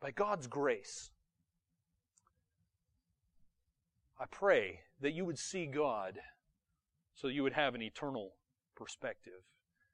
by 0.00 0.10
God's 0.10 0.46
grace, 0.46 1.10
I 4.20 4.26
pray 4.26 4.80
that 5.00 5.12
you 5.12 5.24
would 5.24 5.38
see 5.38 5.66
God 5.66 6.18
so 7.14 7.28
you 7.28 7.42
would 7.42 7.52
have 7.52 7.74
an 7.74 7.82
eternal 7.82 8.32
perspective. 8.76 9.42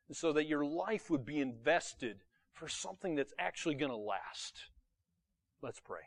And 0.09 0.17
so 0.17 0.33
that 0.35 0.47
your 0.47 0.65
life 0.65 1.11
would 1.11 1.25
be 1.25 1.41
invested 1.41 2.19
for 2.53 2.69
something 2.69 3.15
that's 3.15 3.33
actually 3.39 3.75
going 3.75 3.91
to 3.91 3.97
last. 3.97 4.65
Let's 5.63 5.81
pray. 5.81 6.01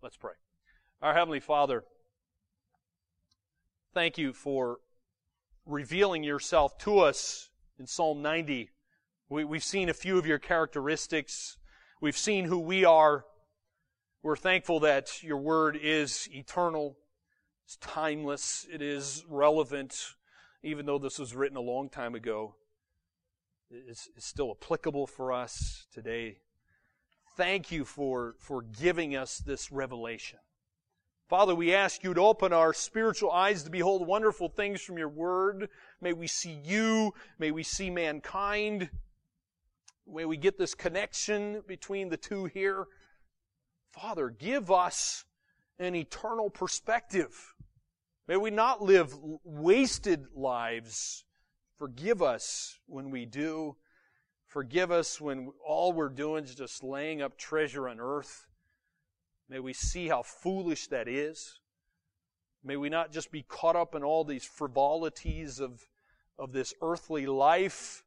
Let's 0.00 0.16
pray. 0.16 0.34
Our 1.02 1.14
Heavenly 1.14 1.40
Father, 1.40 1.82
thank 3.92 4.18
you 4.18 4.32
for 4.32 4.78
revealing 5.66 6.22
yourself 6.22 6.78
to 6.78 6.98
us 6.98 7.50
in 7.78 7.86
Psalm 7.86 8.22
90. 8.22 8.70
We, 9.30 9.42
have 9.42 9.64
seen 9.64 9.88
a 9.88 9.94
few 9.94 10.18
of 10.18 10.26
your 10.26 10.38
characteristics. 10.38 11.56
We've 12.04 12.14
seen 12.14 12.44
who 12.44 12.58
we 12.58 12.84
are. 12.84 13.24
We're 14.22 14.36
thankful 14.36 14.80
that 14.80 15.22
your 15.22 15.38
word 15.38 15.78
is 15.82 16.28
eternal, 16.30 16.98
it's 17.64 17.76
timeless, 17.76 18.66
it 18.70 18.82
is 18.82 19.24
relevant, 19.26 20.12
even 20.62 20.84
though 20.84 20.98
this 20.98 21.18
was 21.18 21.34
written 21.34 21.56
a 21.56 21.62
long 21.62 21.88
time 21.88 22.14
ago. 22.14 22.56
It's, 23.70 24.10
it's 24.18 24.26
still 24.26 24.50
applicable 24.50 25.06
for 25.06 25.32
us 25.32 25.86
today. 25.94 26.40
Thank 27.38 27.72
you 27.72 27.86
for, 27.86 28.34
for 28.38 28.60
giving 28.60 29.16
us 29.16 29.38
this 29.38 29.72
revelation. 29.72 30.40
Father, 31.30 31.54
we 31.54 31.72
ask 31.72 32.04
you 32.04 32.12
to 32.12 32.20
open 32.20 32.52
our 32.52 32.74
spiritual 32.74 33.30
eyes 33.30 33.62
to 33.62 33.70
behold 33.70 34.06
wonderful 34.06 34.50
things 34.50 34.82
from 34.82 34.98
your 34.98 35.08
word. 35.08 35.70
May 36.02 36.12
we 36.12 36.26
see 36.26 36.60
you. 36.66 37.14
May 37.38 37.50
we 37.50 37.62
see 37.62 37.88
mankind. 37.88 38.90
May 40.06 40.24
we 40.24 40.36
get 40.36 40.58
this 40.58 40.74
connection 40.74 41.62
between 41.66 42.08
the 42.08 42.16
two 42.16 42.44
here. 42.44 42.86
Father, 43.90 44.28
give 44.28 44.70
us 44.70 45.24
an 45.78 45.94
eternal 45.94 46.50
perspective. 46.50 47.54
May 48.28 48.36
we 48.36 48.50
not 48.50 48.82
live 48.82 49.14
wasted 49.44 50.26
lives. 50.34 51.24
Forgive 51.78 52.22
us 52.22 52.78
when 52.86 53.10
we 53.10 53.26
do. 53.26 53.76
Forgive 54.46 54.90
us 54.90 55.20
when 55.20 55.50
all 55.66 55.92
we're 55.92 56.08
doing 56.08 56.44
is 56.44 56.54
just 56.54 56.84
laying 56.84 57.20
up 57.20 57.36
treasure 57.36 57.88
on 57.88 57.98
earth. 57.98 58.46
May 59.48 59.58
we 59.58 59.72
see 59.72 60.08
how 60.08 60.22
foolish 60.22 60.86
that 60.88 61.08
is. 61.08 61.58
May 62.62 62.76
we 62.76 62.88
not 62.88 63.12
just 63.12 63.30
be 63.30 63.42
caught 63.42 63.76
up 63.76 63.94
in 63.94 64.02
all 64.02 64.24
these 64.24 64.44
frivolities 64.44 65.60
of, 65.60 65.82
of 66.38 66.52
this 66.52 66.72
earthly 66.80 67.26
life, 67.26 68.03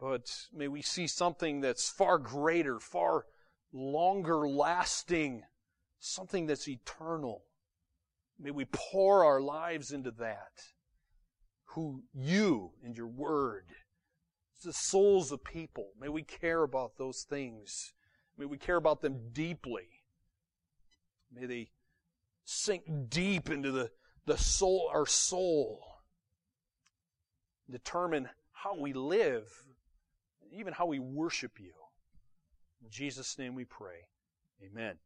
but 0.00 0.46
may 0.52 0.68
we 0.68 0.82
see 0.82 1.06
something 1.06 1.60
that's 1.60 1.88
far 1.88 2.18
greater, 2.18 2.78
far 2.78 3.26
longer 3.72 4.48
lasting, 4.48 5.42
something 5.98 6.46
that's 6.46 6.68
eternal. 6.68 7.44
May 8.38 8.50
we 8.50 8.66
pour 8.66 9.24
our 9.24 9.40
lives 9.40 9.92
into 9.92 10.10
that. 10.12 10.52
Who 11.70 12.02
you 12.12 12.72
and 12.84 12.96
your 12.96 13.06
word. 13.06 13.64
The 14.64 14.72
souls 14.72 15.32
of 15.32 15.44
people. 15.44 15.90
May 16.00 16.08
we 16.08 16.22
care 16.22 16.62
about 16.62 16.98
those 16.98 17.22
things. 17.22 17.92
May 18.36 18.46
we 18.46 18.58
care 18.58 18.76
about 18.76 19.00
them 19.00 19.30
deeply. 19.32 19.88
May 21.32 21.46
they 21.46 21.70
sink 22.44 22.84
deep 23.08 23.50
into 23.50 23.70
the, 23.70 23.90
the 24.24 24.38
soul, 24.38 24.90
our 24.92 25.06
soul. 25.06 25.82
determine 27.70 28.28
how 28.52 28.78
we 28.78 28.92
live, 28.92 29.48
even 30.52 30.72
how 30.72 30.86
we 30.86 30.98
worship 30.98 31.58
you. 31.58 31.72
In 32.82 32.90
Jesus' 32.90 33.38
name 33.38 33.54
we 33.54 33.64
pray. 33.64 34.08
Amen. 34.64 34.96